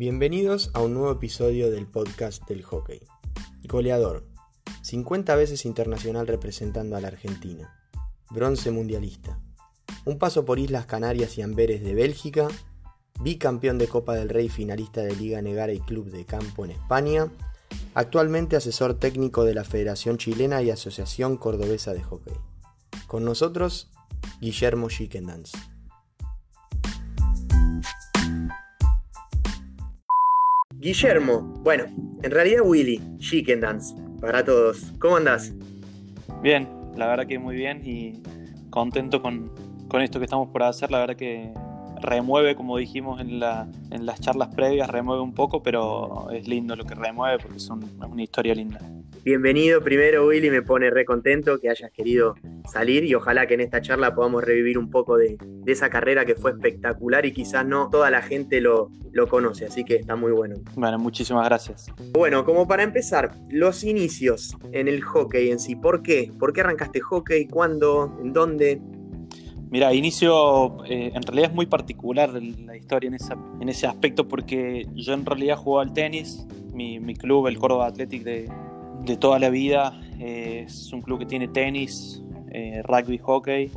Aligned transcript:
Bienvenidos 0.00 0.70
a 0.72 0.80
un 0.80 0.94
nuevo 0.94 1.12
episodio 1.12 1.70
del 1.70 1.86
podcast 1.86 2.48
del 2.48 2.62
hockey. 2.62 3.02
Goleador, 3.64 4.26
50 4.80 5.36
veces 5.36 5.66
internacional 5.66 6.26
representando 6.26 6.96
a 6.96 7.02
la 7.02 7.08
Argentina. 7.08 7.78
Bronce 8.30 8.70
mundialista. 8.70 9.38
Un 10.06 10.18
paso 10.18 10.46
por 10.46 10.58
Islas 10.58 10.86
Canarias 10.86 11.36
y 11.36 11.42
Amberes 11.42 11.82
de 11.82 11.94
Bélgica. 11.94 12.48
Bicampeón 13.20 13.76
de 13.76 13.88
Copa 13.88 14.14
del 14.14 14.30
Rey 14.30 14.48
finalista 14.48 15.02
de 15.02 15.14
Liga 15.14 15.42
Negara 15.42 15.74
y 15.74 15.80
Club 15.80 16.10
de 16.10 16.24
Campo 16.24 16.64
en 16.64 16.70
España. 16.70 17.30
Actualmente 17.92 18.56
asesor 18.56 18.94
técnico 18.94 19.44
de 19.44 19.52
la 19.52 19.64
Federación 19.64 20.16
Chilena 20.16 20.62
y 20.62 20.70
Asociación 20.70 21.36
Cordobesa 21.36 21.92
de 21.92 22.02
Hockey. 22.02 22.36
Con 23.06 23.26
nosotros, 23.26 23.90
Guillermo 24.40 24.88
Schickendans. 24.88 25.52
Guillermo, 30.80 31.42
bueno, 31.62 31.84
en 32.22 32.30
realidad 32.30 32.62
Willy, 32.64 33.02
Chickendance, 33.18 33.94
para 34.18 34.42
todos. 34.42 34.92
¿Cómo 34.98 35.16
andás? 35.16 35.52
Bien, 36.42 36.66
la 36.96 37.06
verdad 37.06 37.26
que 37.26 37.38
muy 37.38 37.54
bien 37.54 37.82
y 37.84 38.22
contento 38.70 39.20
con, 39.20 39.52
con 39.88 40.00
esto 40.00 40.18
que 40.18 40.24
estamos 40.24 40.48
por 40.48 40.62
hacer. 40.62 40.90
La 40.90 41.00
verdad 41.00 41.16
que 41.16 41.52
remueve, 42.00 42.56
como 42.56 42.78
dijimos 42.78 43.20
en, 43.20 43.40
la, 43.40 43.68
en 43.90 44.06
las 44.06 44.22
charlas 44.22 44.54
previas, 44.54 44.88
remueve 44.88 45.20
un 45.20 45.34
poco, 45.34 45.62
pero 45.62 46.30
es 46.30 46.48
lindo 46.48 46.74
lo 46.74 46.84
que 46.84 46.94
remueve 46.94 47.38
porque 47.38 47.58
es, 47.58 47.68
una 47.68 48.22
historia 48.22 48.54
linda. 48.54 48.80
Bienvenido 49.22 49.82
primero 49.82 50.26
Willy, 50.26 50.50
me 50.50 50.62
pone 50.62 50.88
re 50.88 51.04
contento 51.04 51.58
que 51.58 51.68
hayas 51.68 51.90
querido 51.90 52.36
salir 52.72 53.04
y 53.04 53.14
ojalá 53.14 53.46
que 53.46 53.52
en 53.52 53.60
esta 53.60 53.82
charla 53.82 54.14
podamos 54.14 54.42
revivir 54.42 54.78
un 54.78 54.88
poco 54.88 55.18
de, 55.18 55.36
esa 55.66 55.90
carrera 55.90 56.24
que 56.24 56.36
fue 56.36 56.52
espectacular 56.52 57.26
y 57.26 57.32
quizás 57.32 57.66
no 57.66 57.90
toda 57.90 58.10
la 58.10 58.22
gente 58.22 58.62
lo, 58.62 58.88
lo 59.12 59.28
conoce, 59.28 59.66
así 59.66 59.84
que 59.84 59.96
está 59.96 60.16
muy 60.16 60.32
bueno. 60.32 60.56
Bueno, 60.74 60.98
muchísimas 60.98 61.44
gracias. 61.44 61.88
Bueno, 62.12 62.46
como 62.46 62.66
para 62.66 62.82
empezar, 62.82 63.32
los 63.50 63.84
inicios 63.84 64.56
en 64.72 64.88
el 64.88 65.02
hockey 65.02 65.50
en 65.50 65.60
sí, 65.60 65.76
¿por 65.76 66.02
qué? 66.02 66.32
¿Por 66.38 66.54
qué 66.54 66.62
arrancaste 66.62 67.00
hockey? 67.00 67.46
¿Cuándo? 67.46 68.16
¿En 68.22 68.32
dónde? 68.32 68.80
Mira, 69.70 69.92
inicio, 69.92 70.82
eh, 70.86 71.12
en 71.14 71.22
realidad 71.22 71.50
es 71.50 71.54
muy 71.54 71.66
particular 71.66 72.32
la 72.32 72.74
historia 72.74 73.08
en, 73.08 73.14
esa, 73.14 73.36
en 73.60 73.68
ese 73.68 73.86
aspecto 73.86 74.26
porque 74.26 74.86
yo 74.94 75.12
en 75.12 75.26
realidad 75.26 75.58
jugaba 75.58 75.82
al 75.82 75.92
tenis, 75.92 76.46
mi, 76.72 76.98
mi 76.98 77.14
club, 77.14 77.48
el 77.48 77.58
Córdoba 77.58 77.86
Athletic 77.86 78.24
de, 78.24 78.48
de 79.04 79.16
toda 79.16 79.38
la 79.38 79.50
vida, 79.50 80.00
eh, 80.18 80.64
es 80.66 80.92
un 80.92 81.02
club 81.02 81.18
que 81.20 81.26
tiene 81.26 81.48
tenis, 81.48 82.22
eh, 82.50 82.82
rugby, 82.84 83.18
hockey, 83.18 83.70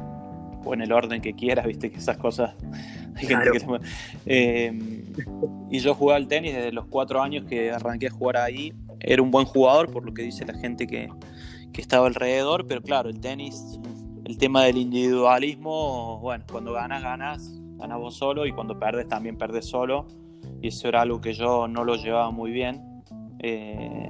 o 0.65 0.73
en 0.73 0.81
el 0.81 0.91
orden 0.91 1.21
que 1.21 1.33
quieras, 1.33 1.65
viste 1.65 1.91
que 1.91 1.97
esas 1.97 2.17
cosas... 2.17 2.55
y 5.69 5.79
yo 5.79 5.93
jugaba 5.93 6.17
al 6.17 6.27
tenis 6.27 6.55
desde 6.55 6.71
los 6.71 6.87
cuatro 6.87 7.21
años 7.21 7.43
que 7.45 7.71
arranqué 7.71 8.07
a 8.07 8.11
jugar 8.11 8.37
ahí. 8.37 8.73
Era 8.99 9.21
un 9.21 9.29
buen 9.29 9.45
jugador, 9.45 9.91
por 9.91 10.03
lo 10.03 10.13
que 10.13 10.23
dice 10.23 10.45
la 10.45 10.55
gente 10.55 10.87
que, 10.87 11.09
que 11.71 11.81
estaba 11.81 12.07
alrededor, 12.07 12.65
pero 12.65 12.81
claro, 12.81 13.09
el 13.09 13.19
tenis 13.19 13.79
el 14.25 14.37
tema 14.37 14.63
del 14.63 14.77
individualismo, 14.77 16.19
bueno, 16.19 16.45
cuando 16.49 16.73
ganas, 16.73 17.03
ganas, 17.03 17.61
ganas 17.77 17.99
vos 17.99 18.15
solo 18.15 18.45
y 18.45 18.53
cuando 18.53 18.79
perdes 18.79 19.07
también 19.07 19.37
perdes 19.37 19.65
solo. 19.65 20.07
Y 20.61 20.69
eso 20.69 20.87
era 20.87 21.01
algo 21.01 21.19
que 21.19 21.33
yo 21.33 21.67
no 21.67 21.83
lo 21.83 21.95
llevaba 21.95 22.31
muy 22.31 22.51
bien. 22.51 23.03
Eh, 23.39 24.09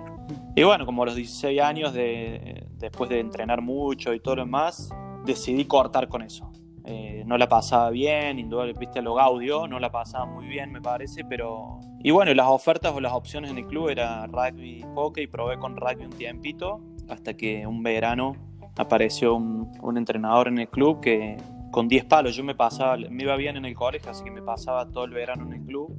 y 0.55 0.63
bueno, 0.63 0.85
como 0.85 1.03
a 1.03 1.05
los 1.07 1.15
16 1.15 1.61
años, 1.61 1.93
de, 1.93 2.67
después 2.77 3.09
de 3.09 3.19
entrenar 3.19 3.61
mucho 3.61 4.13
y 4.13 4.19
todo 4.19 4.37
lo 4.37 4.45
demás, 4.45 4.89
decidí 5.25 5.65
cortar 5.65 6.07
con 6.07 6.21
eso. 6.21 6.51
Eh, 6.85 7.23
no 7.25 7.37
la 7.37 7.47
pasaba 7.47 7.89
bien, 7.91 8.39
indudablemente, 8.39 8.79
viste 8.79 9.01
lo 9.01 9.15
gaudio, 9.15 9.67
no 9.67 9.79
la 9.79 9.89
pasaba 9.89 10.25
muy 10.25 10.47
bien 10.47 10.71
me 10.71 10.81
parece, 10.81 11.23
pero... 11.23 11.79
Y 12.03 12.11
bueno, 12.11 12.33
las 12.33 12.47
ofertas 12.47 12.93
o 12.93 12.99
las 12.99 13.13
opciones 13.13 13.51
en 13.51 13.57
el 13.57 13.67
club 13.67 13.89
era 13.89 14.27
rugby, 14.27 14.83
hockey, 14.93 15.27
probé 15.27 15.57
con 15.57 15.77
rugby 15.77 16.05
un 16.05 16.11
tiempito, 16.11 16.81
hasta 17.07 17.35
que 17.35 17.65
un 17.65 17.83
verano 17.83 18.35
apareció 18.77 19.35
un, 19.35 19.97
entrenador 19.97 20.47
en 20.49 20.59
el 20.59 20.67
club 20.67 20.99
que 20.99 21.37
con 21.71 21.87
10 21.87 22.05
palos, 22.05 22.35
yo 22.35 22.43
me 22.43 22.55
pasaba, 22.55 22.97
me 22.97 23.23
iba 23.23 23.35
bien 23.35 23.57
en 23.57 23.65
el 23.65 23.75
colegio, 23.75 24.11
así 24.11 24.23
que 24.23 24.31
me 24.31 24.41
pasaba 24.41 24.89
todo 24.89 25.05
el 25.05 25.11
verano 25.11 25.45
en 25.45 25.53
el 25.53 25.65
club. 25.65 25.97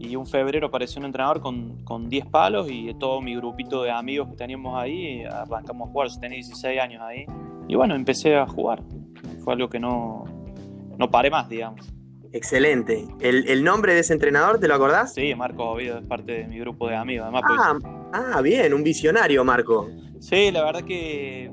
Y 0.00 0.16
un 0.16 0.26
febrero 0.26 0.68
apareció 0.68 0.98
un 0.98 1.04
entrenador 1.04 1.40
con, 1.40 1.84
con 1.84 2.08
10 2.08 2.26
palos 2.26 2.68
y 2.70 2.94
todo 2.94 3.20
mi 3.20 3.36
grupito 3.36 3.82
de 3.82 3.90
amigos 3.90 4.30
que 4.30 4.36
teníamos 4.36 4.80
ahí, 4.80 5.22
arrancamos 5.24 5.88
a 5.88 5.92
jugar, 5.92 6.08
yo 6.08 6.18
tenía 6.18 6.36
16 6.36 6.80
años 6.80 7.02
ahí. 7.02 7.26
Y 7.68 7.74
bueno, 7.74 7.94
empecé 7.94 8.34
a 8.34 8.46
jugar. 8.46 8.82
Fue 9.44 9.52
algo 9.52 9.68
que 9.68 9.78
no, 9.78 10.24
no 10.96 11.10
paré 11.10 11.30
más, 11.30 11.50
digamos. 11.50 11.86
Excelente. 12.32 13.06
¿El, 13.20 13.46
¿El, 13.46 13.62
nombre 13.62 13.92
de 13.92 14.00
ese 14.00 14.14
entrenador 14.14 14.58
te 14.58 14.68
lo 14.68 14.74
acordás? 14.74 15.12
Sí, 15.12 15.34
Marco 15.34 15.70
Ovido 15.70 15.98
es 15.98 16.06
parte 16.06 16.32
de 16.32 16.46
mi 16.46 16.58
grupo 16.58 16.88
de 16.88 16.96
amigos. 16.96 17.24
Además, 17.24 17.42
ah, 17.46 17.78
ah, 18.12 18.40
bien, 18.40 18.72
un 18.72 18.82
visionario, 18.82 19.44
Marco. 19.44 19.88
Sí, 20.18 20.50
la 20.50 20.64
verdad 20.64 20.82
que 20.82 21.50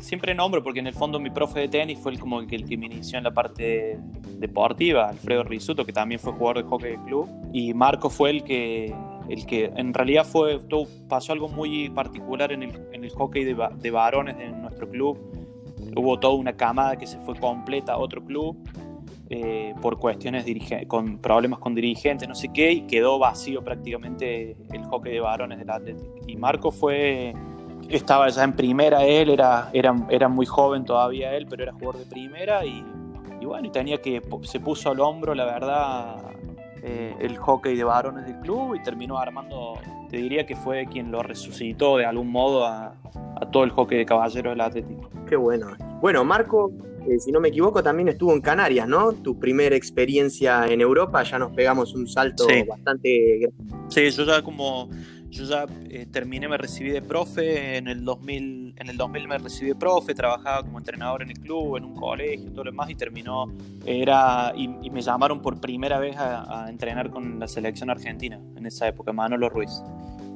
siempre 0.00 0.34
nombro 0.34 0.62
porque 0.62 0.80
en 0.80 0.86
el 0.86 0.94
fondo 0.94 1.18
mi 1.18 1.30
profe 1.30 1.60
de 1.60 1.68
tenis 1.68 1.98
fue 1.98 2.12
el, 2.12 2.18
como 2.18 2.40
el 2.40 2.46
que, 2.46 2.76
me 2.76 2.86
inició 2.86 3.18
en 3.18 3.24
la 3.24 3.32
parte 3.32 3.98
deportiva, 4.38 5.08
Alfredo 5.08 5.44
Risuto, 5.44 5.84
que 5.84 5.92
también 5.92 6.20
fue 6.20 6.32
jugador 6.32 6.62
de 6.62 6.68
hockey 6.68 6.90
de 6.92 7.04
club, 7.04 7.28
y 7.52 7.74
Marco 7.74 8.10
fue 8.10 8.30
el 8.30 8.44
que, 8.44 8.94
el 9.28 9.46
que 9.46 9.72
en 9.76 9.94
realidad 9.94 10.24
fue, 10.24 10.60
pasó 11.08 11.32
algo 11.32 11.48
muy 11.48 11.90
particular 11.90 12.52
en 12.52 12.62
el, 12.62 12.72
en 12.92 13.04
el 13.04 13.10
hockey 13.10 13.44
de, 13.44 13.56
de, 13.80 13.90
varones 13.90 14.36
de 14.38 14.48
nuestro 14.50 14.88
club. 14.88 15.18
Hubo 15.96 16.18
toda 16.18 16.34
una 16.34 16.54
camada 16.54 16.96
que 16.96 17.06
se 17.06 17.18
fue 17.20 17.34
completa 17.36 17.94
a 17.94 17.98
otro 17.98 18.24
club 18.24 18.56
eh, 19.28 19.74
por 19.82 19.98
cuestiones 19.98 20.46
con 20.86 21.18
problemas 21.18 21.58
con 21.58 21.74
dirigentes, 21.74 22.28
no 22.28 22.34
sé 22.34 22.48
qué, 22.52 22.70
y 22.72 22.82
quedó 22.82 23.18
vacío 23.18 23.62
prácticamente 23.64 24.56
el 24.72 24.84
hockey 24.84 25.14
de 25.14 25.20
varones 25.20 25.58
del 25.58 25.70
Athletic. 25.70 26.08
Y 26.28 26.36
Marco 26.36 26.70
fue 26.70 27.34
estaba 27.88 28.28
ya 28.28 28.44
en 28.44 28.54
primera 28.54 29.04
él, 29.04 29.30
era, 29.30 29.70
era, 29.72 29.94
era 30.10 30.28
muy 30.28 30.46
joven 30.46 30.84
todavía 30.84 31.34
él, 31.36 31.46
pero 31.48 31.62
era 31.62 31.72
jugador 31.72 31.98
de 31.98 32.06
primera 32.06 32.64
y, 32.64 32.84
bueno, 33.46 33.68
y 33.68 33.70
tenía 33.70 33.98
que, 33.98 34.22
se 34.42 34.60
puso 34.60 34.90
al 34.90 35.00
hombro, 35.00 35.34
la 35.34 35.44
verdad, 35.44 36.16
eh, 36.82 37.14
el 37.20 37.36
hockey 37.36 37.76
de 37.76 37.84
varones 37.84 38.26
del 38.26 38.38
club 38.40 38.74
y 38.74 38.82
terminó 38.82 39.18
armando, 39.18 39.74
te 40.08 40.18
diría 40.18 40.46
que 40.46 40.54
fue 40.54 40.86
quien 40.86 41.10
lo 41.10 41.22
resucitó 41.22 41.96
de 41.96 42.06
algún 42.06 42.30
modo 42.30 42.64
a, 42.64 42.94
todo 43.50 43.64
el 43.64 43.70
hockey 43.70 43.98
de 43.98 44.06
caballeros 44.06 44.52
del 44.52 44.60
Atlético. 44.60 45.10
Qué 45.28 45.36
bueno. 45.36 45.76
Bueno, 46.00 46.24
Marco, 46.24 46.70
eh, 47.08 47.18
si 47.18 47.32
no 47.32 47.40
me 47.40 47.48
equivoco, 47.48 47.82
también 47.82 48.08
estuvo 48.08 48.32
en 48.32 48.40
Canarias, 48.40 48.88
¿no? 48.88 49.12
Tu 49.12 49.38
primera 49.38 49.76
experiencia 49.76 50.66
en 50.66 50.80
Europa, 50.80 51.22
ya 51.22 51.38
nos 51.38 51.52
pegamos 51.52 51.94
un 51.94 52.06
salto 52.06 52.46
bastante 52.66 53.38
grande. 53.40 53.84
Sí, 53.88 54.10
yo 54.10 54.24
ya 54.24 54.42
como 54.42 54.88
yo 55.30 55.44
ya 55.44 55.66
eh, 55.90 56.06
terminé, 56.06 56.48
me 56.48 56.56
recibí 56.56 56.90
de 56.90 57.02
profe, 57.02 57.76
en 57.76 57.88
el 57.88 58.04
2000, 58.04 58.74
en 58.76 58.88
el 58.88 58.96
2000 58.96 59.28
me 59.28 59.38
recibí 59.38 59.68
de 59.68 59.74
profe, 59.74 60.14
trabajaba 60.14 60.62
como 60.62 60.78
entrenador 60.78 61.22
en 61.22 61.30
el 61.30 61.38
club, 61.38 61.76
en 61.76 61.84
un 61.84 61.94
colegio, 61.94 62.50
todo 62.50 62.64
lo 62.64 62.70
demás, 62.70 62.90
y 62.90 62.94
terminó, 62.94 63.52
era, 63.84 64.52
y, 64.56 64.68
me 64.68 65.02
llamaron 65.02 65.42
por 65.42 65.60
primera 65.60 65.98
vez 65.98 66.16
a, 66.16 66.66
entrenar 66.68 67.10
con 67.10 67.38
la 67.38 67.48
selección 67.48 67.90
argentina, 67.90 68.40
en 68.56 68.66
esa 68.66 68.88
época, 68.88 69.12
Manolo 69.12 69.48
Ruiz. 69.48 69.82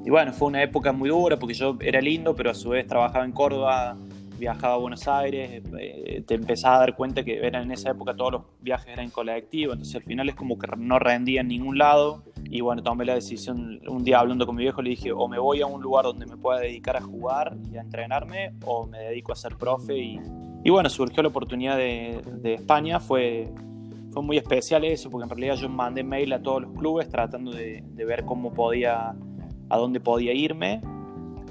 Y 0.05 0.11
bueno, 0.11 0.33
fue 0.33 0.49
una 0.49 0.63
época 0.63 0.93
muy 0.93 1.11
dura 1.11 1.39
porque 1.39 1.55
yo 1.55 1.77
era 1.81 2.01
lindo, 2.01 2.35
pero 2.35 2.51
a 2.51 2.55
su 2.55 2.71
vez 2.71 2.87
trabajaba 2.87 3.25
en 3.25 3.33
Córdoba, 3.33 3.97
viajaba 4.39 4.75
a 4.75 4.79
Buenos 4.79 5.07
Aires, 5.07 5.63
eh, 5.79 6.23
te 6.27 6.35
empezás 6.35 6.77
a 6.77 6.79
dar 6.79 6.97
cuenta 6.97 7.23
que 7.23 7.47
era 7.47 7.63
en 7.63 7.71
esa 7.71 7.91
época 7.91 8.15
todos 8.15 8.33
los 8.33 8.43
viajes 8.61 8.89
eran 8.89 9.11
colectivos, 9.11 9.75
entonces 9.75 9.97
al 9.97 10.03
final 10.03 10.29
es 10.31 10.35
como 10.35 10.59
que 10.59 10.67
no 10.79 10.99
rendía 10.99 11.43
en 11.43 11.49
ningún 11.49 11.77
lado 11.77 12.25
y 12.53 12.63
bueno, 12.63 12.83
tomé 12.83 13.05
la 13.05 13.15
decisión, 13.15 13.81
un 13.87 14.03
día 14.03 14.19
hablando 14.19 14.45
con 14.45 14.57
mi 14.57 14.65
viejo 14.65 14.83
le 14.83 14.91
dije, 14.91 15.13
o 15.13 15.29
me 15.29 15.39
voy 15.39 15.61
a 15.61 15.67
un 15.67 15.81
lugar 15.81 16.05
donde 16.05 16.27
me 16.27 16.37
pueda 16.37 16.59
dedicar 16.59 16.97
a 16.97 17.01
jugar 17.01 17.57
y 17.73 17.77
a 17.77 17.81
entrenarme, 17.81 18.55
o 18.67 18.87
me 18.87 18.99
dedico 18.99 19.31
a 19.33 19.37
ser 19.37 19.57
profe. 19.57 19.97
Y, 19.97 20.21
y 20.65 20.71
bueno, 20.71 20.91
surgió 20.91 21.23
la 21.23 21.29
oportunidad 21.29 21.77
de, 21.77 22.21
de, 22.43 22.55
España, 22.55 22.99
fue, 22.99 23.53
fue 24.11 24.25
muy 24.25 24.37
especial 24.37 24.85
eso, 24.85 25.11
porque 25.11 25.25
en 25.25 25.31
realidad 25.31 25.55
yo 25.55 25.69
mandé 25.69 26.03
mail 26.03 26.33
a 26.33 26.43
todos 26.43 26.63
los 26.63 26.73
clubes 26.73 27.09
tratando 27.09 27.53
de, 27.53 27.85
de 27.87 28.05
ver 28.05 28.25
cómo 28.25 28.53
podía, 28.53 29.15
a 29.69 29.79
dónde 29.79 30.01
podía 30.01 30.33
irme. 30.33 30.81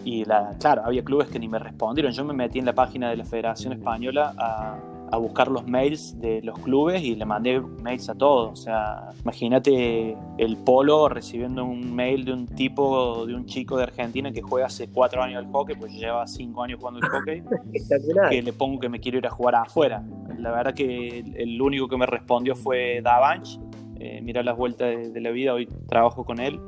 Y 0.03 0.25
la, 0.25 0.57
claro, 0.59 0.81
había 0.83 1.03
clubes 1.03 1.29
que 1.29 1.39
ni 1.39 1.47
me 1.47 1.59
respondieron. 1.59 2.11
Yo 2.11 2.25
me 2.25 2.33
metí 2.33 2.59
en 2.59 2.65
la 2.65 2.73
página 2.73 3.09
de 3.09 3.15
la 3.15 3.23
Federación 3.23 3.71
Española 3.71 4.33
a 4.37 4.77
a 5.11 5.17
buscar 5.17 5.49
los 5.49 5.67
mails 5.67 6.19
de 6.19 6.41
los 6.41 6.57
clubes 6.59 7.01
y 7.01 7.15
le 7.15 7.25
mandé 7.25 7.59
mails 7.59 8.09
a 8.09 8.15
todos. 8.15 8.51
O 8.51 8.55
sea, 8.55 9.09
imagínate 9.21 10.15
el 10.37 10.57
polo 10.57 11.09
recibiendo 11.09 11.65
un 11.65 11.93
mail 11.95 12.25
de 12.25 12.33
un 12.33 12.47
tipo, 12.47 13.25
de 13.25 13.35
un 13.35 13.45
chico 13.45 13.77
de 13.77 13.83
Argentina 13.83 14.31
que 14.31 14.41
juega 14.41 14.67
hace 14.67 14.89
cuatro 14.89 15.21
años 15.21 15.43
al 15.43 15.51
hockey, 15.51 15.75
pues 15.75 15.93
lleva 15.93 16.25
cinco 16.27 16.63
años 16.63 16.79
jugando 16.79 16.99
al 17.03 17.09
hockey, 17.09 17.43
que 18.29 18.41
le 18.41 18.53
pongo 18.53 18.79
que 18.79 18.89
me 18.89 18.99
quiero 18.99 19.17
ir 19.17 19.27
a 19.27 19.31
jugar 19.31 19.55
afuera. 19.55 20.03
La 20.37 20.51
verdad 20.51 20.73
que 20.73 21.19
el 21.19 21.61
único 21.61 21.87
que 21.87 21.97
me 21.97 22.05
respondió 22.05 22.55
fue 22.55 23.01
Davanch. 23.01 23.59
Eh, 23.99 24.21
mira 24.21 24.43
las 24.43 24.55
vueltas 24.55 25.13
de, 25.13 25.21
la 25.21 25.31
vida, 25.31 25.53
hoy 25.53 25.67
trabajo 25.87 26.23
con 26.23 26.39
él. 26.39 26.59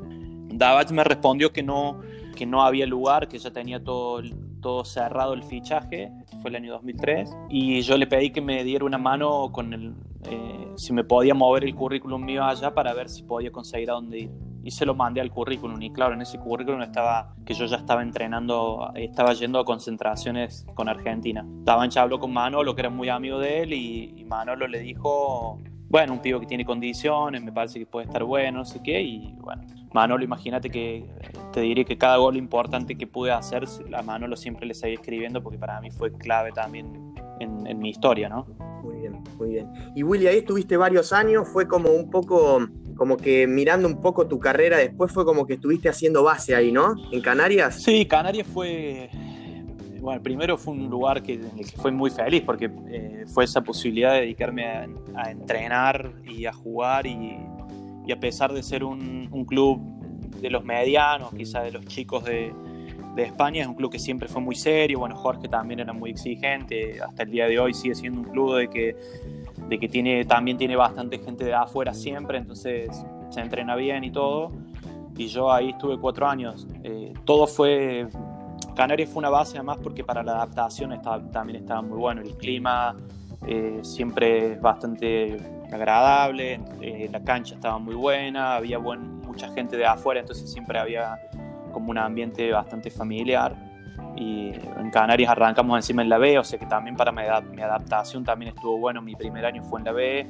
Davanch 0.52 0.90
me 0.90 1.04
respondió 1.04 1.52
que 1.52 1.62
no, 1.62 2.00
que 2.36 2.44
no 2.44 2.62
había 2.62 2.86
lugar, 2.86 3.28
que 3.28 3.38
ya 3.38 3.50
tenía 3.50 3.82
todo, 3.82 4.20
todo 4.62 4.84
cerrado 4.86 5.34
el 5.34 5.42
fichaje 5.42 6.10
fue 6.40 6.50
el 6.50 6.56
año 6.56 6.72
2003, 6.72 7.36
y 7.50 7.82
yo 7.82 7.98
le 7.98 8.06
pedí 8.06 8.30
que 8.30 8.40
me 8.40 8.64
diera 8.64 8.86
una 8.86 8.96
mano 8.96 9.52
con 9.52 9.74
el, 9.74 9.94
eh, 10.30 10.68
si 10.76 10.94
me 10.94 11.04
podía 11.04 11.34
mover 11.34 11.64
el 11.64 11.74
currículum 11.74 12.24
mío 12.24 12.44
allá 12.44 12.72
para 12.72 12.94
ver 12.94 13.10
si 13.10 13.24
podía 13.24 13.52
conseguir 13.52 13.90
a 13.90 13.94
dónde 13.94 14.20
ir. 14.20 14.30
y 14.64 14.70
se 14.70 14.86
lo 14.86 14.94
mandé 14.94 15.20
al 15.20 15.28
currículum. 15.32 15.82
Y 15.82 15.90
claro, 15.90 16.14
en 16.14 16.20
ese 16.20 16.38
currículum 16.38 16.82
estaba 16.82 17.34
que 17.44 17.52
yo 17.52 17.66
ya 17.66 17.78
estaba 17.78 18.00
entrenando, 18.00 18.92
estaba 18.94 19.32
yendo 19.32 19.58
a 19.58 19.64
concentraciones 19.64 20.64
con 20.76 20.88
Argentina. 20.88 21.44
Estaba 21.58 21.84
en 21.84 21.90
Chablo 21.90 22.20
con 22.20 22.32
Manolo, 22.32 22.72
que 22.76 22.82
era 22.82 22.88
muy 22.90 23.08
amigo 23.08 23.40
de 23.40 23.62
él, 23.62 23.72
y, 23.72 24.14
y 24.16 24.24
Manolo 24.24 24.68
le 24.68 24.78
dijo, 24.78 25.58
bueno, 25.92 26.14
un 26.14 26.20
pibe 26.20 26.40
que 26.40 26.46
tiene 26.46 26.64
condiciones, 26.64 27.42
me 27.42 27.52
parece 27.52 27.78
que 27.78 27.84
puede 27.84 28.06
estar 28.06 28.24
bueno, 28.24 28.60
no 28.60 28.64
sé 28.64 28.80
qué, 28.82 29.02
y 29.02 29.34
bueno, 29.38 29.62
Manolo, 29.92 30.24
imagínate 30.24 30.70
que 30.70 31.04
te 31.52 31.60
diré 31.60 31.84
que 31.84 31.98
cada 31.98 32.16
gol 32.16 32.38
importante 32.38 32.96
que 32.96 33.06
pude 33.06 33.30
hacer, 33.30 33.64
a 33.92 34.00
Manolo 34.00 34.34
siempre 34.34 34.64
le 34.64 34.72
seguí 34.72 34.94
escribiendo 34.94 35.42
porque 35.42 35.58
para 35.58 35.78
mí 35.82 35.90
fue 35.90 36.10
clave 36.10 36.50
también 36.52 37.14
en, 37.40 37.66
en 37.66 37.78
mi 37.78 37.90
historia, 37.90 38.30
¿no? 38.30 38.46
Muy 38.82 39.00
bien, 39.00 39.22
muy 39.36 39.50
bien. 39.50 39.70
Y 39.94 40.02
Willy, 40.02 40.28
ahí 40.28 40.38
estuviste 40.38 40.78
varios 40.78 41.12
años, 41.12 41.46
fue 41.46 41.68
como 41.68 41.90
un 41.90 42.08
poco, 42.08 42.66
como 42.96 43.18
que 43.18 43.46
mirando 43.46 43.86
un 43.86 44.00
poco 44.00 44.26
tu 44.26 44.40
carrera, 44.40 44.78
después 44.78 45.12
fue 45.12 45.26
como 45.26 45.46
que 45.46 45.54
estuviste 45.54 45.90
haciendo 45.90 46.22
base 46.22 46.54
ahí, 46.54 46.72
¿no? 46.72 46.94
En 47.12 47.20
Canarias. 47.20 47.82
Sí, 47.82 48.06
Canarias 48.06 48.46
fue, 48.46 49.10
bueno, 50.02 50.20
primero 50.20 50.58
fue 50.58 50.74
un 50.74 50.90
lugar 50.90 51.22
que, 51.22 51.34
en 51.34 51.58
el 51.58 51.70
que 51.70 51.76
fue 51.76 51.92
muy 51.92 52.10
feliz 52.10 52.42
porque 52.44 52.68
eh, 52.88 53.24
fue 53.32 53.44
esa 53.44 53.60
posibilidad 53.62 54.14
de 54.14 54.22
dedicarme 54.22 54.66
a, 54.66 54.88
a 55.14 55.30
entrenar 55.30 56.12
y 56.26 56.44
a 56.46 56.52
jugar 56.52 57.06
y, 57.06 57.38
y, 58.04 58.10
a 58.10 58.18
pesar 58.18 58.52
de 58.52 58.64
ser 58.64 58.82
un, 58.82 59.28
un 59.30 59.44
club 59.44 59.80
de 60.40 60.50
los 60.50 60.64
medianos, 60.64 61.32
quizá 61.32 61.62
de 61.62 61.70
los 61.70 61.86
chicos 61.86 62.24
de, 62.24 62.52
de, 63.14 63.22
España, 63.22 63.62
es 63.62 63.68
un 63.68 63.74
club 63.74 63.92
que 63.92 64.00
siempre 64.00 64.26
fue 64.26 64.42
muy 64.42 64.56
serio, 64.56 64.98
bueno, 64.98 65.14
Jorge 65.14 65.46
también 65.46 65.78
era 65.78 65.92
muy 65.92 66.10
exigente, 66.10 67.00
hasta 67.00 67.22
el 67.22 67.30
día 67.30 67.46
de 67.46 67.60
hoy 67.60 67.72
sigue 67.72 67.94
siendo 67.94 68.22
un 68.22 68.26
club 68.26 68.56
de 68.56 68.68
que, 68.68 68.96
de 69.68 69.78
que 69.78 69.88
tiene, 69.88 70.24
también 70.24 70.58
tiene 70.58 70.74
bastante 70.74 71.20
gente 71.20 71.44
de 71.44 71.54
afuera 71.54 71.94
siempre, 71.94 72.38
entonces 72.38 72.90
se 73.30 73.40
entrena 73.40 73.76
bien 73.76 74.02
y 74.02 74.10
todo, 74.10 74.50
y 75.16 75.28
yo 75.28 75.52
ahí 75.52 75.70
estuve 75.70 75.96
cuatro 75.96 76.26
años, 76.26 76.66
eh, 76.82 77.12
todo 77.24 77.46
fue 77.46 78.08
Canarias 78.74 79.10
fue 79.10 79.20
una 79.20 79.30
base 79.30 79.58
además 79.58 79.78
porque 79.82 80.04
para 80.04 80.22
la 80.22 80.32
adaptación 80.32 80.92
estaba, 80.92 81.20
también 81.30 81.62
estaba 81.62 81.82
muy 81.82 81.98
bueno. 81.98 82.22
El 82.22 82.34
clima 82.36 82.96
eh, 83.46 83.80
siempre 83.82 84.52
es 84.52 84.60
bastante 84.60 85.38
agradable, 85.72 86.60
eh, 86.80 87.08
la 87.10 87.22
cancha 87.22 87.54
estaba 87.54 87.78
muy 87.78 87.94
buena, 87.94 88.56
había 88.56 88.78
buen, 88.78 89.20
mucha 89.20 89.48
gente 89.52 89.76
de 89.76 89.86
afuera, 89.86 90.20
entonces 90.20 90.50
siempre 90.50 90.78
había 90.78 91.18
como 91.72 91.90
un 91.90 91.98
ambiente 91.98 92.50
bastante 92.52 92.90
familiar. 92.90 93.54
Y 94.16 94.52
en 94.78 94.90
Canarias 94.90 95.30
arrancamos 95.30 95.76
encima 95.76 96.02
en 96.02 96.08
la 96.08 96.18
B, 96.18 96.38
o 96.38 96.44
sea 96.44 96.58
que 96.58 96.66
también 96.66 96.96
para 96.96 97.12
mi, 97.12 97.22
mi 97.54 97.62
adaptación 97.62 98.24
también 98.24 98.54
estuvo 98.54 98.78
bueno. 98.78 99.00
Mi 99.00 99.16
primer 99.16 99.44
año 99.46 99.62
fue 99.62 99.80
en 99.80 99.84
la 99.86 99.92
B, 99.92 100.26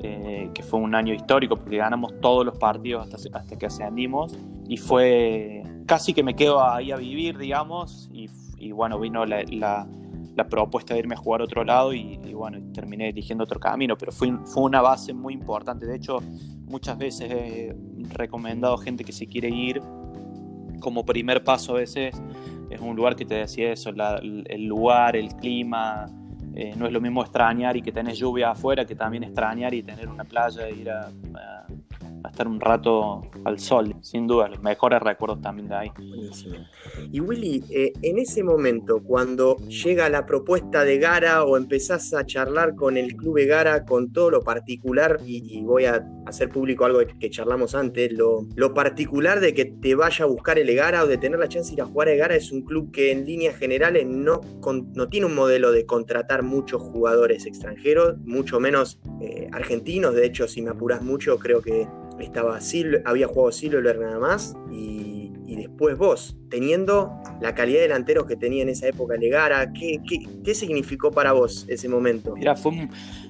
eh, 0.00 0.50
que 0.54 0.62
fue 0.62 0.78
un 0.78 0.94
año 0.94 1.12
histórico 1.12 1.56
porque 1.56 1.76
ganamos 1.76 2.20
todos 2.20 2.46
los 2.46 2.56
partidos 2.56 3.12
hasta, 3.12 3.38
hasta 3.38 3.58
que 3.58 3.66
ascendimos. 3.66 4.38
Y 4.68 4.76
fue 4.76 5.62
casi 5.86 6.12
que 6.12 6.22
me 6.22 6.34
quedo 6.34 6.62
ahí 6.62 6.90
a 6.90 6.96
vivir, 6.96 7.38
digamos, 7.38 8.10
y, 8.12 8.72
bueno, 8.72 8.98
vino 8.98 9.24
la, 9.24 9.42
la, 9.44 9.86
la, 10.34 10.48
propuesta 10.48 10.94
de 10.94 11.00
irme 11.00 11.14
a 11.14 11.18
jugar 11.18 11.40
a 11.40 11.44
otro 11.44 11.64
lado 11.64 11.94
y, 11.94 12.18
y 12.24 12.34
bueno, 12.34 12.58
terminé 12.72 13.08
eligiendo 13.08 13.44
otro 13.44 13.60
camino, 13.60 13.96
pero 13.96 14.12
fue, 14.12 14.28
una 14.56 14.82
base 14.82 15.14
muy 15.14 15.34
importante. 15.34 15.86
De 15.86 15.96
hecho, 15.96 16.18
muchas 16.66 16.98
veces 16.98 17.30
he 17.30 17.76
recomendado 18.10 18.76
gente 18.78 19.04
que 19.04 19.12
se 19.12 19.26
quiere 19.26 19.48
ir 19.48 19.80
como 20.80 21.06
primer 21.06 21.44
paso 21.44 21.76
a 21.76 21.78
veces. 21.78 22.20
Es 22.70 22.80
un 22.80 22.96
lugar 22.96 23.14
que 23.14 23.24
te 23.24 23.36
decía 23.36 23.72
eso, 23.72 23.92
la, 23.92 24.16
el 24.16 24.64
lugar, 24.64 25.16
el 25.16 25.28
clima, 25.36 26.06
eh, 26.54 26.74
no 26.76 26.86
es 26.86 26.92
lo 26.92 27.00
mismo 27.00 27.22
extrañar 27.22 27.76
y 27.76 27.82
que 27.82 27.92
tenés 27.92 28.18
lluvia 28.18 28.50
afuera 28.50 28.84
que 28.84 28.96
también 28.96 29.22
extrañar 29.22 29.72
y 29.74 29.82
tener 29.82 30.08
una 30.08 30.24
playa 30.24 30.66
e 30.66 30.74
ir 30.74 30.90
a 30.90 31.10
a 32.24 32.28
estar 32.28 32.48
un 32.48 32.60
rato 32.60 33.22
al 33.44 33.58
sol, 33.58 33.94
sin 34.00 34.26
duda, 34.26 34.48
los 34.48 34.60
mejores 34.62 35.00
recuerdos 35.00 35.40
también 35.40 35.68
de 35.68 35.74
ahí. 35.74 35.92
Y 37.12 37.20
Willy, 37.20 37.64
eh, 37.70 37.92
en 38.02 38.18
ese 38.18 38.42
momento, 38.42 39.02
cuando 39.02 39.56
llega 39.68 40.08
la 40.08 40.26
propuesta 40.26 40.84
de 40.84 40.98
Gara 40.98 41.44
o 41.44 41.56
empezás 41.56 42.12
a 42.14 42.24
charlar 42.24 42.74
con 42.74 42.96
el 42.96 43.16
club 43.16 43.36
de 43.36 43.46
Gara, 43.46 43.84
con 43.84 44.12
todo 44.12 44.30
lo 44.30 44.40
particular, 44.42 45.18
y 45.24 45.62
voy 45.62 45.84
a 45.84 46.04
hacer 46.26 46.48
público 46.48 46.84
algo 46.84 47.00
que 47.18 47.30
charlamos 47.30 47.74
antes, 47.74 48.12
lo, 48.12 48.46
lo, 48.54 48.74
particular 48.74 49.40
de 49.40 49.54
que 49.54 49.64
te 49.64 49.94
vaya 49.94 50.24
a 50.24 50.28
buscar 50.28 50.58
el 50.58 50.68
Egara 50.68 51.04
o 51.04 51.06
de 51.06 51.18
tener 51.18 51.38
la 51.38 51.48
chance 51.48 51.70
de 51.70 51.74
ir 51.74 51.82
a 51.82 51.86
jugar 51.86 52.08
a 52.08 52.12
Egara 52.12 52.36
es 52.36 52.52
un 52.52 52.62
club 52.62 52.90
que 52.92 53.12
en 53.12 53.24
líneas 53.24 53.56
generales 53.56 54.06
no, 54.06 54.40
con, 54.60 54.92
no 54.92 55.08
tiene 55.08 55.26
un 55.26 55.34
modelo 55.34 55.72
de 55.72 55.86
contratar 55.86 56.42
muchos 56.42 56.82
jugadores 56.82 57.46
extranjeros, 57.46 58.18
mucho 58.18 58.60
menos 58.60 59.00
eh, 59.20 59.48
argentinos, 59.52 60.14
de 60.14 60.26
hecho 60.26 60.48
si 60.48 60.62
me 60.62 60.70
apuras 60.70 61.02
mucho 61.02 61.38
creo 61.38 61.62
que 61.62 61.86
estaba 62.20 62.60
Sil, 62.60 63.02
había 63.04 63.26
jugado 63.26 63.52
Silver 63.52 63.98
nada 63.98 64.18
más 64.18 64.54
y, 64.70 65.15
después 65.56 65.98
vos, 65.98 66.36
teniendo 66.48 67.12
la 67.40 67.54
calidad 67.54 67.78
de 67.78 67.82
delanteros 67.82 68.26
que 68.26 68.36
tenía 68.36 68.62
en 68.62 68.68
esa 68.68 68.88
época 68.88 69.16
Legara, 69.16 69.72
¿qué, 69.72 70.00
qué, 70.08 70.18
qué 70.44 70.54
significó 70.54 71.10
para 71.10 71.32
vos 71.32 71.66
ese 71.68 71.88
momento? 71.88 72.34
Mira, 72.36 72.54
fue, 72.56 72.88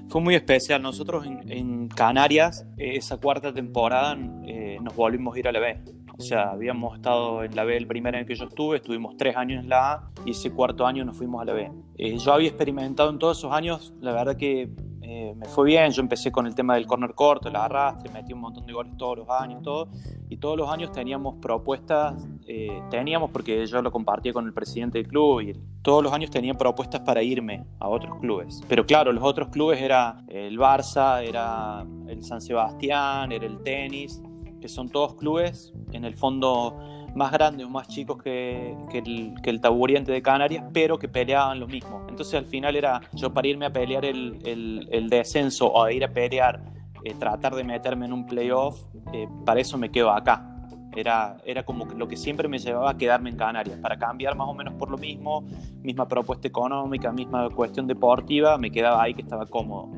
fue 0.09 0.21
muy 0.21 0.35
especial. 0.35 0.83
Nosotros 0.83 1.27
en, 1.27 1.51
en 1.51 1.89
Canarias, 1.89 2.67
esa 2.77 3.17
cuarta 3.17 3.53
temporada, 3.55 4.19
eh, 4.47 4.79
nos 4.83 4.95
volvimos 4.95 5.35
a 5.37 5.39
ir 5.39 5.49
a 5.49 5.53
la 5.53 5.61
B. 5.61 5.79
O 6.19 6.23
sea, 6.23 6.51
habíamos 6.51 6.97
estado 6.97 7.45
en 7.45 7.55
la 7.55 7.65
B 7.65 7.77
el 7.77 7.87
primer 7.87 8.17
año 8.17 8.27
que 8.27 8.35
yo 8.35 8.47
estuve, 8.47 8.77
estuvimos 8.77 9.17
tres 9.19 9.37
años 9.37 9.63
en 9.63 9.69
la 9.69 9.93
A 9.93 10.11
y 10.25 10.31
ese 10.31 10.51
cuarto 10.51 10.87
año 10.87 11.05
nos 11.05 11.17
fuimos 11.17 11.43
a 11.43 11.45
la 11.45 11.53
B. 11.53 11.71
Eh, 11.99 12.17
yo 12.17 12.33
había 12.33 12.49
experimentado 12.49 13.11
en 13.11 13.19
todos 13.19 13.39
esos 13.39 13.53
años, 13.53 13.93
la 14.01 14.13
verdad 14.13 14.37
que 14.37 14.71
eh, 15.09 15.35
me 15.37 15.47
fue 15.47 15.67
bien, 15.67 15.93
yo 15.93 16.03
empecé 16.03 16.33
con 16.33 16.49
el 16.49 16.55
tema 16.57 16.75
del 16.75 16.85
corner 16.85 17.15
corto, 17.15 17.49
el 17.49 17.55
arrastre, 17.55 18.11
metí 18.11 18.33
un 18.33 18.41
montón 18.41 18.67
de 18.67 18.73
goles 18.73 18.97
todos 18.97 19.19
los 19.19 19.31
años, 19.31 19.63
todo, 19.63 19.89
y 20.29 20.39
todos 20.39 20.57
los 20.57 20.69
años 20.69 20.91
teníamos 20.91 21.37
propuestas, 21.37 22.27
eh, 22.49 22.83
teníamos 22.91 23.31
porque 23.31 23.65
yo 23.67 23.81
lo 23.83 23.93
compartía 23.93 24.33
con 24.33 24.47
el 24.47 24.53
presidente 24.53 24.99
del 24.99 25.07
club, 25.07 25.43
y 25.43 25.53
todos 25.83 26.03
los 26.03 26.13
años 26.13 26.33
tenía 26.33 26.55
propuestas 26.55 27.03
para 27.03 27.23
irme 27.23 27.65
a 27.79 27.89
otros 27.89 28.19
clubes. 28.19 28.65
Pero 28.69 28.85
claro, 28.85 29.13
los 29.13 29.23
otros 29.23 29.51
clubes 29.51 29.81
era 29.81 30.25
el 30.27 30.59
Barça, 30.59 31.23
era 31.23 31.87
el 32.09 32.25
San 32.25 32.41
Sebastián, 32.41 33.31
era 33.31 33.47
el 33.47 33.63
tenis, 33.63 34.21
que 34.61 34.69
son 34.69 34.89
todos 34.89 35.15
clubes 35.15 35.73
en 35.93 36.05
el 36.05 36.17
fondo 36.17 36.77
más 37.17 37.33
grandes 37.33 37.67
o 37.67 37.71
más 37.71 37.89
chicos 37.89 38.23
que, 38.23 38.77
que, 38.91 38.99
el, 38.99 39.35
que, 39.43 39.49
el, 39.51 39.61
taburiente 39.61 40.13
de 40.13 40.21
Canarias, 40.21 40.65
pero 40.73 40.99
que 40.99 41.09
peleaban 41.09 41.59
lo 41.59 41.67
mismo. 41.67 42.05
Entonces 42.09 42.35
al 42.35 42.45
final 42.45 42.77
era 42.77 43.01
yo 43.15 43.33
para 43.33 43.49
irme 43.49 43.67
a 43.67 43.73
pelear 43.73 44.05
el, 44.05 44.39
el, 44.45 44.87
el 44.93 45.09
descenso 45.09 45.67
o 45.67 45.83
a 45.83 45.93
ir 45.93 46.05
a 46.05 46.09
pelear, 46.09 46.63
eh, 47.03 47.15
tratar 47.19 47.55
de 47.55 47.65
meterme 47.65 48.05
en 48.05 48.13
un 48.13 48.27
playoff, 48.27 48.85
eh, 49.15 49.27
para 49.47 49.61
eso 49.61 49.79
me 49.79 49.91
quedo 49.91 50.11
acá. 50.11 50.53
Era, 50.95 51.39
era 51.45 51.63
como 51.65 51.87
lo 51.87 52.07
que 52.07 52.17
siempre 52.17 52.49
me 52.49 52.59
llevaba 52.59 52.91
a 52.91 52.97
quedarme 52.97 53.31
en 53.31 53.37
Canarias, 53.37 53.79
para 53.81 53.99
cambiar 53.99 54.37
más 54.37 54.49
o 54.49 54.55
menos 54.55 54.75
por 54.75 54.91
lo 54.91 54.99
mismo, 54.99 55.43
misma 55.83 56.07
propuesta 56.07 56.49
económica, 56.49 57.13
misma 57.13 57.49
cuestión 57.51 57.87
deportiva, 57.87 58.59
me 58.59 58.71
quedaba 58.71 59.03
ahí 59.03 59.15
que 59.15 59.23
estaba 59.23 59.47
cómodo. 59.47 59.91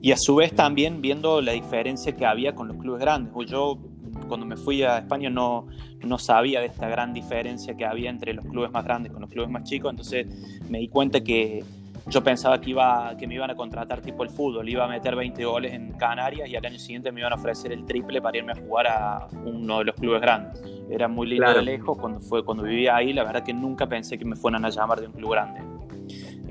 Y 0.00 0.12
a 0.12 0.16
su 0.18 0.34
vez 0.34 0.54
también 0.54 1.00
viendo 1.00 1.40
la 1.40 1.52
diferencia 1.52 2.14
que 2.14 2.26
había 2.26 2.54
con 2.54 2.68
los 2.68 2.76
clubes 2.76 3.00
grandes. 3.00 3.32
Yo 3.46 3.78
cuando 4.26 4.46
me 4.46 4.56
fui 4.56 4.82
a 4.82 4.98
España 4.98 5.30
no, 5.30 5.66
no 6.02 6.18
sabía 6.18 6.60
de 6.60 6.66
esta 6.66 6.88
gran 6.88 7.12
diferencia 7.12 7.76
que 7.76 7.84
había 7.84 8.10
entre 8.10 8.34
los 8.34 8.44
clubes 8.44 8.70
más 8.70 8.84
grandes 8.84 9.12
con 9.12 9.22
los 9.22 9.30
clubes 9.30 9.50
más 9.50 9.64
chicos, 9.64 9.90
entonces 9.90 10.26
me 10.68 10.78
di 10.78 10.88
cuenta 10.88 11.22
que 11.22 11.64
yo 12.06 12.22
pensaba 12.22 12.60
que, 12.60 12.70
iba, 12.70 13.16
que 13.16 13.26
me 13.26 13.34
iban 13.34 13.50
a 13.50 13.56
contratar 13.56 14.02
tipo 14.02 14.24
el 14.24 14.30
fútbol, 14.30 14.68
iba 14.68 14.84
a 14.84 14.88
meter 14.88 15.16
20 15.16 15.42
goles 15.44 15.72
en 15.72 15.92
Canarias 15.92 16.48
y 16.48 16.56
al 16.56 16.66
año 16.66 16.78
siguiente 16.78 17.10
me 17.10 17.20
iban 17.20 17.32
a 17.32 17.36
ofrecer 17.36 17.72
el 17.72 17.86
triple 17.86 18.20
para 18.20 18.36
irme 18.36 18.52
a 18.52 18.56
jugar 18.56 18.86
a 18.86 19.26
uno 19.44 19.78
de 19.78 19.84
los 19.86 19.94
clubes 19.94 20.20
grandes. 20.20 20.62
Era 20.90 21.08
muy 21.08 21.26
lindo 21.26 21.46
claro. 21.46 21.60
de 21.60 21.64
lejos 21.64 21.96
cuando, 21.98 22.20
fue, 22.20 22.44
cuando 22.44 22.64
vivía 22.64 22.96
ahí, 22.96 23.14
la 23.14 23.24
verdad 23.24 23.42
que 23.42 23.54
nunca 23.54 23.86
pensé 23.86 24.18
que 24.18 24.24
me 24.26 24.36
fueran 24.36 24.64
a 24.66 24.68
llamar 24.68 25.00
de 25.00 25.06
un 25.06 25.12
club 25.14 25.32
grande. 25.32 25.62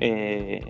Eh, 0.00 0.60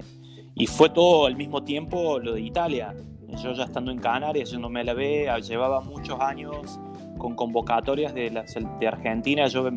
y 0.55 0.67
fue 0.67 0.91
todo 0.91 1.27
al 1.27 1.37
mismo 1.37 1.65
tiempo 1.65 2.19
lo 2.19 2.35
de 2.35 2.43
Italia. 2.43 2.95
Yo 3.43 3.53
ya 3.53 3.65
estando 3.65 3.91
en 3.91 3.99
Canarias, 3.99 4.51
yo 4.51 4.59
no 4.59 4.69
me 4.69 4.85
la 4.85 4.93
ve, 4.93 5.29
llevaba 5.49 5.81
muchos 5.81 6.21
años 6.21 6.79
con 7.19 7.35
convocatorias 7.35 8.15
de, 8.15 8.45
Argentina. 8.87 9.47
Yo 9.47 9.69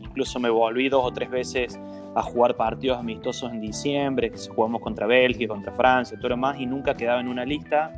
incluso 0.00 0.38
me 0.40 0.50
volví 0.50 0.88
dos 0.88 1.04
o 1.04 1.12
tres 1.12 1.30
veces 1.30 1.78
a 2.14 2.22
jugar 2.22 2.56
partidos 2.56 2.98
amistosos 2.98 3.50
en 3.50 3.60
diciembre, 3.60 4.30
que 4.30 4.38
jugamos 4.38 4.80
contra 4.80 5.06
Bélgica, 5.06 5.52
contra 5.52 5.72
Francia, 5.72 6.16
todo 6.16 6.30
lo 6.30 6.36
más, 6.36 6.60
y 6.60 6.66
nunca 6.66 6.94
quedaba 6.94 7.20
en 7.20 7.28
una 7.28 7.44
lista. 7.44 7.92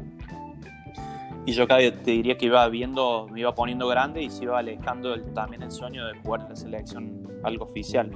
Y 1.44 1.52
yo 1.52 1.68
cada 1.68 1.80
te 1.80 2.10
diría 2.10 2.36
que 2.36 2.46
iba 2.46 2.66
viendo, 2.68 3.28
me 3.30 3.40
iba 3.40 3.54
poniendo 3.54 3.86
grande 3.86 4.22
y 4.22 4.30
se 4.30 4.44
iba 4.44 4.58
alejando 4.58 5.14
el, 5.14 5.32
también 5.32 5.62
el 5.62 5.70
sueño 5.70 6.04
de 6.06 6.18
jugar 6.18 6.42
en 6.42 6.48
la 6.48 6.56
selección 6.56 7.28
algo 7.44 7.64
oficial. 7.64 8.10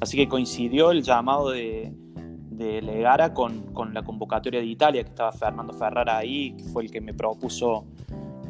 Así 0.00 0.18
que 0.18 0.28
coincidió 0.28 0.90
el 0.90 1.02
llamado 1.02 1.50
de, 1.50 1.90
de 2.50 2.82
Legara 2.82 3.32
con, 3.32 3.72
con, 3.72 3.94
la 3.94 4.02
convocatoria 4.02 4.60
de 4.60 4.66
Italia, 4.66 5.02
que 5.02 5.08
estaba 5.08 5.32
Fernando 5.32 5.72
Ferrara 5.72 6.18
ahí, 6.18 6.52
que 6.56 6.64
fue 6.64 6.82
el 6.82 6.90
que 6.90 7.00
me 7.00 7.14
propuso 7.14 7.86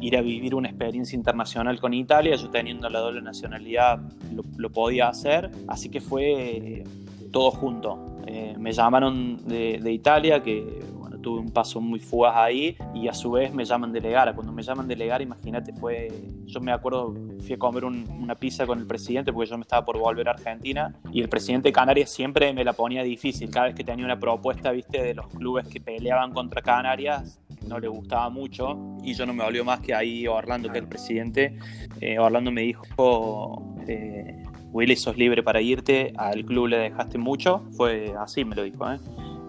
ir 0.01 0.17
a 0.17 0.21
vivir 0.21 0.55
una 0.55 0.69
experiencia 0.69 1.15
internacional 1.15 1.79
con 1.79 1.93
Italia. 1.93 2.35
Yo 2.35 2.49
teniendo 2.49 2.89
la 2.89 2.99
doble 2.99 3.21
nacionalidad 3.21 3.99
lo, 4.33 4.43
lo 4.57 4.69
podía 4.71 5.09
hacer, 5.09 5.49
así 5.67 5.89
que 5.89 6.01
fue 6.01 6.83
todo 7.31 7.51
junto. 7.51 8.17
Eh, 8.25 8.55
me 8.59 8.73
llamaron 8.73 9.47
de, 9.47 9.79
de 9.81 9.91
Italia, 9.91 10.43
que 10.43 10.81
tuve 11.27 11.41
un 11.41 11.51
paso 11.51 11.81
muy 11.81 11.99
fugaz 11.99 12.37
ahí 12.37 12.77
y 12.95 13.09
a 13.09 13.13
su 13.13 13.31
vez 13.31 13.53
me 13.53 13.65
llaman 13.65 13.91
delegara. 13.91 14.33
Cuando 14.33 14.53
me 14.53 14.63
llaman 14.63 14.87
delegara, 14.87 15.21
imagínate, 15.21 15.73
fue, 15.73 16.07
yo 16.45 16.61
me 16.61 16.71
acuerdo, 16.71 17.13
fui 17.41 17.55
a 17.55 17.57
comer 17.57 17.83
una 17.83 18.33
pizza 18.35 18.65
con 18.65 18.79
el 18.79 18.87
presidente 18.87 19.33
porque 19.33 19.49
yo 19.49 19.57
me 19.57 19.63
estaba 19.63 19.83
por 19.83 19.97
volver 19.99 20.29
a 20.29 20.31
Argentina 20.31 20.95
y 21.11 21.19
el 21.19 21.27
presidente 21.27 21.67
de 21.67 21.73
Canarias 21.73 22.11
siempre 22.11 22.53
me 22.53 22.63
la 22.63 22.71
ponía 22.71 23.03
difícil. 23.03 23.49
Cada 23.49 23.65
vez 23.65 23.75
que 23.75 23.83
tenía 23.83 24.05
una 24.05 24.17
propuesta, 24.17 24.71
viste, 24.71 25.03
de 25.03 25.13
los 25.15 25.27
clubes 25.27 25.67
que 25.67 25.81
peleaban 25.81 26.31
contra 26.31 26.61
Canarias, 26.61 27.41
no 27.67 27.77
le 27.77 27.89
gustaba 27.89 28.29
mucho 28.29 28.95
y 29.03 29.13
yo 29.13 29.25
no 29.25 29.33
me 29.33 29.43
volvió 29.43 29.65
más 29.65 29.81
que 29.81 29.93
ahí 29.93 30.27
Orlando, 30.27 30.71
que 30.71 30.77
el 30.77 30.87
presidente. 30.87 31.57
Eh, 31.99 32.19
Orlando 32.19 32.51
me 32.51 32.61
dijo, 32.61 33.75
eh, 33.85 34.43
Willy, 34.71 34.95
sos 34.95 35.17
libre 35.17 35.43
para 35.43 35.59
irte, 35.59 36.13
al 36.15 36.45
club 36.45 36.67
le 36.67 36.77
dejaste 36.77 37.17
mucho, 37.17 37.63
fue 37.75 38.13
así, 38.17 38.45
me 38.45 38.55
lo 38.55 38.63
dijo, 38.63 38.89
¿eh? 38.89 38.97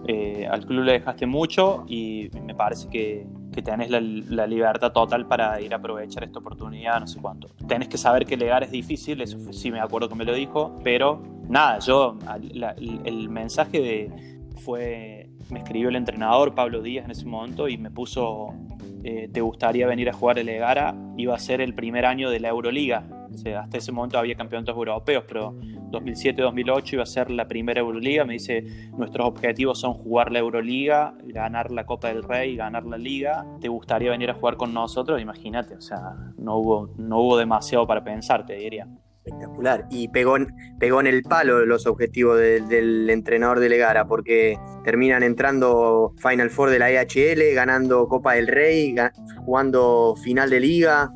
Eh, 0.07 0.47
al 0.49 0.65
club 0.65 0.83
le 0.85 0.93
dejaste 0.93 1.25
mucho 1.25 1.85
y 1.87 2.29
me 2.45 2.55
parece 2.55 2.89
que, 2.89 3.27
que 3.51 3.61
tenés 3.61 3.89
la, 3.89 4.47
libertad 4.47 4.91
total 4.91 5.27
para 5.27 5.59
ir 5.61 5.73
a 5.73 5.77
aprovechar 5.77 6.23
esta 6.23 6.39
oportunidad, 6.39 6.99
no 6.99 7.07
sé 7.07 7.19
cuánto. 7.19 7.49
Tenés 7.67 7.87
que 7.87 7.97
saber 7.97 8.25
que 8.25 8.37
legar 8.37 8.63
es 8.63 8.71
difícil, 8.71 9.21
eso 9.21 9.37
sí 9.51 9.71
me 9.71 9.79
acuerdo 9.79 10.09
que 10.09 10.15
me 10.15 10.25
lo 10.25 10.33
dijo, 10.33 10.79
pero 10.83 11.21
nada, 11.47 11.79
yo, 11.79 12.17
el, 13.05 13.29
mensaje 13.29 14.09
fue, 14.63 15.29
me 15.49 15.59
escribió 15.59 15.89
el 15.89 15.95
entrenador 15.95 16.55
Pablo 16.55 16.81
Díaz 16.81 17.05
en 17.05 17.11
ese 17.11 17.25
momento 17.25 17.67
y 17.67 17.77
me 17.77 17.91
puso, 17.91 18.53
eh, 19.03 19.29
¿te 19.31 19.41
gustaría 19.41 19.87
venir 19.87 20.09
a 20.09 20.13
jugar 20.13 20.39
el 20.39 20.45
Legara? 20.45 20.95
Iba 21.17 21.35
a 21.35 21.39
ser 21.39 21.61
el 21.61 21.73
primer 21.73 22.05
año 22.05 22.29
de 22.29 22.39
la 22.39 22.49
Euroliga 22.49 23.03
hasta 23.57 23.77
ese 23.77 23.91
momento 23.91 24.17
había 24.17 24.35
campeonatos 24.35 24.75
europeos, 24.75 25.23
pero 25.27 25.55
2007-2008 25.91 26.93
iba 26.93 27.03
a 27.03 27.05
ser 27.05 27.29
la 27.31 27.47
primera 27.47 27.79
Euroliga. 27.79 28.25
Me 28.25 28.33
dice, 28.33 28.63
nuestros 28.97 29.27
objetivos 29.27 29.79
son 29.79 29.93
jugar 29.93 30.31
la 30.31 30.39
Euroliga, 30.39 31.13
ganar 31.25 31.71
la 31.71 31.85
Copa 31.85 32.09
del 32.09 32.23
Rey, 32.23 32.55
ganar 32.55 32.85
la 32.85 32.97
Liga. 32.97 33.45
¿Te 33.61 33.67
gustaría 33.67 34.11
venir 34.11 34.29
a 34.29 34.33
jugar 34.33 34.57
con 34.57 34.73
nosotros? 34.73 35.21
Imagínate, 35.21 35.75
o 35.75 35.81
sea, 35.81 36.15
no 36.37 36.57
hubo, 36.57 36.93
no 36.97 37.19
hubo 37.19 37.37
demasiado 37.37 37.85
para 37.87 38.03
pensar, 38.03 38.45
te 38.45 38.55
diría. 38.55 38.87
Espectacular. 39.25 39.85
Y 39.91 40.07
pegó, 40.07 40.37
pegó 40.79 41.01
en 41.01 41.07
el 41.07 41.21
palo 41.23 41.65
los 41.65 41.85
objetivos 41.85 42.39
del 42.39 43.09
entrenador 43.09 43.59
de 43.59 43.69
Legara, 43.69 44.07
porque 44.07 44.57
terminan 44.83 45.23
entrando 45.23 46.13
Final 46.17 46.49
Four 46.49 46.69
de 46.69 46.79
la 46.79 46.89
EHL, 46.89 47.53
ganando 47.53 48.07
Copa 48.07 48.33
del 48.33 48.47
Rey, 48.47 48.95
jugando 49.45 50.15
final 50.23 50.49
de 50.49 50.59
liga. 50.59 51.09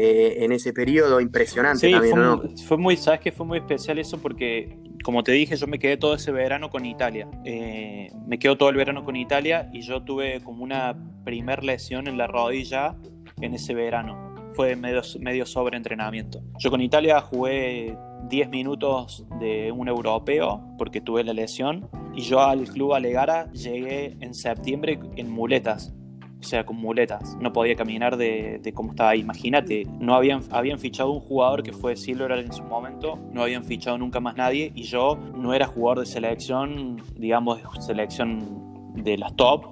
Eh, 0.00 0.44
en 0.44 0.52
ese 0.52 0.72
periodo 0.72 1.20
impresionante 1.20 1.90
también, 1.90 2.14
fue, 2.14 2.22
¿no? 2.22 2.42
Fue 2.68 2.76
muy, 2.76 2.96
sabes 2.96 3.18
que 3.18 3.32
fue 3.32 3.44
muy 3.44 3.58
especial 3.58 3.98
eso 3.98 4.16
porque, 4.18 4.78
como 5.02 5.24
te 5.24 5.32
dije, 5.32 5.56
yo 5.56 5.66
me 5.66 5.80
quedé 5.80 5.96
todo 5.96 6.14
ese 6.14 6.30
verano 6.30 6.70
con 6.70 6.86
Italia. 6.86 7.28
Eh, 7.44 8.08
me 8.24 8.38
quedo 8.38 8.56
todo 8.56 8.68
el 8.68 8.76
verano 8.76 9.04
con 9.04 9.16
Italia 9.16 9.68
y 9.72 9.80
yo 9.80 10.04
tuve 10.04 10.40
como 10.40 10.62
una 10.62 10.96
primer 11.24 11.64
lesión 11.64 12.06
en 12.06 12.16
la 12.16 12.28
rodilla 12.28 12.94
en 13.40 13.54
ese 13.54 13.74
verano. 13.74 14.52
Fue 14.52 14.76
medio, 14.76 15.02
medio 15.18 15.44
sobreentrenamiento. 15.44 16.42
Yo 16.60 16.70
con 16.70 16.80
Italia 16.80 17.20
jugué 17.20 17.98
10 18.28 18.50
minutos 18.50 19.26
de 19.40 19.72
un 19.72 19.88
europeo 19.88 20.62
porque 20.78 21.00
tuve 21.00 21.24
la 21.24 21.32
lesión 21.32 21.90
y 22.14 22.20
yo 22.22 22.38
al 22.38 22.68
club 22.68 22.94
Alegara 22.94 23.50
llegué 23.50 24.16
en 24.20 24.32
septiembre 24.32 25.00
en 25.16 25.28
muletas 25.28 25.92
o 26.40 26.42
sea, 26.42 26.64
con 26.64 26.76
muletas. 26.76 27.36
No 27.40 27.52
podía 27.52 27.74
caminar 27.74 28.16
de, 28.16 28.60
cómo 28.74 28.90
estaba. 28.90 29.16
Imagínate, 29.16 29.86
no 29.98 30.14
habían, 30.14 30.42
habían 30.50 30.78
fichado 30.78 31.10
un 31.10 31.20
jugador 31.20 31.62
que 31.62 31.72
fue 31.72 31.96
Silver 31.96 32.32
en 32.32 32.52
su 32.52 32.62
momento, 32.62 33.18
no 33.32 33.42
habían 33.42 33.64
fichado 33.64 33.98
nunca 33.98 34.20
más 34.20 34.36
nadie 34.36 34.72
y 34.74 34.82
yo 34.82 35.16
no 35.16 35.54
era 35.54 35.66
jugador 35.66 36.00
de 36.00 36.06
selección, 36.06 37.02
digamos, 37.16 37.58
de 37.58 37.82
selección 37.82 38.92
de 38.94 39.18
las 39.18 39.34
top 39.36 39.66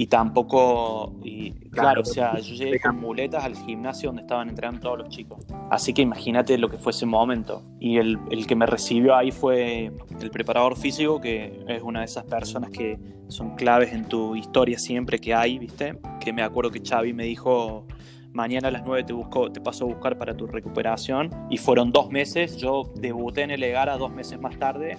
y 0.00 0.06
tampoco, 0.06 1.12
y, 1.22 1.50
claro, 1.68 2.00
o 2.00 2.04
sea, 2.06 2.38
yo 2.38 2.54
llegué 2.54 2.80
con 2.80 2.98
muletas 2.98 3.44
al 3.44 3.54
gimnasio 3.54 4.08
donde 4.08 4.22
estaban 4.22 4.48
entrenando 4.48 4.80
todos 4.80 4.98
los 5.00 5.10
chicos. 5.10 5.44
Así 5.70 5.92
que 5.92 6.00
imagínate 6.00 6.56
lo 6.56 6.70
que 6.70 6.78
fue 6.78 6.92
ese 6.92 7.04
momento. 7.04 7.62
Y 7.78 7.98
el, 7.98 8.18
el, 8.30 8.46
que 8.46 8.56
me 8.56 8.64
recibió 8.64 9.14
ahí 9.14 9.30
fue 9.30 9.92
el 10.22 10.30
preparador 10.30 10.78
físico, 10.78 11.20
que 11.20 11.66
es 11.68 11.82
una 11.82 11.98
de 11.98 12.06
esas 12.06 12.24
personas 12.24 12.70
que 12.70 12.98
son 13.28 13.56
claves 13.56 13.92
en 13.92 14.06
tu 14.06 14.36
historia 14.36 14.78
siempre 14.78 15.18
que 15.18 15.34
hay, 15.34 15.58
¿viste? 15.58 15.98
Que 16.18 16.32
me 16.32 16.40
acuerdo 16.40 16.70
que 16.70 16.80
Xavi 16.80 17.12
me 17.12 17.24
dijo, 17.24 17.86
mañana 18.32 18.68
a 18.68 18.70
las 18.70 18.86
9 18.86 19.04
te, 19.04 19.12
busco, 19.12 19.52
te 19.52 19.60
paso 19.60 19.84
a 19.84 19.88
buscar 19.88 20.16
para 20.16 20.34
tu 20.34 20.46
recuperación. 20.46 21.28
Y 21.50 21.58
fueron 21.58 21.92
dos 21.92 22.08
meses, 22.08 22.56
yo 22.56 22.90
debuté 22.94 23.42
en 23.42 23.50
el 23.50 23.62
Egara 23.62 23.98
dos 23.98 24.10
meses 24.10 24.40
más 24.40 24.58
tarde, 24.58 24.96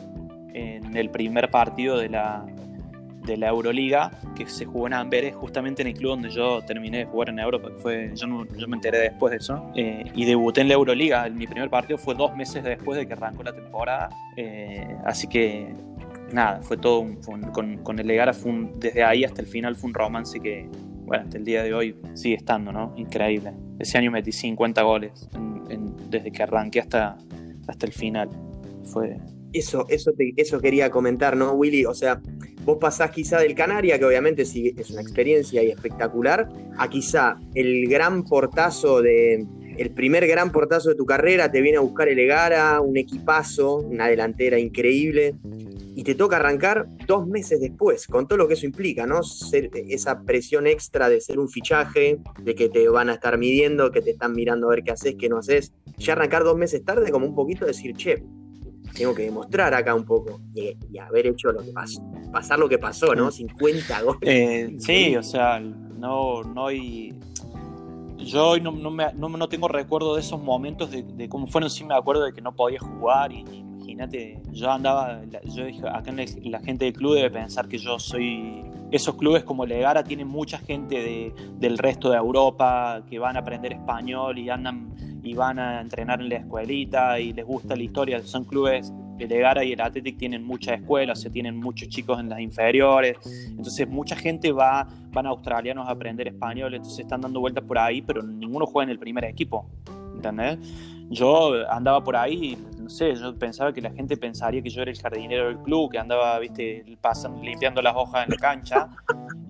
en 0.54 0.96
el 0.96 1.10
primer 1.10 1.50
partido 1.50 1.98
de 1.98 2.10
la, 2.10 2.46
de 3.26 3.38
la 3.38 3.50
Euroliga, 3.50 4.12
que 4.36 4.48
se 4.48 4.66
jugó 4.66 4.88
en 4.88 4.94
Amberes, 4.94 5.36
justamente 5.36 5.82
en 5.82 5.90
el 5.90 5.94
club 5.94 6.12
donde 6.12 6.30
yo 6.30 6.62
terminé 6.64 7.00
de 7.00 7.06
jugar 7.06 7.30
en 7.30 7.40
Europa, 7.40 7.70
fue, 7.78 8.12
yo, 8.16 8.46
yo 8.58 8.68
me 8.68 8.76
enteré 8.76 9.00
después 9.00 9.32
de 9.32 9.38
eso, 9.38 9.72
eh, 9.76 10.06
y 10.16 10.26
debuté 10.26 10.62
en 10.62 10.68
la 10.68 10.76
Euroliga. 10.76 11.30
Mi 11.30 11.48
primer 11.48 11.70
partido 11.70 11.98
fue 11.98 12.16
dos 12.16 12.36
meses 12.36 12.64
después 12.64 12.98
de 12.98 13.08
que 13.08 13.14
arrancó 13.14 13.44
la 13.44 13.54
temporada, 13.54 14.10
eh, 14.36 14.96
así 15.06 15.28
que 15.28 15.74
nada, 16.34 16.62
fue 16.62 16.78
todo 16.78 17.06
con, 17.22 18.00
el 18.00 18.08
Legara, 18.08 18.34
fue 18.34 18.70
desde 18.76 19.04
ahí 19.04 19.24
hasta 19.24 19.42
el 19.42 19.48
final 19.48 19.76
fue 19.76 19.90
un 19.90 19.94
romance 19.94 20.40
que, 20.40 20.68
bueno, 21.06 21.24
hasta 21.24 21.38
el 21.38 21.46
día 21.46 21.64
de 21.64 21.74
hoy 21.74 21.96
sigue 22.14 22.36
estando, 22.36 22.72
¿no? 22.72 22.94
Increíble. 22.96 23.54
Ese 23.80 23.98
año 23.98 24.12
metí 24.12 24.32
50 24.32 24.82
goles 24.82 25.30
desde 26.10 26.32
que 26.32 26.44
arranqué 26.44 26.80
hasta, 26.80 27.18
hasta 27.68 27.86
el 27.86 27.94
final. 27.94 28.30
Fue, 28.84 29.18
eso, 29.54 29.86
eso, 29.90 30.14
eso 30.38 30.60
quería 30.60 30.90
comentar, 30.90 31.36
¿no, 31.36 31.54
Willy? 31.54 31.86
O 31.86 31.94
sea, 31.94 32.22
vos 32.64 32.78
pasás 32.80 33.12
quizá 33.12 33.40
del 33.40 33.56
Canaria, 33.56 33.98
que 33.98 34.06
obviamente 34.06 34.46
sí 34.46 34.74
es 34.78 34.90
una 34.92 35.02
experiencia 35.02 35.64
y 35.64 35.70
espectacular, 35.70 36.48
a 36.78 36.90
quizá 36.90 37.38
el 37.56 37.88
gran 37.88 38.24
portazo 38.24 39.02
de. 39.02 39.46
El 39.78 39.92
primer 39.92 40.28
gran 40.28 40.52
portazo 40.52 40.90
de 40.90 40.96
tu 40.96 41.06
carrera 41.06 41.50
te 41.50 41.62
viene 41.62 41.78
a 41.78 41.82
buscar 41.82 42.10
el 42.10 42.20
Egara, 42.20 42.82
un 42.82 42.98
equipazo, 42.98 43.78
una 43.78 44.08
delantera 44.10 44.60
increíble, 44.60 45.34
y 45.96 46.04
te 46.04 46.14
toca 46.14 46.36
arrancar 46.36 46.88
dos 47.08 47.26
meses 47.26 47.62
después, 47.62 48.06
con 48.06 48.28
todo 48.28 48.38
lo 48.38 48.48
que 48.48 48.56
eso 48.56 48.66
implica, 48.66 49.08
¿no? 49.08 49.22
esa 49.88 50.22
presión 50.24 50.68
extra 50.68 51.10
de 51.10 51.22
ser 51.22 51.40
un 51.40 51.50
fichaje, 51.50 52.20
de 52.44 52.54
que 52.54 52.70
te 52.70 52.88
van 52.90 53.10
a 53.10 53.14
estar 53.14 53.38
midiendo, 53.38 53.92
que 53.92 54.02
te 54.02 54.12
están 54.12 54.34
mirando 54.34 54.68
a 54.68 54.72
ver 54.72 54.84
qué 54.84 54.92
haces, 54.92 55.16
qué 55.18 55.30
no 55.30 55.38
haces. 55.38 55.74
Ya 55.98 56.14
arrancar 56.14 56.44
dos 56.44 56.58
meses 56.58 56.84
tarde, 56.84 57.10
como 57.10 57.26
un 57.26 57.36
poquito 57.36 57.66
decir, 57.66 57.96
che, 57.96 58.24
tengo 58.94 59.14
que 59.14 59.24
demostrar 59.24 59.74
acá 59.74 59.96
un 59.96 60.06
poco 60.06 60.42
y, 60.54 60.76
haber 61.00 61.28
hecho 61.28 61.52
lo 61.52 61.64
que 61.64 61.72
pasó, 61.72 62.02
pasar 62.32 62.60
lo 62.60 62.70
que 62.70 62.78
pasó, 62.78 63.16
¿no? 63.16 63.32
50 63.32 64.02
goles. 64.04 64.20
Eh, 64.22 64.76
sí, 64.80 65.16
o 65.16 65.24
sea, 65.24 65.60
no, 65.60 66.44
no 66.44 66.68
hay... 66.68 67.14
Yo 68.26 68.50
hoy 68.50 68.62
no, 68.62 68.72
no, 68.72 68.92
me, 68.92 69.12
no, 69.14 69.50
tengo 69.50 69.68
recuerdo 69.68 70.16
de 70.16 70.22
esos 70.22 70.42
momentos 70.42 70.92
de, 70.92 71.30
cómo 71.30 71.48
fueron, 71.48 71.70
sí 71.70 71.84
me 71.84 71.96
acuerdo 71.96 72.26
de 72.26 72.34
que 72.34 72.42
no 72.42 72.56
podía 72.56 72.80
jugar 72.80 73.32
y, 73.32 73.40
imagínate, 73.42 74.42
yo 74.52 74.72
andaba, 74.72 75.22
yo 75.46 75.66
dije, 75.66 75.82
acá 75.88 76.14
la 76.44 76.60
gente 76.60 76.86
del 76.86 76.94
club 76.94 77.16
debe 77.16 77.32
pensar 77.32 77.68
que 77.68 77.78
yo 77.78 78.00
soy 78.00 78.64
esos 78.92 79.16
clubes 79.16 79.44
como 79.44 79.66
Legara 79.66 80.04
tienen 80.04 80.28
mucha 80.28 80.58
gente 80.60 80.96
de, 80.96 81.34
del 81.58 81.78
resto 81.78 82.12
de 82.12 82.18
Europa 82.18 83.02
que 83.10 83.20
van 83.20 83.38
a 83.38 83.40
aprender 83.40 83.74
español 83.74 84.38
y 84.38 84.50
andan 84.50 84.92
y 85.24 85.34
van 85.34 85.60
a 85.60 85.82
entrenar 85.82 86.20
en 86.22 86.30
la 86.30 86.38
escuelita 86.38 87.20
y 87.20 87.34
les 87.34 87.46
gusta 87.46 87.76
la 87.76 87.84
historia. 87.84 88.22
Son 88.24 88.44
clubes, 88.44 88.92
el 89.24 89.68
y 89.68 89.74
el 89.74 89.82
Athletic 89.82 90.18
tienen 90.18 90.44
muchas 90.44 90.80
escuelas, 90.80 91.20
o 91.20 91.22
sea, 91.22 91.32
tienen 91.32 91.58
muchos 91.58 91.90
chicos 91.90 92.20
en 92.20 92.30
las 92.30 92.40
inferiores. 92.40 93.18
Entonces, 93.48 93.88
mucha 93.88 94.16
gente 94.16 94.52
va, 94.52 94.88
van 95.12 95.26
a 95.26 95.30
australianos 95.30 95.88
a 95.88 95.92
aprender 95.92 96.28
español, 96.28 96.74
entonces 96.74 97.00
están 97.00 97.22
dando 97.22 97.40
vueltas 97.40 97.64
por 97.64 97.78
ahí, 97.78 98.02
pero 98.02 98.22
ninguno 98.22 98.66
juega 98.66 98.86
en 98.86 98.90
el 98.92 99.00
primer 99.00 99.26
equipo. 99.26 99.68
¿Entendés? 100.16 100.60
Yo 101.12 101.70
andaba 101.70 102.02
por 102.02 102.16
ahí, 102.16 102.58
no 102.80 102.90
sé, 102.90 103.14
yo 103.16 103.38
pensaba 103.38 103.74
que 103.74 103.82
la 103.82 103.92
gente 103.92 104.16
pensaría 104.16 104.62
que 104.62 104.70
yo 104.70 104.82
era 104.82 104.92
el 104.92 104.98
jardinero 104.98 105.48
del 105.48 105.58
club, 105.60 105.92
que 105.92 106.00
andaba, 106.00 106.40
viste, 106.40 106.86
pasando, 107.02 107.44
limpiando 107.44 107.82
las 107.82 107.94
hojas 107.96 108.26
en 108.26 108.32
la 108.32 108.38
cancha, 108.38 108.88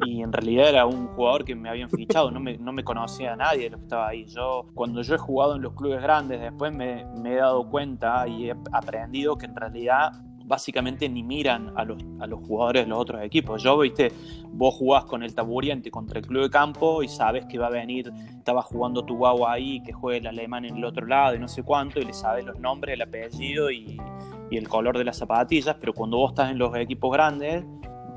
y 0.03 0.23
en 0.23 0.33
realidad 0.33 0.69
era 0.69 0.85
un 0.87 1.07
jugador 1.09 1.45
que 1.45 1.53
me 1.53 1.69
habían 1.69 1.87
fichado, 1.87 2.31
no 2.31 2.39
me, 2.39 2.57
no 2.57 2.73
me 2.73 2.83
conocía 2.83 3.33
a 3.33 3.35
nadie 3.35 3.69
de 3.69 3.75
que 3.75 3.83
estaba 3.83 4.07
ahí. 4.07 4.25
Yo, 4.25 4.65
cuando 4.73 5.03
yo 5.03 5.13
he 5.13 5.19
jugado 5.19 5.55
en 5.55 5.61
los 5.61 5.73
clubes 5.73 6.01
grandes, 6.01 6.41
después 6.41 6.73
me 6.73 7.05
he 7.25 7.35
dado 7.35 7.69
cuenta 7.69 8.27
y 8.27 8.49
he 8.49 8.55
aprendido 8.71 9.37
que 9.37 9.45
en 9.45 9.55
realidad 9.55 10.13
básicamente 10.51 11.07
ni 11.07 11.23
miran 11.23 11.71
a 11.77 11.85
los, 11.85 12.03
a 12.19 12.27
los 12.27 12.45
jugadores 12.45 12.83
de 12.83 12.89
los 12.89 12.99
otros 12.99 13.23
equipos. 13.23 13.63
Yo, 13.63 13.77
viste, 13.79 14.11
vos 14.49 14.75
jugás 14.75 15.05
con 15.05 15.23
el 15.23 15.33
taburiente 15.33 15.89
contra 15.89 16.19
el 16.19 16.27
club 16.27 16.43
de 16.43 16.49
campo 16.49 17.01
y 17.01 17.07
sabes 17.07 17.45
que 17.45 17.57
va 17.57 17.67
a 17.67 17.69
venir, 17.69 18.11
estaba 18.37 18.61
jugando 18.61 19.05
tu 19.05 19.15
guau 19.15 19.47
ahí, 19.47 19.81
que 19.81 19.93
juegue 19.93 20.19
el 20.19 20.27
alemán 20.27 20.65
en 20.65 20.75
el 20.75 20.83
otro 20.83 21.07
lado 21.07 21.35
y 21.35 21.39
no 21.39 21.47
sé 21.47 21.63
cuánto, 21.63 22.01
y 22.01 22.03
le 22.03 22.11
sabes 22.11 22.43
los 22.43 22.59
nombres, 22.59 22.95
el 22.95 23.01
apellido 23.01 23.71
y, 23.71 23.97
y 24.49 24.57
el 24.57 24.67
color 24.67 24.97
de 24.97 25.05
las 25.05 25.17
zapatillas, 25.17 25.77
pero 25.79 25.93
cuando 25.93 26.17
vos 26.17 26.31
estás 26.31 26.51
en 26.51 26.57
los 26.57 26.75
equipos 26.75 27.13
grandes, 27.13 27.63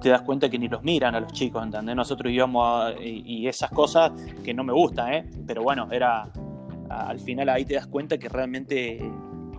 te 0.00 0.08
das 0.08 0.22
cuenta 0.22 0.50
que 0.50 0.58
ni 0.58 0.66
los 0.66 0.82
miran 0.82 1.14
a 1.14 1.20
los 1.20 1.32
chicos, 1.32 1.62
¿entendés? 1.62 1.94
Nosotros 1.94 2.32
íbamos 2.32 2.66
a, 2.66 3.00
y, 3.00 3.46
esas 3.46 3.70
cosas 3.70 4.10
que 4.44 4.52
no 4.52 4.64
me 4.64 4.72
gustan, 4.72 5.14
¿eh? 5.14 5.30
Pero 5.46 5.62
bueno, 5.62 5.86
era 5.92 6.30
al 6.90 7.20
final 7.20 7.48
ahí 7.48 7.64
te 7.64 7.74
das 7.74 7.86
cuenta 7.86 8.18
que 8.18 8.28
realmente 8.28 8.98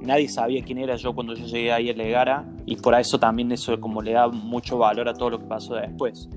nadie 0.01 0.27
sabía 0.27 0.63
quién 0.63 0.77
era 0.77 0.95
yo 0.95 1.13
cuando 1.13 1.33
yo 1.33 1.45
llegué 1.45 1.71
ahí 1.71 1.89
a 1.89 1.93
Legara 1.93 2.45
y 2.65 2.75
por 2.77 2.93
eso 2.95 3.19
también 3.19 3.51
eso 3.51 3.79
como 3.79 4.01
le 4.01 4.13
da 4.13 4.27
mucho 4.27 4.77
valor 4.77 5.09
a 5.09 5.13
todo 5.13 5.31
lo 5.31 5.39
que 5.39 5.45
pasó 5.45 5.75
después. 5.75 6.29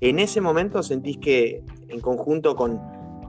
¿En 0.00 0.18
ese 0.18 0.40
momento 0.40 0.82
sentís 0.82 1.18
que 1.18 1.62
en 1.88 2.00
conjunto 2.00 2.54
con, 2.54 2.80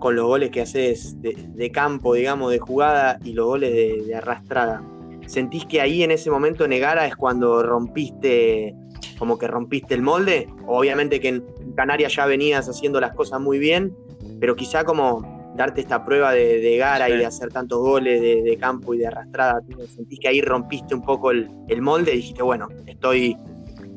los 0.02 0.26
goles 0.26 0.50
que 0.52 0.62
haces 0.62 1.22
de, 1.22 1.72
campo, 1.72 2.14
digamos, 2.14 2.52
de 2.52 2.60
jugada 2.60 3.20
y 3.24 3.34
los 3.34 3.48
goles 3.48 3.74
de, 4.08 4.16
arrastrada, 4.16 4.84
¿sentís 5.26 5.66
que 5.66 5.82
ahí 5.82 6.04
en 6.04 6.12
ese 6.12 6.32
momento 6.32 6.68
Negara 6.68 7.06
es 7.06 7.16
cuando 7.16 7.64
rompiste, 7.64 8.76
como 9.18 9.38
que 9.38 9.48
rompiste 9.48 9.96
el 9.96 10.02
molde? 10.02 10.48
Obviamente 10.68 11.20
que 11.20 11.30
en 11.30 11.44
Canarias 11.76 12.16
ya 12.16 12.26
venías 12.26 12.70
haciendo 12.70 13.02
las 13.02 13.14
cosas 13.14 13.42
muy 13.42 13.60
bien, 13.60 13.96
pero 14.40 14.56
quizá 14.56 14.84
como 14.84 15.39
darte 15.60 15.82
esta 15.82 16.06
prueba 16.06 16.32
de, 16.32 16.78
Gara 16.78 17.10
y 17.10 17.18
de 17.18 17.26
hacer 17.26 17.50
tantos 17.50 17.80
goles 17.80 18.22
de, 18.22 18.58
campo 18.58 18.94
y 18.94 19.00
de 19.00 19.08
arrastrada, 19.08 19.62
¿sentís 19.94 20.18
que 20.18 20.30
ahí 20.30 20.40
rompiste 20.40 20.96
un 20.96 21.02
poco 21.02 21.32
el, 21.32 21.50
molde 21.82 22.14
y 22.14 22.18
dijiste, 22.18 22.42
bueno, 22.42 22.70
estoy, 22.86 23.36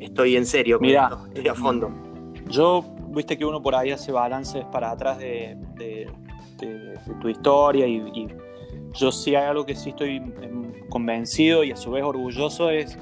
estoy 0.00 0.36
en 0.36 0.44
serio, 0.44 0.78
Mira, 0.80 1.08
estoy 1.28 1.46
a 1.46 1.54
fondo? 1.54 1.88
Yo, 2.48 2.84
viste 3.10 3.38
que 3.38 3.44
uno 3.44 3.62
por 3.62 3.76
ahí 3.76 3.92
hace 3.92 4.10
balances 4.10 4.64
para 4.72 4.90
atrás 4.90 5.18
de, 5.18 5.56
tu 7.20 7.28
historia 7.28 7.86
y, 7.86 8.28
yo 8.94 9.12
sí 9.12 9.34
hay 9.36 9.46
algo 9.46 9.64
que 9.64 9.76
sí 9.76 9.90
estoy 9.90 10.20
convencido 10.90 11.62
y 11.62 11.70
a 11.70 11.76
su 11.76 11.92
vez 11.92 12.02
orgulloso 12.02 12.70
es 12.70 12.98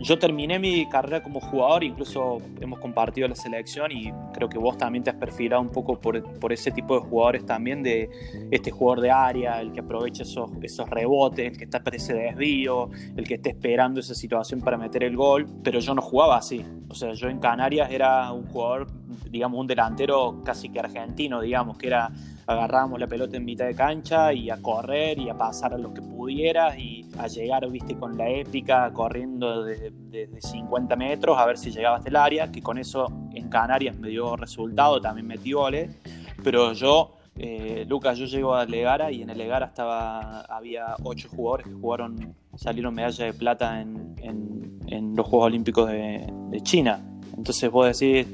yo 0.00 0.18
terminé 0.18 0.58
mi 0.58 0.88
carrera 0.88 1.22
como 1.22 1.40
jugador, 1.40 1.82
incluso 1.84 2.38
hemos 2.60 2.78
compartido 2.80 3.28
la 3.28 3.34
selección 3.34 3.90
y 3.92 4.12
creo 4.34 4.48
que 4.48 4.58
vos 4.58 4.76
también 4.76 5.02
te 5.02 5.10
has 5.10 5.16
perfilado 5.16 5.62
un 5.62 5.70
poco 5.70 5.98
por, 5.98 6.52
ese 6.52 6.70
tipo 6.70 6.98
de 6.98 7.00
jugadores 7.00 7.46
también, 7.46 7.82
de 7.82 8.10
este 8.50 8.70
jugador 8.70 9.00
de 9.00 9.10
área, 9.10 9.60
el 9.60 9.72
que 9.72 9.80
aprovecha 9.80 10.22
esos, 10.22 10.50
esos 10.62 10.88
rebotes, 10.90 11.52
el 11.52 11.58
que 11.58 11.64
está 11.64 11.82
para 11.82 11.96
ese 11.96 12.14
desvío, 12.14 12.90
el 13.16 13.26
que 13.26 13.34
está 13.34 13.48
esperando 13.48 14.00
esa 14.00 14.14
situación 14.14 14.60
para 14.60 14.76
meter 14.76 15.04
el 15.04 15.16
gol, 15.16 15.46
pero 15.62 15.80
yo 15.80 15.94
no 15.94 16.02
jugaba 16.02 16.36
así. 16.36 16.64
O 16.88 16.94
sea, 16.94 17.12
yo 17.14 17.28
en 17.28 17.38
Canarias 17.38 17.90
era 17.90 18.32
un 18.32 18.46
jugador, 18.46 18.86
digamos, 19.30 19.60
un 19.60 19.66
delantero 19.66 20.42
casi 20.44 20.68
que 20.68 20.78
argentino, 20.78 21.40
digamos, 21.40 21.78
que 21.78 21.88
era 21.88 22.12
agarrábamos 22.46 23.00
la 23.00 23.06
pelota 23.08 23.36
en 23.36 23.44
mitad 23.44 23.66
de 23.66 23.74
cancha 23.74 24.32
y 24.32 24.50
a 24.50 24.62
correr 24.62 25.18
y 25.18 25.28
a 25.28 25.36
pasar 25.36 25.74
a 25.74 25.78
lo 25.78 25.92
que 25.92 26.00
pudieras 26.00 26.78
y 26.78 27.04
a 27.18 27.26
llegar, 27.26 27.68
viste, 27.70 27.96
con 27.96 28.16
la 28.16 28.28
épica, 28.28 28.92
corriendo 28.92 29.64
desde 29.64 29.90
de, 29.90 30.40
50 30.40 30.94
metros 30.96 31.36
a 31.38 31.44
ver 31.44 31.58
si 31.58 31.70
llegaba 31.70 31.96
hasta 31.96 32.08
el 32.08 32.16
área, 32.16 32.52
que 32.52 32.62
con 32.62 32.78
eso 32.78 33.06
en 33.34 33.48
Canarias 33.48 33.96
me 33.96 34.08
dio 34.08 34.36
resultado, 34.36 35.00
también 35.00 35.26
metí 35.26 35.52
goles, 35.52 35.94
pero 36.42 36.72
yo... 36.72 37.12
Eh, 37.38 37.84
Lucas, 37.86 38.16
yo 38.16 38.24
llego 38.24 38.54
a 38.54 38.64
Legara 38.64 39.12
y 39.12 39.20
en 39.20 39.28
el 39.28 39.36
Legara 39.36 39.66
estaba, 39.66 40.40
había 40.40 40.96
ocho 41.02 41.28
jugadores 41.28 41.66
que 41.66 41.74
jugaron, 41.74 42.34
salieron 42.54 42.94
medalla 42.94 43.26
de 43.26 43.34
plata 43.34 43.82
en, 43.82 44.16
en, 44.22 45.14
los 45.14 45.26
Juegos 45.26 45.48
Olímpicos 45.48 45.86
de, 45.86 46.32
de 46.48 46.60
China. 46.62 46.98
Entonces 47.36 47.70
vos 47.70 47.86
decís, 47.86 48.26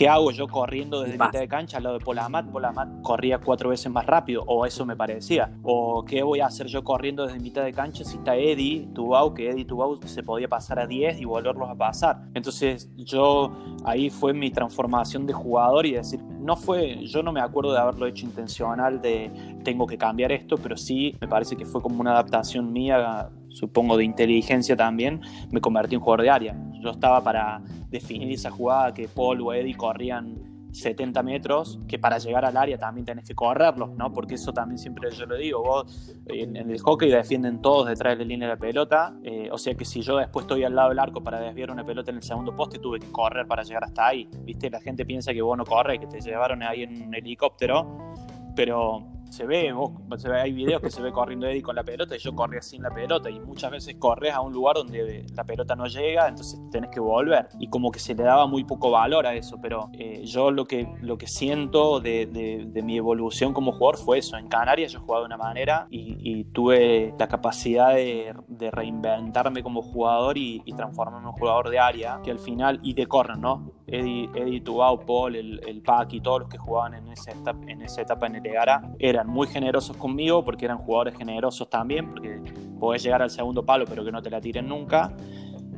¿Qué 0.00 0.08
hago 0.08 0.30
yo 0.30 0.48
corriendo 0.48 1.02
desde 1.02 1.12
mitad 1.12 1.40
de 1.40 1.46
cancha 1.46 1.76
al 1.76 1.82
lado 1.82 1.98
de 1.98 2.02
Polamat? 2.02 2.46
Polamat 2.46 3.02
corría 3.02 3.36
cuatro 3.36 3.68
veces 3.68 3.92
más 3.92 4.06
rápido, 4.06 4.42
o 4.46 4.64
eso 4.64 4.86
me 4.86 4.96
parecía. 4.96 5.52
O 5.62 6.06
¿qué 6.06 6.22
voy 6.22 6.40
a 6.40 6.46
hacer 6.46 6.68
yo 6.68 6.82
corriendo 6.82 7.26
desde 7.26 7.38
mitad 7.38 7.62
de 7.64 7.74
cancha 7.74 8.02
si 8.02 8.16
está 8.16 8.34
Eddie 8.34 8.88
Tubau, 8.94 9.34
que 9.34 9.50
Eddie 9.50 9.66
Tubau 9.66 10.00
se 10.06 10.22
podía 10.22 10.48
pasar 10.48 10.78
a 10.78 10.86
10 10.86 11.20
y 11.20 11.26
volverlos 11.26 11.68
a 11.68 11.74
pasar? 11.74 12.22
Entonces 12.32 12.88
yo 12.96 13.52
ahí 13.84 14.08
fue 14.08 14.32
mi 14.32 14.50
transformación 14.50 15.26
de 15.26 15.34
jugador 15.34 15.84
y 15.84 15.92
decir, 15.92 16.22
no 16.22 16.56
fue, 16.56 17.04
yo 17.06 17.22
no 17.22 17.30
me 17.30 17.42
acuerdo 17.42 17.74
de 17.74 17.80
haberlo 17.80 18.06
hecho 18.06 18.24
intencional 18.24 19.02
de 19.02 19.30
tengo 19.64 19.86
que 19.86 19.98
cambiar 19.98 20.32
esto, 20.32 20.56
pero 20.56 20.78
sí 20.78 21.14
me 21.20 21.28
parece 21.28 21.56
que 21.56 21.66
fue 21.66 21.82
como 21.82 22.00
una 22.00 22.12
adaptación 22.12 22.72
mía 22.72 23.28
supongo 23.50 23.98
de 23.98 24.04
inteligencia 24.04 24.76
también, 24.76 25.20
me 25.50 25.60
convertí 25.60 25.94
en 25.94 26.00
jugador 26.00 26.22
de 26.22 26.30
área. 26.30 26.56
Yo 26.80 26.90
estaba 26.90 27.22
para 27.22 27.60
definir 27.90 28.32
esa 28.32 28.50
jugada 28.50 28.94
que 28.94 29.08
Paul 29.08 29.40
o 29.42 29.52
Eddie 29.52 29.76
corrían 29.76 30.50
70 30.72 31.22
metros, 31.22 31.80
que 31.88 31.98
para 31.98 32.18
llegar 32.18 32.44
al 32.44 32.56
área 32.56 32.78
también 32.78 33.04
tenés 33.04 33.26
que 33.26 33.34
correrlos, 33.34 33.90
¿no? 33.96 34.12
Porque 34.12 34.34
eso 34.34 34.52
también 34.52 34.78
siempre 34.78 35.10
yo 35.10 35.26
lo 35.26 35.36
digo, 35.36 35.62
vos 35.62 36.14
en, 36.26 36.56
el 36.56 36.80
hockey 36.80 37.10
defienden 37.10 37.60
todos 37.60 37.88
detrás 37.88 38.16
de 38.16 38.24
la 38.24 38.28
línea 38.28 38.48
de 38.48 38.54
la 38.54 38.60
pelota, 38.60 39.14
eh, 39.24 39.48
o 39.50 39.58
sea 39.58 39.74
que 39.74 39.84
si 39.84 40.02
yo 40.02 40.16
después 40.16 40.44
estoy 40.44 40.64
al 40.64 40.74
lado 40.74 40.90
del 40.90 40.98
arco 40.98 41.22
para 41.22 41.40
desviar 41.40 41.70
una 41.70 41.84
pelota 41.84 42.10
en 42.10 42.18
el 42.18 42.22
segundo 42.22 42.54
poste, 42.54 42.78
tuve 42.78 43.00
que 43.00 43.10
correr 43.10 43.46
para 43.46 43.62
llegar 43.62 43.84
hasta 43.84 44.06
ahí, 44.06 44.28
¿viste? 44.44 44.70
La 44.70 44.80
gente 44.80 45.04
piensa 45.04 45.32
que 45.32 45.42
vos 45.42 45.56
no 45.56 45.64
corres, 45.64 45.98
que 45.98 46.06
te 46.06 46.20
llevaron 46.20 46.62
ahí 46.62 46.84
en 46.84 47.02
un 47.02 47.14
helicóptero, 47.14 48.14
pero 48.54 49.19
se 49.30 49.46
ve, 49.46 49.72
vos, 49.72 49.92
hay 50.26 50.52
videos 50.52 50.82
que 50.82 50.90
se 50.90 51.00
ve 51.00 51.12
corriendo 51.12 51.46
Eddie 51.46 51.62
con 51.62 51.76
la 51.76 51.84
pelota 51.84 52.16
y 52.16 52.18
yo 52.18 52.34
corría 52.34 52.60
sin 52.60 52.82
la 52.82 52.90
pelota 52.90 53.30
y 53.30 53.38
muchas 53.40 53.70
veces 53.70 53.94
corres 53.96 54.34
a 54.34 54.40
un 54.40 54.52
lugar 54.52 54.76
donde 54.76 55.24
la 55.34 55.44
pelota 55.44 55.76
no 55.76 55.86
llega, 55.86 56.28
entonces 56.28 56.60
tenés 56.70 56.90
que 56.90 57.00
volver 57.00 57.48
y 57.58 57.68
como 57.68 57.90
que 57.90 58.00
se 58.00 58.14
le 58.14 58.24
daba 58.24 58.46
muy 58.46 58.64
poco 58.64 58.90
valor 58.90 59.26
a 59.26 59.34
eso, 59.34 59.58
pero 59.62 59.88
eh, 59.92 60.24
yo 60.24 60.50
lo 60.50 60.66
que, 60.66 60.92
lo 61.00 61.16
que 61.16 61.28
siento 61.28 62.00
de, 62.00 62.26
de, 62.26 62.82
mi 62.82 62.96
evolución 62.96 63.52
como 63.52 63.72
jugador 63.72 63.98
fue 63.98 64.18
eso, 64.18 64.36
en 64.36 64.48
Canarias 64.48 64.92
yo 64.92 65.00
jugaba 65.00 65.20
de 65.20 65.26
una 65.26 65.36
manera 65.36 65.86
y, 65.90 66.44
tuve 66.52 67.14
la 67.18 67.28
capacidad 67.28 67.94
de, 67.94 68.34
de, 68.48 68.70
reinventarme 68.70 69.62
como 69.62 69.82
jugador 69.82 70.38
y, 70.38 70.62
transformarme 70.76 71.20
en 71.20 71.26
un 71.26 71.32
jugador 71.32 71.68
de 71.68 71.78
área, 71.78 72.20
que 72.24 72.30
al 72.30 72.38
final, 72.38 72.80
y 72.82 72.94
de 72.94 73.06
corner, 73.06 73.36
¿no? 73.38 73.70
Eddie, 73.90 74.30
Eddie 74.34 74.60
Tubau, 74.60 75.04
Paul, 75.04 75.36
el, 75.36 75.60
el 75.66 75.82
Pac 75.82 76.12
y 76.12 76.20
todos 76.20 76.40
los 76.40 76.48
que 76.48 76.58
jugaban 76.58 76.94
en 76.94 77.08
esa 77.08 77.32
etapa 77.32 77.58
en, 77.66 77.82
esa 77.82 78.02
etapa 78.02 78.26
en 78.26 78.36
el 78.36 78.46
Egara 78.46 78.82
era 78.98 79.24
muy 79.24 79.46
generosos 79.48 79.96
conmigo 79.96 80.44
porque 80.44 80.64
eran 80.64 80.78
jugadores 80.78 81.16
generosos 81.16 81.68
también, 81.68 82.10
porque 82.10 82.40
podés 82.78 83.02
llegar 83.02 83.22
al 83.22 83.30
segundo 83.30 83.64
palo 83.64 83.84
pero 83.86 84.04
que 84.04 84.12
no 84.12 84.22
te 84.22 84.30
la 84.30 84.40
tiren 84.40 84.68
nunca. 84.68 85.12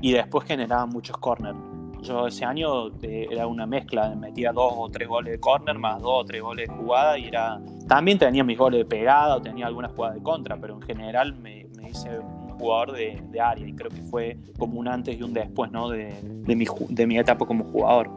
Y 0.01 0.13
después 0.13 0.45
generaban 0.47 0.89
muchos 0.89 1.17
corners. 1.19 1.57
Yo 2.03 2.27
ese 2.27 2.45
año 2.45 2.89
eh, 3.03 3.29
era 3.31 3.47
una 3.47 3.65
mezcla, 3.65 4.13
metía 4.17 4.53
dos 4.53 4.73
o 4.77 4.89
tres 4.91 5.07
goles 5.07 5.33
de 5.35 5.41
corner 5.41 5.79
más 5.79 6.03
dos 6.03 6.23
o 6.23 6.25
tres 6.25 6.43
goles 6.43 6.69
de 6.69 6.75
jugada 6.75 7.17
y 7.17 7.29
era... 7.29 7.61
También 7.87 8.19
tenía 8.19 8.43
mis 8.43 8.59
goles 8.59 8.81
de 8.81 8.85
pegada 8.85 9.37
o 9.37 9.41
tenía 9.41 9.69
algunas 9.69 9.93
jugadas 9.93 10.17
de 10.17 10.23
contra, 10.23 10.57
pero 10.57 10.75
en 10.75 10.83
general 10.83 11.35
me, 11.37 11.69
hice 11.89 12.19
un 12.19 12.42
jugador 12.53 12.93
de, 12.93 13.41
área 13.41 13.67
y 13.67 13.75
creo 13.75 13.91
que 13.91 14.03
fue 14.03 14.37
como 14.59 14.79
un 14.79 14.89
antes 14.89 15.19
y 15.19 15.23
un 15.23 15.33
después 15.33 15.71
¿no? 15.73 15.89
de, 15.89 16.15
de, 16.23 16.57
mi, 16.57 16.67
de 16.89 17.07
mi 17.07 17.19
etapa 17.19 17.45
como 17.47 17.65
jugador. 17.65 18.11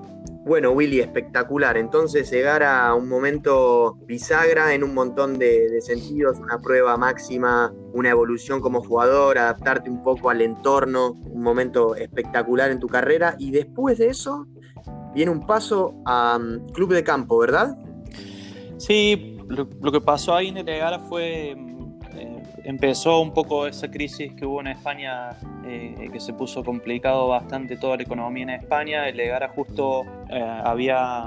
Bueno, 0.46 0.74
Willy, 0.74 1.00
espectacular. 1.00 1.76
Entonces 1.76 2.30
llegar 2.30 2.62
a 2.62 2.94
un 2.94 3.10
momento 3.10 3.98
bisagra 4.06 4.76
en 4.76 4.84
un 4.84 4.94
montón 4.94 5.40
de, 5.40 5.82
sentidos, 5.82 6.38
una 6.38 6.60
prueba 6.60 6.96
máxima, 6.98 7.74
una 7.94 8.12
evolución 8.12 8.62
como 8.62 8.84
jugador, 8.84 9.40
adaptarte 9.40 9.90
un 9.90 10.04
poco 10.04 10.30
al 10.30 10.42
entorno, 10.42 11.14
un 11.14 11.42
momento 11.42 11.96
espectacular 11.96 12.70
en 12.70 12.80
tu 12.80 12.88
carrera. 12.88 13.36
Y 13.40 13.50
después 13.50 13.98
de 13.98 14.10
eso 14.10 14.46
viene 15.16 15.32
un 15.32 15.48
paso 15.48 15.96
a 16.06 16.38
um, 16.40 16.64
club 16.74 16.94
de 16.94 17.04
campo, 17.04 17.40
¿verdad? 17.40 17.76
Sí, 18.78 19.40
lo, 19.48 19.92
que 19.92 20.02
pasó 20.02 20.36
ahí 20.36 20.50
en 20.50 20.58
el 20.58 21.00
fue 21.10 21.56
empezó 22.66 23.22
un 23.22 23.32
poco 23.32 23.68
esa 23.68 23.90
crisis 23.90 24.34
que 24.34 24.46
hubo 24.46 24.60
en 24.60 24.68
España, 24.68 25.30
eh, 25.66 26.10
que 26.12 26.20
se 26.20 26.34
puso 26.34 26.64
complicado 26.64 27.28
bastante 27.28 27.78
toda 27.78 27.96
la 27.98 28.04
economía 28.04 28.44
en 28.44 28.50
España. 28.50 29.08
El 29.08 29.18
Legara 29.18 29.48
justo 29.50 30.04
eh, 30.30 30.42
había 30.42 31.26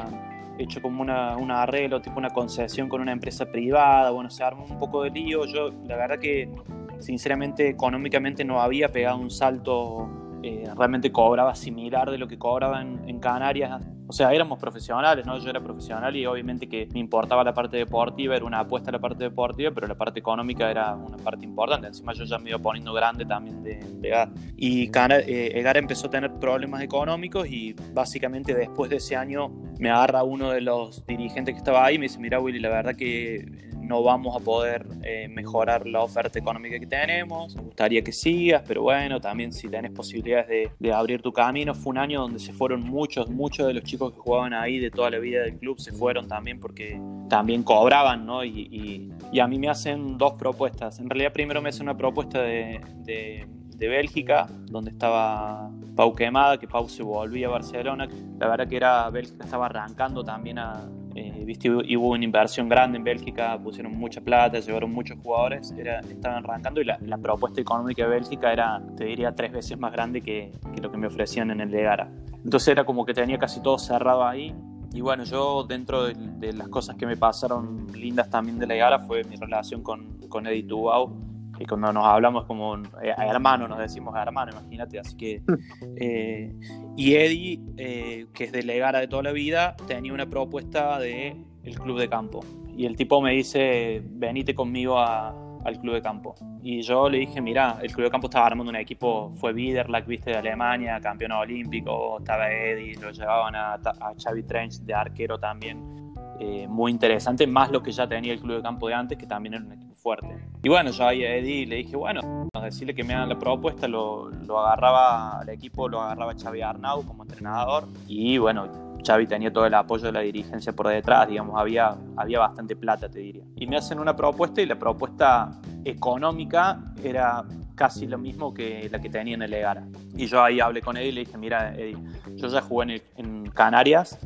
hecho 0.58 0.82
como 0.82 1.00
una, 1.00 1.36
un 1.36 1.52
arreglo, 1.52 2.02
tipo 2.02 2.18
una 2.18 2.30
concesión 2.30 2.88
con 2.88 3.00
una 3.00 3.12
empresa 3.12 3.46
privada, 3.46 4.10
bueno, 4.10 4.28
se 4.30 4.42
armó 4.42 4.64
un 4.64 4.78
poco 4.80 5.04
de 5.04 5.10
lío. 5.10 5.44
Yo, 5.46 5.70
la 5.86 5.96
verdad 5.96 6.18
que, 6.18 6.50
sinceramente, 6.98 7.68
económicamente 7.68 8.44
no 8.44 8.60
había 8.60 8.90
pegado 8.90 9.18
un 9.18 9.30
salto, 9.30 10.08
eh, 10.42 10.64
realmente 10.76 11.12
cobraba 11.12 11.54
similar 11.54 12.10
de 12.10 12.18
lo 12.18 12.26
que 12.26 12.36
cobraba 12.36 12.82
en, 12.82 13.08
en 13.08 13.20
Canarias 13.20 13.80
o 14.08 14.12
sea, 14.12 14.32
éramos 14.32 14.58
profesionales, 14.58 15.26
¿no? 15.26 15.38
Yo 15.38 15.50
era 15.50 15.60
profesional 15.60 16.16
y 16.16 16.24
obviamente 16.24 16.66
que 16.66 16.88
me 16.94 16.98
importaba 16.98 17.44
la 17.44 17.52
parte 17.52 17.76
deportiva, 17.76 18.34
era 18.34 18.44
una 18.46 18.60
apuesta 18.60 18.88
a 18.88 18.92
la 18.92 18.98
parte 18.98 19.24
deportiva, 19.24 19.70
pero 19.70 19.86
la 19.86 19.96
parte 19.96 20.18
económica 20.18 20.70
era 20.70 20.94
una 20.94 21.18
parte 21.18 21.44
importante. 21.44 21.88
Encima 21.88 22.14
yo 22.14 22.24
ya 22.24 22.38
me 22.38 22.48
iba 22.48 22.58
poniendo 22.58 22.94
grande 22.94 23.26
también 23.26 23.62
de, 23.62 23.76
de 23.76 24.28
Y 24.56 24.84
eh, 24.84 25.52
Egar 25.54 25.76
empezó 25.76 26.06
a 26.06 26.10
tener 26.10 26.32
problemas 26.40 26.80
económicos 26.80 27.46
y 27.48 27.74
básicamente 27.92 28.54
después 28.54 28.88
de 28.88 28.96
ese 28.96 29.14
año 29.14 29.50
me 29.78 29.90
agarra 29.90 30.22
uno 30.22 30.52
de 30.52 30.62
los 30.62 31.04
dirigentes 31.06 31.54
que 31.54 31.58
estaba 31.58 31.84
ahí 31.84 31.96
y 31.96 31.98
me 31.98 32.04
dice, 32.06 32.18
mira 32.18 32.40
Willy, 32.40 32.60
la 32.60 32.70
verdad 32.70 32.96
que 32.96 33.68
no 33.88 34.02
vamos 34.02 34.36
a 34.36 34.40
poder 34.40 34.86
eh, 35.02 35.28
mejorar 35.28 35.86
la 35.86 36.02
oferta 36.02 36.38
económica 36.38 36.78
que 36.78 36.86
tenemos, 36.86 37.56
me 37.56 37.62
gustaría 37.62 38.02
que 38.02 38.12
sigas, 38.12 38.62
pero 38.66 38.82
bueno, 38.82 39.18
también 39.20 39.50
si 39.52 39.68
tenés 39.68 39.90
posibilidades 39.92 40.70
de, 40.78 40.92
abrir 40.92 41.22
tu 41.22 41.32
camino, 41.32 41.74
fue 41.74 41.90
un 41.90 41.98
año 41.98 42.20
donde 42.20 42.38
se 42.38 42.52
fueron 42.52 42.82
muchos, 42.82 43.30
muchos 43.30 43.66
de 43.66 43.74
los 43.74 43.84
chicos 43.84 43.97
que 43.98 44.18
jugaban 44.18 44.54
ahí 44.54 44.78
de 44.78 44.90
toda 44.90 45.10
la 45.10 45.18
vida 45.18 45.42
del 45.42 45.58
club, 45.58 45.78
se 45.78 45.92
fueron 45.92 46.28
también 46.28 46.60
porque 46.60 47.00
también 47.28 47.62
cobraban, 47.62 48.26
¿no? 48.26 48.44
Y, 48.44 49.12
a 49.40 49.46
mí 49.46 49.58
me 49.58 49.68
hacen 49.68 50.18
dos 50.18 50.32
propuestas, 50.34 50.98
en 50.98 51.08
realidad 51.08 51.32
primero 51.32 51.60
me 51.60 51.68
hacen 51.68 51.82
una 51.82 51.96
propuesta 51.96 52.40
de, 52.42 52.80
de 53.04 53.46
de 53.78 53.86
Bélgica, 53.86 54.48
donde 54.66 54.90
estaba 54.90 55.70
Pau 55.94 56.14
Quemada, 56.14 56.58
que 56.58 56.66
Pau 56.66 56.88
se 56.88 57.02
volvía 57.04 57.46
a 57.46 57.50
Barcelona. 57.50 58.08
La 58.38 58.48
verdad 58.48 58.68
que 58.68 58.76
era 58.76 59.08
Bélgica 59.08 59.44
estaba 59.44 59.66
arrancando 59.66 60.24
también 60.24 60.58
a, 60.58 60.88
eh, 61.14 61.44
viste, 61.44 61.70
hubo 61.70 62.10
una 62.10 62.24
inversión 62.24 62.68
grande 62.68 62.98
en 62.98 63.04
Bélgica, 63.04 63.56
pusieron 63.62 63.96
mucha 63.96 64.20
plata, 64.20 64.58
llevaron 64.58 64.92
muchos 64.92 65.16
jugadores, 65.22 65.72
era, 65.78 66.00
estaban 66.00 66.44
arrancando 66.44 66.80
y 66.80 66.84
la, 66.84 67.18
propuesta 67.22 67.60
económica 67.60 68.02
de 68.02 68.08
Bélgica 68.08 68.52
era, 68.52 68.82
te 68.96 69.04
diría, 69.04 69.32
tres 69.34 69.52
veces 69.52 69.78
más 69.78 69.92
grande 69.92 70.22
que, 70.22 70.50
lo 70.82 70.90
que 70.90 70.96
me 70.96 71.06
ofrecían 71.06 71.50
en 71.52 71.60
el 71.60 71.70
de 71.70 71.82
Gara. 71.82 72.10
Entonces 72.44 72.68
era 72.68 72.84
como 72.84 73.04
que 73.04 73.14
tenía 73.14 73.38
casi 73.38 73.60
todo 73.60 73.78
cerrado 73.78 74.24
ahí 74.24 74.54
Y 74.92 75.00
bueno, 75.00 75.24
yo 75.24 75.64
dentro 75.64 76.04
de, 76.04 76.52
las 76.52 76.68
cosas 76.68 76.96
que 76.96 77.06
me 77.06 77.16
pasaron 77.16 77.86
lindas 77.92 78.30
también 78.30 78.58
de 78.58 78.66
la 78.66 78.74
gala 78.74 79.00
fue 79.00 79.24
mi 79.24 79.36
relación 79.36 79.82
con, 79.82 80.18
con 80.28 80.46
Eddie 80.46 80.64
Tubau, 80.64 81.12
que 81.58 81.66
cuando 81.66 81.92
nos 81.92 82.06
hablamos 82.06 82.44
como 82.44 82.76
eh, 82.76 83.14
hermano, 83.18 83.66
nos 83.66 83.78
decimos 83.78 84.14
hermano, 84.16 84.52
imagínate, 84.52 84.98
así 84.98 85.16
que... 85.16 85.42
Eh, 86.00 86.54
y 86.96 87.14
Eddie, 87.14 87.60
eh, 87.76 88.26
que 88.32 88.44
es 88.44 88.52
de 88.52 88.62
Legara 88.62 89.00
de 89.00 89.08
toda 89.08 89.24
la 89.24 89.32
vida, 89.32 89.76
tenía 89.88 90.12
una 90.12 90.26
propuesta 90.26 90.98
de 91.00 91.36
el 91.64 91.78
club 91.78 91.98
de 91.98 92.08
campo. 92.08 92.44
Y 92.76 92.86
el 92.86 92.94
tipo 92.94 93.20
me 93.20 93.32
dice, 93.32 94.00
venite 94.04 94.54
conmigo 94.54 94.98
a, 95.00 95.34
al 95.68 95.78
club 95.78 95.94
de 95.94 96.02
campo. 96.02 96.34
Y 96.62 96.82
yo 96.82 97.08
le 97.08 97.18
dije, 97.18 97.40
mira, 97.40 97.78
el 97.82 97.92
club 97.92 98.06
de 98.06 98.10
campo 98.10 98.26
estaba 98.26 98.46
armando 98.46 98.70
un 98.70 98.76
equipo, 98.76 99.30
fue 99.32 99.52
Biederlack, 99.52 100.06
viste, 100.06 100.30
de 100.30 100.36
Alemania, 100.36 101.00
campeón 101.00 101.32
olímpico, 101.32 102.18
estaba 102.18 102.50
Eddie, 102.50 102.96
lo 102.96 103.10
llevaban 103.10 103.54
a, 103.54 103.74
a 103.74 104.14
Xavi 104.22 104.42
Trench 104.42 104.80
de 104.80 104.94
arquero 104.94 105.38
también, 105.38 106.14
eh, 106.40 106.66
muy 106.68 106.92
interesante, 106.92 107.46
más 107.46 107.70
lo 107.70 107.82
que 107.82 107.90
ya 107.90 108.06
tenía 108.06 108.32
el 108.32 108.40
club 108.40 108.56
de 108.56 108.62
campo 108.62 108.88
de 108.88 108.94
antes, 108.94 109.18
que 109.18 109.26
también 109.26 109.54
era 109.54 109.64
un 109.64 109.72
equipo 109.72 109.94
fuerte. 109.96 110.28
Y 110.62 110.68
bueno, 110.68 110.90
yo 110.90 111.06
ahí 111.06 111.24
a 111.24 111.36
Eddie 111.36 111.66
le 111.66 111.76
dije, 111.76 111.96
bueno, 111.96 112.48
decirle 112.62 112.94
que 112.94 113.02
me 113.04 113.14
hagan 113.14 113.28
la 113.28 113.38
propuesta, 113.38 113.88
lo, 113.88 114.30
lo 114.30 114.58
agarraba 114.58 115.40
al 115.40 115.48
equipo, 115.48 115.88
lo 115.88 116.00
agarraba 116.00 116.34
Xavi 116.34 116.62
Arnau 116.62 117.04
como 117.04 117.24
entrenador, 117.24 117.88
y 118.06 118.38
bueno, 118.38 118.87
Xavi 119.08 119.26
tenía 119.26 119.50
todo 119.50 119.64
el 119.64 119.72
apoyo 119.72 120.04
de 120.04 120.12
la 120.12 120.20
dirigencia 120.20 120.74
por 120.74 120.88
detrás, 120.88 121.26
digamos, 121.28 121.58
había, 121.58 121.96
había 122.14 122.40
bastante 122.40 122.76
plata, 122.76 123.08
te 123.08 123.20
diría. 123.20 123.42
Y 123.56 123.66
me 123.66 123.78
hacen 123.78 123.98
una 123.98 124.14
propuesta 124.14 124.60
y 124.60 124.66
la 124.66 124.78
propuesta 124.78 125.50
económica 125.82 126.78
era 127.02 127.42
casi 127.74 128.06
lo 128.06 128.18
mismo 128.18 128.52
que 128.52 128.86
la 128.92 129.00
que 129.00 129.08
tenía 129.08 129.34
en 129.34 129.42
el 129.42 129.54
Egara. 129.54 129.86
Y 130.14 130.26
yo 130.26 130.42
ahí 130.42 130.60
hablé 130.60 130.82
con 130.82 130.98
Eddie 130.98 131.08
y 131.08 131.12
le 131.12 131.20
dije, 131.20 131.38
mira, 131.38 131.74
Eddie, 131.74 131.96
yo 132.36 132.48
ya 132.48 132.60
jugué 132.60 133.02
en, 133.16 133.26
en 133.28 133.50
Canarias 133.50 134.18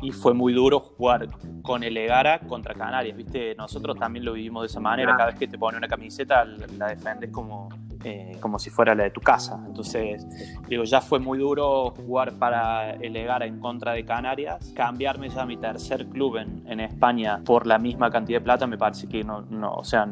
y 0.00 0.12
fue 0.12 0.32
muy 0.32 0.52
duro 0.52 0.78
jugar 0.78 1.28
con 1.62 1.82
el 1.82 1.96
Egara 1.96 2.38
contra 2.40 2.74
Canarias, 2.74 3.16
¿viste? 3.16 3.56
Nosotros 3.56 3.98
también 3.98 4.24
lo 4.24 4.34
vivimos 4.34 4.62
de 4.62 4.66
esa 4.68 4.80
manera, 4.80 5.16
cada 5.16 5.30
vez 5.30 5.40
que 5.40 5.48
te 5.48 5.58
pone 5.58 5.76
una 5.76 5.88
camiseta 5.88 6.44
la 6.44 6.86
defendes 6.86 7.30
como, 7.30 7.68
eh, 8.04 8.36
como 8.40 8.58
si 8.58 8.70
fuera 8.70 8.94
la 8.94 9.04
de 9.04 9.10
tu 9.10 9.20
casa. 9.20 9.62
Entonces, 9.66 10.26
digo, 10.68 10.84
ya 10.84 11.00
fue 11.00 11.18
muy 11.18 11.38
duro 11.38 11.90
jugar 11.90 12.32
para 12.34 12.92
el 12.92 13.16
en 13.16 13.60
contra 13.60 13.92
de 13.92 14.04
Canarias. 14.04 14.72
Cambiarme 14.74 15.28
ya 15.28 15.42
a 15.42 15.46
mi 15.46 15.56
tercer 15.56 16.06
club 16.06 16.36
en, 16.38 16.62
en 16.66 16.80
España 16.80 17.40
por 17.44 17.66
la 17.66 17.78
misma 17.78 18.10
cantidad 18.10 18.40
de 18.40 18.44
plata 18.44 18.66
me 18.66 18.78
parece 18.78 19.06
que 19.08 19.22
no, 19.22 19.42
no 19.42 19.74
o 19.74 19.84
sea, 19.84 20.06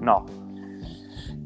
no. 0.00 0.26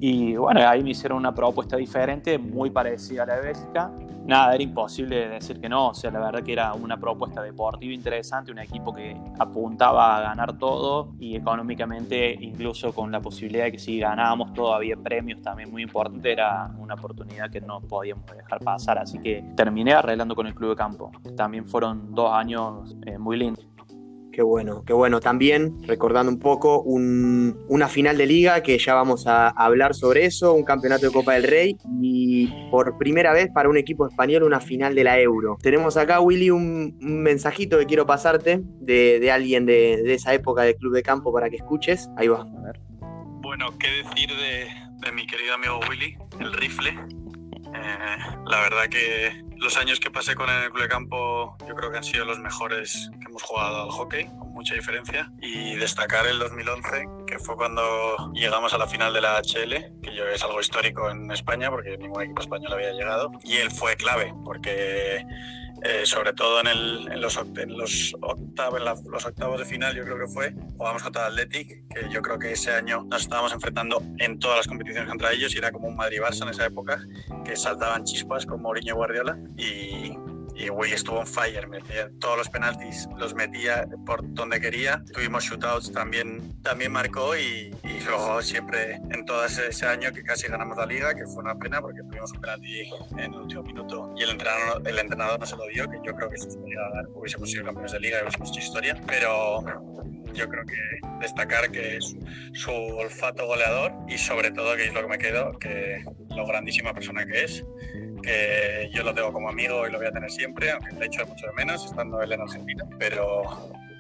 Y 0.01 0.35
bueno, 0.35 0.69
ahí 0.69 0.83
me 0.83 0.91
hicieron 0.91 1.19
una 1.19 1.33
propuesta 1.33 1.77
diferente, 1.77 2.37
muy 2.37 2.71
parecida 2.71 3.23
a 3.23 3.27
la 3.27 3.37
de 3.37 3.43
Bélgica, 3.43 3.93
nada, 4.27 4.55
era 4.55 4.63
imposible 4.63 5.29
decir 5.29 5.61
que 5.61 5.69
no. 5.69 5.89
O 5.89 5.95
sea, 5.95 6.11
la 6.11 6.21
verdad 6.21 6.43
que 6.43 6.53
era 6.53 6.75
una 6.75 6.99
propuesta 6.99 7.43
deportiva 7.43 7.93
interesante, 7.93 8.53
un 8.53 8.59
equipo 8.59 8.93
que 8.93 9.17
apuntaba 9.39 10.17
a 10.17 10.21
ganar 10.21 10.59
todo 10.59 11.13
y 11.19 11.37
económicamente, 11.37 12.37
incluso 12.41 12.93
con 12.93 13.11
la 13.11 13.21
posibilidad 13.21 13.65
de 13.65 13.73
que 13.73 13.79
si 13.79 13.99
ganábamos 13.99 14.53
todo 14.55 14.75
había 14.75 14.97
premios 14.97 15.43
también 15.43 15.71
muy 15.71 15.83
importantes, 15.83 16.33
era 16.33 16.71
una 16.79 16.95
oportunidad 16.95 17.51
que 17.51 17.61
no 17.61 17.81
podíamos 17.81 18.25
dejar 18.27 18.61
pasar. 18.61 18.99
Así 18.99 19.19
que 19.19 19.45
terminé 19.57 19.93
arreglando 19.93 20.35
con 20.35 20.47
el 20.47 20.55
club 20.55 20.71
de 20.71 20.77
campo. 20.77 21.11
También 21.37 21.67
fueron 21.67 22.15
dos 22.15 22.33
años 22.33 22.97
eh, 23.07 23.19
muy 23.19 23.37
lindos. 23.37 23.72
Qué 24.33 24.41
bueno, 24.41 24.83
qué 24.87 24.95
bueno. 24.95 25.21
También 25.21 25.83
recordando 25.87 26.33
un 26.33 26.39
poco 26.39 26.83
una 26.83 27.89
final 27.89 28.17
de 28.17 28.27
liga 28.27 28.63
que 28.63 28.79
ya 28.79 28.95
vamos 28.95 29.27
a 29.27 29.49
hablar 29.49 29.95
sobre 29.95 30.25
eso, 30.25 30.55
un 30.55 30.65
campeonato 30.65 31.07
de 31.07 31.13
Copa 31.13 31.35
del 31.35 31.45
Rey 31.45 31.77
y 32.01 32.49
por 32.71 32.97
primera 32.97 33.35
vez 33.35 33.51
para 33.53 33.69
un 33.69 33.77
equipo 33.77 34.09
español 34.09 34.43
una 34.45 34.61
final 34.61 34.95
de 34.95 35.05
la 35.05 35.21
Euro. 35.21 35.59
Tenemos 35.61 35.99
acá, 35.99 36.21
Willy, 36.21 36.51
un, 36.51 36.97
mensajito 36.99 37.79
que 37.79 37.87
quiero 37.87 38.07
pasarte 38.07 38.61
de, 38.81 39.31
alguien 39.31 39.67
de, 39.67 40.15
esa 40.15 40.33
época 40.33 40.63
del 40.63 40.77
Club 40.77 40.95
de 40.95 41.03
Campo 41.03 41.33
para 41.33 41.51
que 41.51 41.57
escuches. 41.57 42.09
Ahí 42.17 42.29
va. 42.29 42.47
Bueno, 43.43 43.67
¿qué 43.79 43.89
decir 43.89 44.31
de, 44.31 44.69
de 45.05 45.13
mi 45.13 45.27
querido 45.27 45.55
amigo 45.55 45.81
Willy, 45.89 46.17
el 46.41 46.53
rifle? 46.55 47.22
Eh, 47.83 48.17
la 48.47 48.61
verdad 48.61 48.89
que 48.89 49.45
los 49.57 49.77
años 49.77 50.01
que 50.01 50.11
pasé 50.11 50.35
con 50.35 50.49
el 50.51 50.71
club 50.71 50.83
de 50.83 50.89
campo 50.89 51.57
yo 51.67 51.75
creo 51.75 51.91
que 51.91 51.99
han 51.99 52.05
sido 52.05 52.25
los 52.25 52.39
mejores 52.39 53.11
que 53.21 53.27
hemos 53.29 53.43
jugado 53.43 53.85
al 53.85 53.91
hockey, 53.91 54.27
con 54.39 54.53
mucha 54.53 54.75
diferencia. 54.75 55.33
Y 55.41 55.77
destacar 55.77 56.27
el 56.27 56.39
2011, 56.39 57.07
que 57.27 57.39
fue 57.39 57.57
cuando 57.57 58.33
llegamos 58.33 58.75
a 58.75 58.79
la 58.79 58.87
final 58.87 59.13
de 59.13 59.21
la 59.21 59.41
HL, 59.41 60.01
que 60.03 60.15
yo 60.15 60.27
es 60.27 60.43
algo 60.43 60.61
histórico 60.61 61.11
en 61.11 61.31
España 61.31 61.71
porque 61.71 61.97
ningún 61.97 62.23
equipo 62.23 62.41
español 62.41 62.73
había 62.73 62.93
llegado. 62.93 63.31
Y 63.45 63.57
él 63.57 63.71
fue 63.71 63.97
clave 63.97 64.35
porque 64.45 65.25
eh, 65.85 66.03
sobre 66.05 66.33
todo 66.33 66.61
en, 66.61 66.69
el, 66.69 67.09
en, 67.13 67.21
los, 67.21 67.37
en 67.37 67.77
los, 67.77 68.17
octavos, 68.21 68.81
en 68.81 69.11
los 69.11 69.27
octavos 69.27 69.59
de 69.59 69.65
final, 69.65 69.95
yo 69.95 70.05
creo 70.05 70.19
que 70.19 70.27
fue, 70.27 70.55
jugamos 70.77 71.03
contra 71.03 71.27
Athletic, 71.27 71.89
que 71.89 72.09
yo 72.11 72.23
creo 72.23 72.39
que 72.39 72.53
ese 72.53 72.73
año 72.73 73.05
nos 73.05 73.23
estábamos 73.23 73.53
enfrentando 73.53 74.03
en 74.19 74.39
todas 74.39 74.59
las 74.59 74.69
competiciones 74.69 75.09
contra 75.09 75.33
ellos 75.33 75.55
y 75.55 75.59
era 75.59 75.73
como 75.73 75.89
un 75.89 75.97
Madrid-Barça 75.97 76.43
en 76.43 76.51
esa 76.51 76.67
época, 76.67 77.05
que 77.45 77.57
saltaban 77.57 78.05
chispas 78.05 78.47
con 78.47 78.63
Mourinho 78.63 78.95
Guardiola 78.95 79.37
y, 79.57 80.17
y 80.55 80.71
Willy 80.71 80.93
estuvo 80.93 81.21
en 81.21 81.27
fire, 81.27 81.69
metía 81.69 82.11
todos 82.21 82.39
los 82.39 82.49
penaltis, 82.49 83.09
los 83.17 83.35
metía 83.35 83.87
por 84.07 84.21
donde 84.35 84.61
quería. 84.61 85.03
Tuvimos 85.13 85.45
shootouts, 85.45 85.93
también, 85.93 86.61
también 86.63 86.93
marcó 86.93 87.37
y, 87.37 87.71
luego 88.05 88.43
siempre 88.43 89.01
en 89.11 89.25
todo 89.25 89.45
ese, 89.45 89.87
año 89.87 90.13
que 90.13 90.23
casi 90.23 90.49
ganamos 90.49 90.77
la 90.77 90.87
liga, 90.87 91.15
que 91.15 91.25
fue 91.25 91.43
una 91.43 91.55
pena 91.55 91.81
porque 91.81 92.01
tuvimos 92.03 92.33
un 92.33 92.41
penalti 92.41 92.83
en 93.13 93.19
el 93.21 93.35
último 93.35 93.63
minuto 93.63 94.15
y 94.17 94.23
el 94.23 94.31
entrenador, 94.31 94.83
el 94.87 94.99
entrenador 94.99 95.41
no 95.41 95.47
se 95.47 95.57
lo 95.57 95.67
dio, 95.69 95.89
que 95.89 95.99
yo 96.05 96.15
creo 96.15 96.29
que 96.29 96.39
si 96.39 96.49
hubiésemos 97.15 97.51
sido 97.51 97.65
campeones 97.65 97.93
de 97.93 98.01
liga 98.01 98.19
y 98.19 98.23
hubiésemos 98.23 98.51
hecho 98.51 98.61
historia, 98.61 99.01
pero 99.07 99.63
yo 100.35 100.49
creo 100.49 100.65
que 100.65 101.09
destacar 101.21 101.71
que 101.71 101.97
es 101.97 102.17
su 102.55 102.73
olfato 102.73 103.47
goleador 103.47 103.93
y 104.09 104.19
sobre 104.19 104.51
todo 104.51 104.77
que 104.77 104.87
es 104.87 104.95
lo 104.95 105.03
que 105.03 105.09
me 105.09 105.19
quedo, 105.19 105.59
que 105.59 106.05
lo 106.35 106.47
grandísima 106.47 106.93
persona 106.93 107.27
que 107.27 107.45
es 107.45 107.65
que 108.23 108.89
yo 108.93 109.03
lo 109.03 109.15
tengo 109.15 109.33
como 109.33 109.49
amigo 109.49 109.87
y 109.87 109.91
lo 109.91 109.99
voy 109.99 110.07
a 110.07 110.13
tener 110.13 110.31
siempre, 110.31 110.71
aunque 110.71 110.93
le 110.93 111.07
echo 111.07 111.27
mucho 111.27 111.47
de 111.47 111.53
menos 111.53 111.85
estando 111.85 112.23
él 112.23 112.33
en 112.33 112.41
Argentina, 112.41 112.85
pero, 112.99 113.43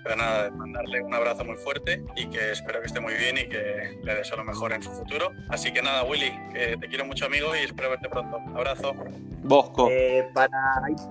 pero 0.03 0.17
nada, 0.17 0.51
mandarle 0.51 1.03
un 1.03 1.15
abrazo 1.15 1.45
muy 1.45 1.57
fuerte 1.57 2.05
y 2.17 2.27
que 2.27 2.53
espero 2.53 2.81
que 2.81 2.87
esté 2.87 3.01
muy 3.01 3.15
bien 3.15 3.39
y 3.39 3.49
que 3.49 3.99
le 4.03 4.15
deseo 4.15 4.37
lo 4.37 4.45
mejor 4.45 4.73
en 4.73 4.83
su 4.83 4.91
futuro. 4.91 5.31
Así 5.49 5.73
que 5.73 5.83
nada, 5.83 6.05
Willy, 6.05 6.33
que 6.53 6.77
te 6.77 6.89
quiero 6.89 7.05
mucho 7.05 7.27
amigo 7.27 7.55
y 7.55 7.65
espero 7.65 7.91
verte 7.91 8.09
pronto. 8.09 8.39
Abrazo. 8.55 8.95
Bosco. 9.45 9.89
Eh, 9.91 10.29
para, 10.35 10.51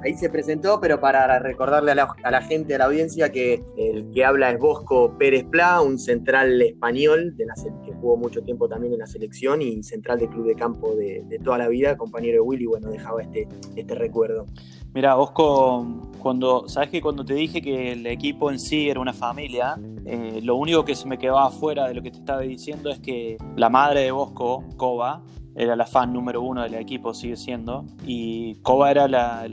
ahí, 0.04 0.13
se 0.13 0.30
presentó, 0.30 0.80
pero 0.80 0.99
para 0.99 1.39
recordarle 1.39 1.91
a 1.91 1.95
la, 1.95 2.41
gente, 2.41 2.75
a 2.75 2.77
la 2.77 2.86
audiencia, 2.86 3.32
que 3.32 3.62
el 3.77 4.10
que 4.13 4.23
habla 4.23 4.51
es 4.51 4.60
Bosco 4.60 5.17
Pérez 5.17 5.43
Pla, 5.43 5.82
un 5.82 5.99
central 5.99 6.62
español 6.62 7.36
de 7.36 7.45
la, 7.45 7.54
que 7.86 7.91
jugó 7.93 8.15
mucho 8.15 8.41
tiempo 8.41 8.69
también 8.69 8.93
en 8.93 8.99
la 8.99 9.08
selección 9.08 9.62
y 9.62 9.84
central 9.84 10.19
de 10.19 10.30
club 10.30 10.47
de 10.47 10.56
campo 10.56 10.95
de, 10.95 11.39
toda 11.43 11.58
la 11.58 11.67
vida, 11.67 11.97
compañero 11.97 12.36
de 12.36 12.41
Willy, 12.41 12.65
bueno, 12.65 12.89
dejaba 12.89 13.21
este, 13.21 13.47
este 13.75 13.95
recuerdo. 13.95 14.47
Mira, 14.93 15.15
Bosco, 15.15 16.12
cuando, 16.19 16.67
sabes 16.67 16.89
que 16.89 17.01
cuando 17.01 17.23
te 17.23 17.34
dije 17.34 17.62
que 17.62 17.93
el 17.93 18.06
equipo 18.08 18.51
en 18.51 18.60
sí 18.60 18.81
era 18.89 19.00
una 19.00 19.13
familia, 19.13 19.78
eh, 20.06 20.39
lo 20.44 20.56
único 20.56 20.84
que 20.86 20.96
se 20.96 21.08
me 21.08 21.17
quedaba 21.17 21.48
afuera 21.48 21.88
de 21.88 21.94
lo 21.94 22.02
que 22.02 22.12
te 22.12 22.17
estaba 22.17 22.41
diciendo 22.41 22.89
es 22.89 23.00
que 23.00 23.38
la 23.56 23.70
madre 23.70 24.02
de 24.02 24.12
Bosco, 24.12 24.63
Coba, 24.78 25.24
era 25.56 25.76
la 25.76 25.86
fan 25.86 26.13
número 26.13 26.41
uno 26.41 26.63
del 26.63 26.76
equipo, 26.76 27.13
sigue 27.13 27.36
siendo, 27.36 27.86
y 28.06 28.56
Coba 28.62 28.91
era, 28.91 29.08
la, 29.08 29.48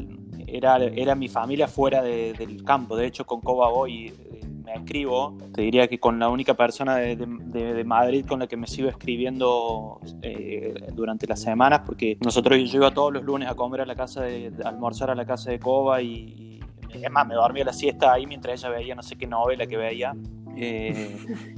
era, 0.46 0.76
era 0.78 1.14
mi 1.14 1.28
familia 1.28 1.68
fuera 1.68 2.02
del 2.02 2.64
campo, 2.64 2.96
de 2.96 3.06
hecho 3.06 3.26
con 3.26 3.40
Coba 3.40 3.68
voy, 3.70 4.06
eh, 4.06 4.40
me 4.64 4.74
escribo, 4.74 5.36
te 5.52 5.62
diría 5.62 5.88
que 5.88 5.98
con 5.98 6.18
la 6.18 6.28
única 6.28 6.54
persona 6.54 6.96
de, 6.96 7.16
de, 7.16 7.84
Madrid 7.84 8.24
con 8.26 8.40
la 8.40 8.46
que 8.46 8.56
me 8.56 8.66
sigo 8.66 8.88
escribiendo 8.88 10.00
eh, 10.22 10.74
durante 10.92 11.26
las 11.26 11.40
semanas, 11.40 11.82
porque 11.86 12.18
nosotros 12.20 12.58
yo 12.70 12.78
iba 12.78 12.90
todos 12.90 13.12
los 13.12 13.24
lunes 13.24 13.48
a 13.48 13.54
comer 13.54 13.80
a 13.80 13.86
la 13.86 13.94
casa 13.94 14.22
de, 14.22 14.52
almorzar 14.64 15.10
a 15.10 15.14
la 15.14 15.24
casa 15.24 15.50
de 15.50 15.58
Coba 15.58 16.02
y, 16.02 16.57
es 16.92 17.10
más, 17.10 17.26
me 17.26 17.34
dormía 17.34 17.64
la 17.64 17.72
siesta 17.72 18.12
ahí 18.12 18.26
mientras 18.26 18.60
ella 18.60 18.70
veía 18.70 18.94
no 18.94 19.02
sé 19.02 19.16
qué 19.16 19.26
novela 19.26 19.66
que 19.66 19.76
veía. 19.76 20.14
Eh, 20.56 21.16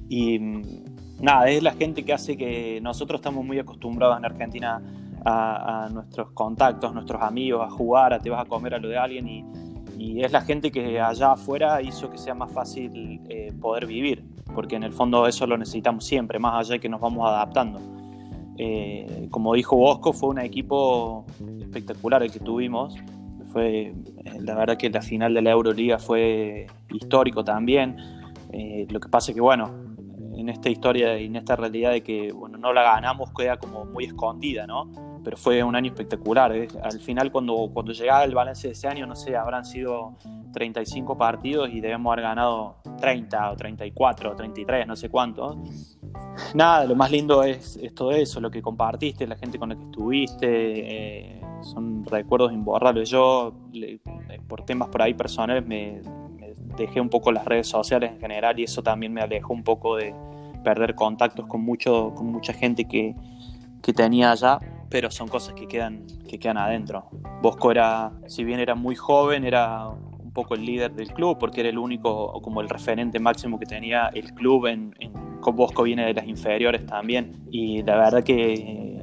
y 0.08 0.38
nada, 1.20 1.48
es 1.48 1.62
la 1.62 1.72
gente 1.72 2.04
que 2.04 2.12
hace 2.12 2.36
que 2.36 2.80
nosotros 2.82 3.20
estamos 3.20 3.44
muy 3.44 3.58
acostumbrados 3.58 4.18
en 4.18 4.24
Argentina 4.24 4.82
a, 5.24 5.88
nuestros 5.92 6.30
contactos, 6.32 6.94
nuestros 6.94 7.20
amigos, 7.22 7.62
a 7.66 7.70
jugar, 7.70 8.12
a 8.14 8.18
te 8.18 8.30
vas 8.30 8.42
a 8.42 8.44
comer 8.48 8.74
a 8.74 8.78
lo 8.78 8.88
de 8.88 8.98
alguien 8.98 9.28
y, 9.28 9.44
es 10.00 10.32
la 10.32 10.40
gente 10.40 10.70
que 10.70 10.98
allá 10.98 11.32
afuera 11.32 11.82
hizo 11.82 12.10
que 12.10 12.16
sea 12.16 12.34
más 12.34 12.50
fácil 12.50 13.20
eh, 13.28 13.52
poder 13.60 13.86
vivir, 13.86 14.24
porque 14.54 14.76
en 14.76 14.82
el 14.82 14.94
fondo 14.94 15.26
eso 15.26 15.46
lo 15.46 15.58
necesitamos 15.58 16.06
siempre, 16.06 16.38
más 16.38 16.54
allá 16.54 16.74
de 16.74 16.80
que 16.80 16.88
nos 16.88 17.02
vamos 17.02 17.28
adaptando. 17.28 17.80
Eh, 18.56 19.28
como 19.30 19.54
dijo 19.54 19.76
Bosco, 19.76 20.14
fue 20.14 20.30
un 20.30 20.38
equipo 20.38 21.26
espectacular 21.60 22.22
el 22.22 22.32
que 22.32 22.40
tuvimos. 22.40 22.94
Fue, 23.52 23.88
eh, 23.88 23.94
la 24.40 24.54
verdad 24.54 24.76
que 24.76 24.90
la 24.90 25.02
final 25.02 25.34
de 25.34 25.42
la 25.42 25.50
Euroliga 25.50 25.98
fue 25.98 26.66
histórico 26.90 27.44
también. 27.44 27.96
lo 28.88 29.00
que 29.00 29.08
pasa 29.08 29.30
es 29.30 29.34
que, 29.34 29.40
bueno, 29.40 29.90
en 30.40 30.48
esta 30.48 30.68
historia 30.68 31.18
y 31.18 31.26
en 31.26 31.36
esta 31.36 31.56
realidad 31.56 31.92
de 31.92 32.02
que 32.02 32.32
bueno, 32.32 32.58
no 32.58 32.72
la 32.72 32.82
ganamos 32.82 33.30
queda 33.32 33.58
como 33.58 33.84
muy 33.84 34.04
escondida, 34.04 34.66
¿no? 34.66 34.90
Pero 35.22 35.36
fue 35.36 35.62
un 35.62 35.76
año 35.76 35.90
espectacular. 35.90 36.56
¿eh? 36.56 36.66
Al 36.82 36.98
final, 36.98 37.30
cuando, 37.30 37.70
cuando 37.74 37.92
llegaba 37.92 38.24
el 38.24 38.34
balance 38.34 38.68
de 38.68 38.72
ese 38.72 38.88
año, 38.88 39.06
no 39.06 39.14
sé, 39.14 39.36
habrán 39.36 39.66
sido 39.66 40.16
35 40.52 41.18
partidos 41.18 41.68
y 41.70 41.80
debemos 41.80 42.10
haber 42.12 42.24
ganado 42.24 42.76
30 43.00 43.50
o 43.50 43.56
34 43.56 44.30
o 44.30 44.36
33, 44.36 44.86
no 44.86 44.96
sé 44.96 45.10
cuánto. 45.10 45.62
Nada, 46.54 46.86
lo 46.86 46.94
más 46.96 47.10
lindo 47.10 47.42
es, 47.42 47.78
todo 47.94 48.12
eso, 48.12 48.40
lo 48.40 48.50
que 48.50 48.62
compartiste, 48.62 49.26
la 49.26 49.36
gente 49.36 49.58
con 49.58 49.68
la 49.68 49.76
que 49.76 49.84
estuviste, 49.84 50.46
eh, 50.48 51.39
son 51.62 52.04
recuerdos 52.04 52.52
imborrables. 52.52 53.10
Yo, 53.10 53.54
por 54.48 54.64
temas 54.64 54.88
por 54.88 55.02
ahí 55.02 55.14
personales, 55.14 55.66
me, 55.66 56.00
dejé 56.76 57.00
un 57.00 57.08
poco 57.08 57.32
las 57.32 57.44
redes 57.44 57.66
sociales 57.66 58.12
en 58.12 58.20
general 58.20 58.58
y 58.58 58.64
eso 58.64 58.82
también 58.82 59.12
me 59.12 59.20
alejó 59.20 59.52
un 59.52 59.64
poco 59.64 59.96
de 59.96 60.14
perder 60.64 60.94
contactos 60.94 61.46
con, 61.46 61.62
mucho, 61.62 62.12
con 62.14 62.26
mucha 62.26 62.52
gente 62.52 62.86
que, 62.86 63.14
que 63.82 63.92
tenía 63.92 64.32
allá 64.32 64.58
pero 64.90 65.10
son 65.10 65.28
cosas 65.28 65.54
que 65.54 65.66
quedan, 65.66 66.04
que 66.28 66.38
quedan 66.38 66.58
adentro. 66.58 67.08
Bosco 67.40 67.70
era, 67.70 68.12
si 68.26 68.44
bien 68.44 68.58
era 68.58 68.74
muy 68.74 68.96
joven, 68.96 69.44
era 69.44 69.88
un 69.88 70.32
poco 70.32 70.54
el 70.54 70.66
líder 70.66 70.92
del 70.92 71.14
club, 71.14 71.38
porque 71.38 71.60
era 71.60 71.70
el 71.70 71.78
único, 71.78 72.10
o 72.10 72.42
como 72.42 72.60
el 72.60 72.68
referente 72.68 73.20
máximo 73.20 73.58
que 73.58 73.66
tenía 73.66 74.10
el 74.12 74.34
club. 74.34 74.66
En, 74.66 74.92
Bosco 75.40 75.84
viene 75.84 76.04
de 76.04 76.12
las 76.12 76.26
inferiores 76.26 76.84
también. 76.84 77.46
Y 77.50 77.82
la 77.82 77.96
verdad 77.96 78.22
que, 78.22 79.00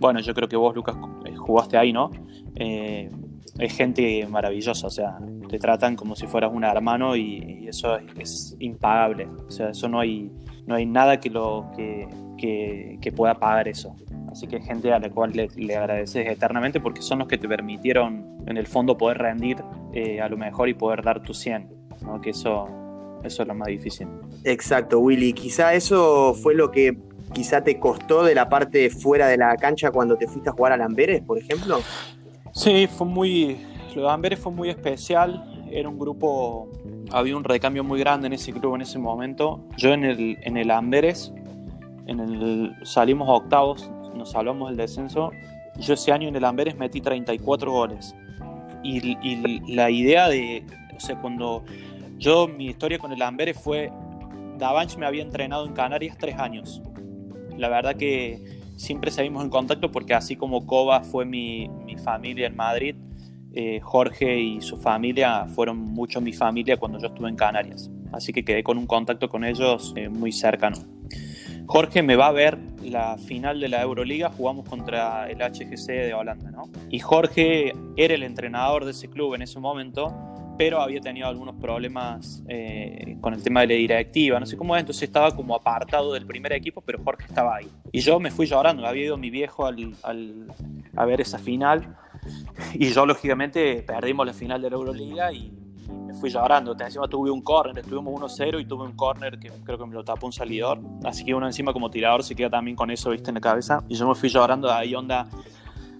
bueno, 0.00 0.20
yo 0.20 0.34
creo 0.34 0.48
que 0.48 0.56
vos, 0.56 0.74
Lucas, 0.74 0.96
eh, 1.26 1.36
jugaste 1.36 1.76
ahí, 1.76 1.92
¿no? 1.92 2.10
Eh, 2.56 3.10
es 3.58 3.76
gente 3.76 4.26
maravillosa, 4.26 4.86
o 4.86 4.90
sea, 4.90 5.18
te 5.48 5.58
tratan 5.58 5.94
como 5.94 6.16
si 6.16 6.26
fueras 6.26 6.50
un 6.52 6.64
hermano 6.64 7.14
y, 7.14 7.66
eso 7.68 7.98
es, 8.18 8.56
impagable. 8.58 9.28
O 9.46 9.50
sea, 9.50 9.70
eso 9.70 9.88
no 9.88 10.00
hay, 10.00 10.32
no 10.66 10.74
hay 10.74 10.86
nada 10.86 11.20
que, 11.20 11.28
lo, 11.28 11.70
que, 11.76 12.08
que, 13.00 13.12
pueda 13.12 13.34
pagar 13.34 13.68
eso. 13.68 13.94
Así 14.32 14.46
que 14.46 14.60
gente 14.62 14.90
a 14.92 14.98
la 14.98 15.10
cual 15.10 15.32
le, 15.34 15.76
agradeces 15.76 16.26
eternamente 16.26 16.80
porque 16.80 17.02
son 17.02 17.18
los 17.18 17.28
que 17.28 17.36
te 17.36 17.46
permitieron 17.46 18.38
en 18.46 18.56
el 18.56 18.66
fondo 18.66 18.96
poder 18.96 19.18
rendir 19.18 19.58
eh, 19.92 20.20
a 20.20 20.28
lo 20.28 20.38
mejor 20.38 20.68
y 20.70 20.74
poder 20.74 21.02
dar 21.02 21.22
tu 21.22 21.34
100, 21.34 21.68
¿no? 22.02 22.20
que 22.20 22.30
eso, 22.30 22.66
eso 23.22 23.42
es 23.42 23.48
lo 23.48 23.54
más 23.54 23.68
difícil. 23.68 24.08
Exacto, 24.44 25.00
Willy. 25.00 25.34
Quizá 25.34 25.74
eso 25.74 26.32
fue 26.32 26.54
lo 26.54 26.70
que 26.70 26.96
quizá 27.32 27.62
te 27.62 27.78
costó 27.78 28.24
de 28.24 28.34
la 28.34 28.48
parte 28.48 28.90
fuera 28.90 29.28
de 29.28 29.36
la 29.36 29.56
cancha 29.56 29.90
cuando 29.90 30.16
te 30.16 30.26
fuiste 30.26 30.50
a 30.50 30.52
jugar 30.52 30.80
a 30.80 30.84
Amberes, 30.84 31.22
por 31.22 31.38
ejemplo. 31.38 31.80
Sí, 32.52 32.86
fue 32.86 33.06
muy... 33.06 33.66
Lo 33.94 34.02
de 34.02 34.10
Amberes 34.10 34.38
fue 34.38 34.52
muy 34.52 34.68
especial. 34.68 35.68
Era 35.70 35.88
un 35.88 35.98
grupo... 35.98 36.68
Había 37.12 37.36
un 37.36 37.44
recambio 37.44 37.82
muy 37.82 37.98
grande 37.98 38.26
en 38.28 38.32
ese 38.32 38.52
grupo 38.52 38.76
en 38.76 38.82
ese 38.82 38.98
momento. 38.98 39.60
Yo 39.76 39.92
en 39.92 40.04
el, 40.04 40.38
en 40.42 40.56
el 40.56 40.70
Amberes 40.70 41.32
en 42.06 42.20
el, 42.20 42.74
salimos 42.82 43.28
a 43.28 43.32
octavos 43.32 43.90
nos 44.20 44.32
salvamos 44.32 44.68
del 44.68 44.76
descenso, 44.76 45.30
yo 45.78 45.94
ese 45.94 46.12
año 46.12 46.28
en 46.28 46.36
el 46.36 46.44
Amberes 46.44 46.76
metí 46.76 47.00
34 47.00 47.72
goles. 47.72 48.14
Y, 48.82 49.16
la 49.74 49.90
idea 49.90 50.28
de, 50.28 50.64
o 50.96 51.00
sea, 51.00 51.16
cuando 51.20 51.64
yo, 52.18 52.48
mi 52.48 52.66
historia 52.66 52.98
con 52.98 53.12
el 53.12 53.20
Amberes 53.22 53.58
fue, 53.58 53.90
Davanch 54.58 54.96
me 54.96 55.06
había 55.06 55.22
entrenado 55.22 55.66
en 55.66 55.72
Canarias 55.72 56.16
tres 56.18 56.38
años. 56.38 56.82
La 57.60 57.68
verdad 57.68 57.96
que 57.96 58.60
siempre 58.76 59.10
seguimos 59.10 59.44
en 59.44 59.50
contacto 59.50 59.92
porque 59.92 60.14
así 60.14 60.36
como 60.36 60.66
Coba 60.66 61.02
fue 61.02 61.24
mi, 61.24 61.68
mi 61.84 61.96
familia 61.96 62.46
en 62.46 62.56
Madrid, 62.56 62.96
eh, 63.52 63.80
Jorge 63.82 64.38
y 64.38 64.60
su 64.60 64.76
familia 64.76 65.46
fueron 65.46 65.78
mucho 65.78 66.20
mi 66.20 66.32
familia 66.32 66.76
cuando 66.76 66.98
yo 66.98 67.08
estuve 67.08 67.28
en 67.28 67.36
Canarias. 67.36 67.90
Así 68.12 68.32
que 68.32 68.44
quedé 68.44 68.62
con 68.62 68.78
un 68.78 68.86
contacto 68.86 69.28
con 69.28 69.44
ellos 69.44 69.92
eh, 69.96 70.08
muy 70.08 70.32
cercano. 70.32 70.76
Jorge 71.66 72.02
me 72.02 72.16
va 72.16 72.28
a 72.28 72.32
ver 72.32 72.58
la 72.82 73.16
final 73.18 73.60
de 73.60 73.68
la 73.68 73.82
Euroliga, 73.82 74.30
jugamos 74.30 74.68
contra 74.68 75.30
el 75.30 75.38
HGC 75.38 75.86
de 75.86 76.14
Holanda, 76.14 76.50
¿no? 76.50 76.70
Y 76.90 76.98
Jorge 76.98 77.72
era 77.96 78.14
el 78.14 78.22
entrenador 78.22 78.84
de 78.84 78.92
ese 78.92 79.08
club 79.08 79.34
en 79.34 79.42
ese 79.42 79.60
momento, 79.60 80.12
pero 80.60 80.82
había 80.82 81.00
tenido 81.00 81.26
algunos 81.26 81.54
problemas 81.54 82.42
eh, 82.46 83.16
con 83.22 83.32
el 83.32 83.42
tema 83.42 83.62
de 83.62 83.68
la 83.68 83.74
directiva, 83.76 84.38
no 84.38 84.44
sé 84.44 84.58
cómo 84.58 84.76
es, 84.76 84.80
entonces 84.80 85.04
estaba 85.04 85.34
como 85.34 85.54
apartado 85.54 86.12
del 86.12 86.26
primer 86.26 86.52
equipo, 86.52 86.82
pero 86.82 87.02
Jorge 87.02 87.24
estaba 87.24 87.56
ahí. 87.56 87.70
Y 87.92 88.00
yo 88.00 88.20
me 88.20 88.30
fui 88.30 88.44
llorando, 88.44 88.86
había 88.86 89.04
ido 89.04 89.16
mi 89.16 89.30
viejo 89.30 89.64
al, 89.64 89.94
a 90.94 91.04
ver 91.06 91.22
esa 91.22 91.38
final, 91.38 91.96
y 92.74 92.90
yo 92.90 93.06
lógicamente 93.06 93.82
perdimos 93.86 94.26
la 94.26 94.34
final 94.34 94.60
de 94.60 94.68
la 94.68 94.76
Euroliga 94.76 95.32
y 95.32 95.50
me 96.06 96.12
fui 96.12 96.28
llorando. 96.28 96.76
Encima 96.78 97.08
tuve 97.08 97.30
un 97.30 97.40
corner, 97.40 97.78
estuvimos 97.78 98.20
1-0 98.20 98.60
y 98.60 98.66
tuve 98.66 98.84
un 98.84 98.92
corner 98.92 99.38
que 99.38 99.48
creo 99.64 99.78
que 99.78 99.86
me 99.86 99.94
lo 99.94 100.04
tapó 100.04 100.26
un 100.26 100.32
salidor. 100.32 100.78
Así 101.04 101.24
que 101.24 101.34
uno 101.34 101.46
encima 101.46 101.72
como 101.72 101.88
tirador 101.90 102.22
se 102.22 102.34
queda 102.34 102.50
también 102.50 102.76
con 102.76 102.90
eso, 102.90 103.08
viste, 103.08 103.30
en 103.30 103.36
la 103.36 103.40
cabeza. 103.40 103.82
Y 103.88 103.94
yo 103.94 104.06
me 104.06 104.14
fui 104.14 104.28
llorando, 104.28 104.70
ahí 104.70 104.94
onda, 104.94 105.26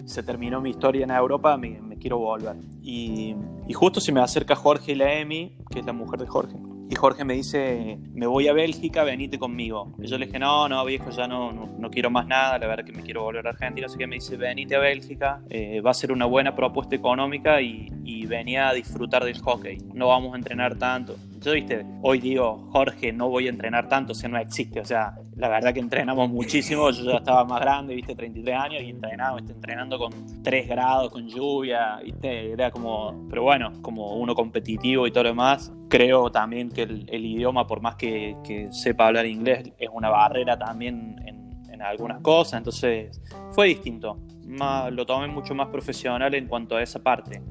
se 0.05 0.21
terminó 0.21 0.61
mi 0.61 0.69
historia 0.69 1.03
en 1.03 1.09
Europa, 1.09 1.57
me 1.57 1.90
quiero 2.01 2.17
volver. 2.17 2.55
Y, 2.81 3.35
y, 3.67 3.73
justo 3.73 4.01
se 4.01 4.11
me 4.11 4.19
acerca 4.19 4.55
Jorge 4.55 4.91
y 4.91 4.95
la 4.95 5.13
Emi, 5.13 5.55
que 5.69 5.79
es 5.79 5.85
la 5.85 5.93
mujer 5.93 6.19
de 6.19 6.27
Jorge 6.27 6.57
y 6.91 6.95
Jorge 6.95 7.23
me 7.23 7.35
dice, 7.35 7.97
me 8.11 8.27
voy 8.27 8.49
a 8.49 8.53
Bélgica, 8.53 9.05
venite 9.05 9.39
conmigo. 9.39 9.95
Y 9.97 10.07
yo 10.07 10.17
le 10.17 10.25
dije, 10.25 10.39
no, 10.39 10.67
no, 10.67 10.83
viejo, 10.83 11.09
ya 11.09 11.25
no, 11.25 11.53
no, 11.53 11.89
quiero 11.89 12.09
más 12.09 12.27
nada, 12.27 12.59
la 12.59 12.67
verdad 12.67 12.83
que 12.83 12.91
me 12.91 13.01
quiero 13.01 13.23
volver 13.23 13.47
a 13.47 13.51
Argentina. 13.51 13.87
Así 13.87 13.97
que 13.97 14.07
me 14.07 14.15
dice, 14.15 14.35
venite 14.35 14.75
a 14.75 14.79
Bélgica, 14.79 15.41
eh, 15.49 15.79
va 15.79 15.91
a 15.91 15.93
ser 15.93 16.11
una 16.11 16.25
buena 16.25 16.53
propuesta 16.53 16.93
económica 16.93 17.61
y, 17.61 17.87
y 18.03 18.25
venía 18.25 18.67
a 18.67 18.73
disfrutar 18.73 19.23
del 19.23 19.39
hockey. 19.39 19.77
No 19.93 20.09
vamos 20.09 20.33
a 20.33 20.37
entrenar 20.37 20.77
tanto. 20.77 21.15
Yo, 21.41 21.53
viste, 21.53 21.83
hoy 22.03 22.19
digo, 22.19 22.69
Jorge, 22.71 23.11
no 23.11 23.27
voy 23.27 23.47
a 23.47 23.49
entrenar 23.49 23.89
tanto, 23.89 24.11
o 24.11 24.15
sea, 24.15 24.29
no 24.29 24.37
existe. 24.37 24.79
O 24.79 24.85
sea, 24.85 25.15
la 25.35 25.49
verdad 25.49 25.73
que 25.73 25.79
entrenamos 25.79 26.29
muchísimo. 26.29 26.91
Yo 26.91 27.03
ya 27.03 27.17
estaba 27.17 27.43
más 27.45 27.59
grande, 27.59 27.95
viste, 27.95 28.13
33 28.13 28.55
años 28.55 28.83
y 28.83 28.91
entrenaba, 28.91 29.37
viste, 29.37 29.53
entrenando 29.53 29.97
con 29.97 30.43
3 30.43 30.67
grados, 30.67 31.11
con 31.11 31.27
lluvia, 31.27 31.99
viste, 32.03 32.51
era 32.51 32.69
como, 32.69 33.27
pero 33.27 33.41
bueno, 33.41 33.71
como 33.81 34.17
uno 34.17 34.35
competitivo 34.35 35.07
y 35.07 35.11
todo 35.11 35.23
lo 35.23 35.29
demás. 35.29 35.73
Creo 35.89 36.31
también 36.31 36.69
que 36.69 36.83
el, 36.83 37.25
idioma, 37.25 37.65
por 37.65 37.81
más 37.81 37.95
que, 37.95 38.35
sepa 38.69 39.07
hablar 39.07 39.25
inglés, 39.25 39.73
es 39.79 39.89
una 39.91 40.09
barrera 40.09 40.59
también 40.59 41.15
en, 41.25 41.65
en 41.71 41.81
algunas 41.81 42.21
cosas. 42.21 42.59
Entonces, 42.59 43.19
fue 43.49 43.65
distinto. 43.65 44.19
Más, 44.45 44.93
lo 44.93 45.07
tomé 45.07 45.25
mucho 45.27 45.55
más 45.55 45.69
profesional 45.69 46.35
en 46.35 46.47
cuanto 46.47 46.75
a 46.75 46.83
esa 46.83 46.99
parte. 47.01 47.41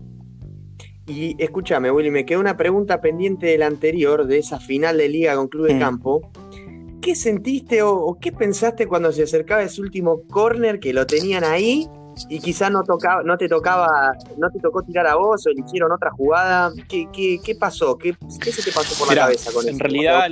Y 1.10 1.34
escúchame, 1.38 1.90
Willy, 1.90 2.10
me 2.12 2.24
queda 2.24 2.38
una 2.38 2.56
pregunta 2.56 3.00
pendiente 3.00 3.46
del 3.46 3.62
anterior, 3.62 4.26
de 4.26 4.38
esa 4.38 4.60
final 4.60 4.96
de 4.96 5.08
liga 5.08 5.34
con 5.34 5.48
Club 5.48 5.66
de 5.66 5.74
mm. 5.74 5.80
Campo. 5.80 6.30
¿Qué 7.02 7.16
sentiste 7.16 7.82
o, 7.82 8.16
qué 8.20 8.30
pensaste 8.30 8.86
cuando 8.86 9.10
se 9.10 9.24
acercaba 9.24 9.62
ese 9.62 9.80
último 9.80 10.22
corner 10.30 10.78
que 10.78 10.92
lo 10.92 11.06
tenían 11.06 11.42
ahí 11.42 11.88
y 12.28 12.38
quizás 12.38 12.70
no, 12.70 12.84
tocaba, 12.84 13.24
no 13.24 13.36
te 13.36 13.48
tocaba, 13.48 14.12
no 14.36 14.50
te 14.50 14.60
tocó 14.60 14.82
tirar 14.82 15.08
a 15.08 15.16
vos 15.16 15.44
o 15.46 15.50
eligieron 15.50 15.90
otra 15.90 16.12
jugada? 16.12 16.70
¿Qué, 16.88 17.08
qué, 17.12 17.54
pasó? 17.56 17.98
¿Qué, 17.98 18.14
¿Qué, 18.40 18.52
se 18.52 18.62
te 18.62 18.70
pasó 18.70 18.96
por 18.96 19.12
la 19.12 19.22
cabeza 19.22 19.50
con 19.50 19.62
eso? 19.62 19.70
En 19.70 19.80
realidad, 19.80 20.28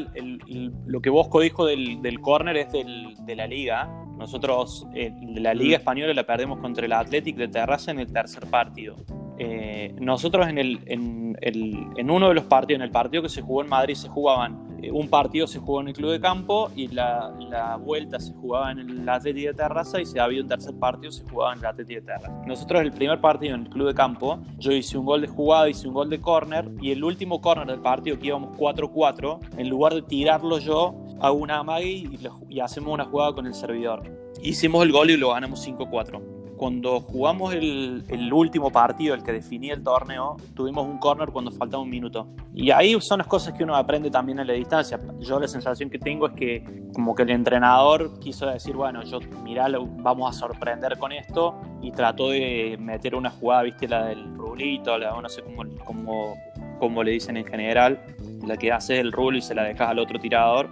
lo 0.87 1.01
que 1.01 1.11
Bosco 1.11 1.41
dijo 1.41 1.67
del, 1.67 2.01
del 2.03 2.21
corner 2.21 2.57
es 2.57 2.71
del, 2.71 3.17
de 3.27 3.35
la 3.35 3.49
liga. 3.49 3.91
Nosotros, 4.17 4.87
eh, 4.95 5.13
la 5.35 5.55
liga 5.55 5.77
mm. 5.77 5.81
española 5.81 6.15
la 6.15 6.25
perdemos 6.25 6.61
contra 6.61 6.87
el 6.87 6.93
Athletic 6.93 7.37
de 7.37 7.49
Terraza 7.49 7.91
en 7.91 7.99
el 7.99 8.13
tercer 8.13 8.47
partido. 8.47 8.95
Eh, 9.41 9.95
nosotros 10.01 10.49
en, 10.49 10.59
el, 10.59 10.81
en, 10.87 11.39
el, 11.41 11.87
en, 11.97 12.11
uno 12.11 12.29
de 12.29 12.35
los 12.35 12.45
partidos, 12.45 12.81
en 12.81 12.83
el 12.83 12.91
partido 12.91 13.23
que 13.23 13.29
se 13.29 13.41
jugó 13.41 13.63
en 13.63 13.69
Madrid, 13.69 13.95
se 13.95 14.09
jugaban, 14.09 14.77
eh, 14.83 14.91
un 14.91 15.09
partido 15.09 15.47
se 15.47 15.61
jugó 15.61 15.81
en 15.81 15.89
el 15.89 15.95
Club 15.95 16.11
de 16.11 16.21
Campo 16.21 16.71
y 16.75 16.89
la, 16.89 17.33
la 17.49 17.77
vuelta 17.77 18.19
se 18.19 18.33
jugaba 18.33 18.73
en 18.73 18.81
el 18.81 19.09
Atleti 19.09 19.43
de 19.43 19.55
Terraza 19.55 20.01
y 20.01 20.07
si 20.07 20.19
había 20.19 20.43
un 20.43 20.49
tercer 20.49 20.75
partido 20.75 21.13
se 21.13 21.23
jugaba 21.25 21.53
en 21.53 21.61
el 21.61 21.67
Atleti 21.67 21.95
de 21.95 22.01
Terraza. 22.01 22.43
Nosotros 22.47 22.83
el 22.83 22.91
primer 22.91 23.21
partido 23.21 23.55
en 23.55 23.63
el 23.63 23.69
Club 23.69 23.87
de 23.87 23.95
Campo, 23.95 24.41
yo 24.59 24.73
hice 24.73 24.99
un 24.99 25.07
gol 25.07 25.21
de 25.21 25.29
jugada, 25.29 25.69
hice 25.69 25.87
un 25.87 25.95
gol 25.95 26.11
de 26.11 26.21
córner 26.21 26.69
y 26.81 26.91
el 26.91 27.05
último 27.05 27.41
córner 27.41 27.69
del 27.69 27.81
partido 27.81 28.19
que 28.19 28.27
íbamos 28.27 28.59
4-4, 28.59 29.39
en 29.57 29.69
lugar 29.69 29.95
de 29.95 30.03
tirarlo 30.03 30.59
yo, 30.59 30.97
hago 31.21 31.37
una 31.37 31.59
amague 31.59 31.91
y, 31.91 32.19
y 32.49 32.59
hacemos 32.59 32.93
una 32.93 33.05
jugada 33.05 33.35
con 33.35 33.47
el 33.47 33.55
servidor. 33.55 34.03
Hicimos 34.43 34.83
el 34.83 34.91
gol 34.91 35.11
y 35.11 35.17
lo 35.17 35.31
ganamos 35.31 35.67
5-4 35.67 36.38
cuando 36.59 37.01
jugamos 37.01 37.55
el, 37.55 38.31
último 38.33 38.71
partido, 38.71 39.15
el 39.15 39.23
que 39.23 39.33
definía 39.33 39.73
el 39.73 39.83
torneo, 39.83 40.37
tuvimos 40.55 40.87
un 40.87 40.99
corner 40.99 41.31
cuando 41.31 41.51
faltaba 41.51 41.83
un 41.83 41.89
minuto. 41.89 42.27
Y 42.53 42.71
ahí 42.71 42.99
son 43.01 43.19
las 43.19 43.27
cosas 43.27 43.55
que 43.55 43.65
uno 43.65 43.75
aprende 43.77 44.11
también 44.11 44.41
a 44.41 44.45
la 44.45 44.53
distancia. 44.53 44.99
Yo 45.21 45.41
la 45.41 45.49
sensación 45.49 45.89
que 45.89 45.99
tengo 45.99 46.27
es 46.27 46.33
que 46.35 46.83
como 46.93 47.15
que 47.15 47.23
el 47.23 47.31
entrenador 47.31 48.19
quiso 48.19 48.47
decir, 48.47 48.75
bueno, 48.75 49.03
yo 49.05 49.21
mirá, 49.43 49.69
vamos 50.03 50.37
a 50.37 50.39
sorprender 50.39 50.99
con 50.99 51.13
esto 51.13 51.55
y 51.81 51.93
trató 51.93 52.31
de 52.31 52.77
meter 52.79 53.15
una 53.15 53.31
jugada, 53.31 53.63
viste, 53.63 53.89
la 53.89 54.07
del 54.07 54.35
rulito, 54.35 54.99
la, 54.99 55.19
no 55.21 55.29
sé 55.29 55.43
cómo, 55.85 56.35
cómo, 56.79 57.03
le 57.05 57.13
dicen 57.13 57.37
en 57.37 57.47
general, 57.47 58.01
la 58.45 58.57
que 58.57 58.73
hace 58.73 58.99
el 58.99 59.13
rulo 59.13 59.39
y 59.39 59.43
se 59.43 59.55
la 59.55 59.63
dejas 59.63 59.89
al 59.89 60.01
otro 60.01 60.19
tirador 60.19 60.69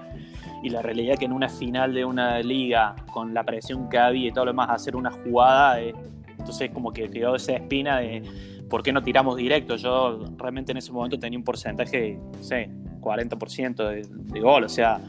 y 0.63 0.71
la 0.71 0.83
realidad 0.83 1.17
que 1.19 1.25
en 1.27 1.33
una 1.33 1.49
final 1.49 1.95
de 1.95 2.05
una 2.05 2.41
liga, 2.41 2.97
con 3.13 3.35
la 3.35 3.45
presión 3.45 3.89
que 3.89 3.99
había 3.99 4.29
y 4.29 4.33
todo 4.33 4.47
lo 4.47 4.53
demás, 4.53 4.69
hacer 4.71 4.97
una 4.97 5.11
jugada, 5.11 5.81
eh, 5.81 5.95
entonces 6.39 6.71
como 6.71 6.93
que 6.93 7.09
quedó 7.09 7.37
esa 7.37 7.53
espina 7.53 7.99
de 7.99 8.23
por 8.69 8.83
qué 8.83 8.93
no 8.93 9.03
tiramos 9.03 9.37
directo. 9.37 9.77
Yo 9.77 10.25
realmente 10.37 10.73
en 10.73 10.79
ese 10.79 10.93
momento 10.93 11.19
tenía 11.19 11.39
un 11.39 11.45
porcentaje, 11.45 12.19
no 12.37 12.43
sé, 12.43 12.71
40% 13.01 14.05
de, 14.33 14.41
gol, 14.41 14.65
o 14.65 14.69
sea, 14.69 15.01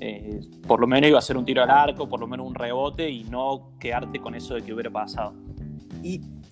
eh, 0.00 0.40
por 0.66 0.80
lo 0.80 0.86
menos 0.86 1.08
iba 1.08 1.18
a 1.18 1.22
ser 1.22 1.36
un 1.36 1.44
tiro 1.44 1.62
al 1.62 1.70
arco, 1.70 2.08
por 2.08 2.20
lo 2.20 2.26
menos 2.26 2.46
un 2.46 2.54
rebote 2.54 3.08
y 3.08 3.24
no 3.24 3.72
quedarte 3.78 4.18
con 4.20 4.34
eso 4.34 4.54
de 4.54 4.62
que 4.62 4.72
hubiera 4.72 4.90
pasado. 4.90 5.34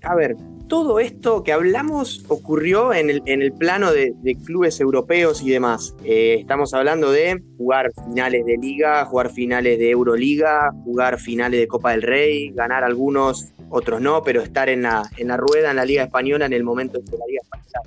A 0.03 0.15
ver, 0.15 0.37
todo 0.69 1.01
esto 1.01 1.43
que 1.43 1.53
hablamos 1.53 2.25
ocurrió 2.29 2.95
en 2.95 3.11
el, 3.11 3.23
en 3.27 3.43
el 3.43 3.53
plano 3.53 3.93
de, 3.93 4.15
clubes 4.45 4.81
europeos 4.81 5.43
y 5.43 5.51
demás. 5.51 5.95
Eh, 6.05 6.37
estamos 6.39 6.73
hablando 6.75 7.11
de 7.11 7.43
jugar 7.59 7.91
finales 8.07 8.47
de 8.47 8.57
liga, 8.57 9.05
jugar 9.05 9.31
finales 9.31 9.79
de 9.79 9.91
Euroliga, 9.91 10.71
jugar 10.85 11.19
finales 11.19 11.61
de 11.61 11.67
Copa 11.67 11.91
del 11.91 12.03
Rey, 12.03 12.51
ganar 12.51 12.85
algunos, 12.85 13.53
otros 13.69 14.01
no, 14.01 14.23
pero 14.23 14.43
estar 14.43 14.69
en 14.69 14.83
la, 14.83 15.03
en 15.17 15.29
la 15.29 15.37
rueda 15.37 15.71
en 15.71 15.77
la 15.77 15.85
Liga 15.85 16.05
Española 16.05 16.47
en 16.47 16.53
el 16.53 16.65
momento 16.65 16.99
en 16.99 17.05
que 17.05 17.17
la 17.17 17.27
Liga 17.27 17.41
Española 17.43 17.81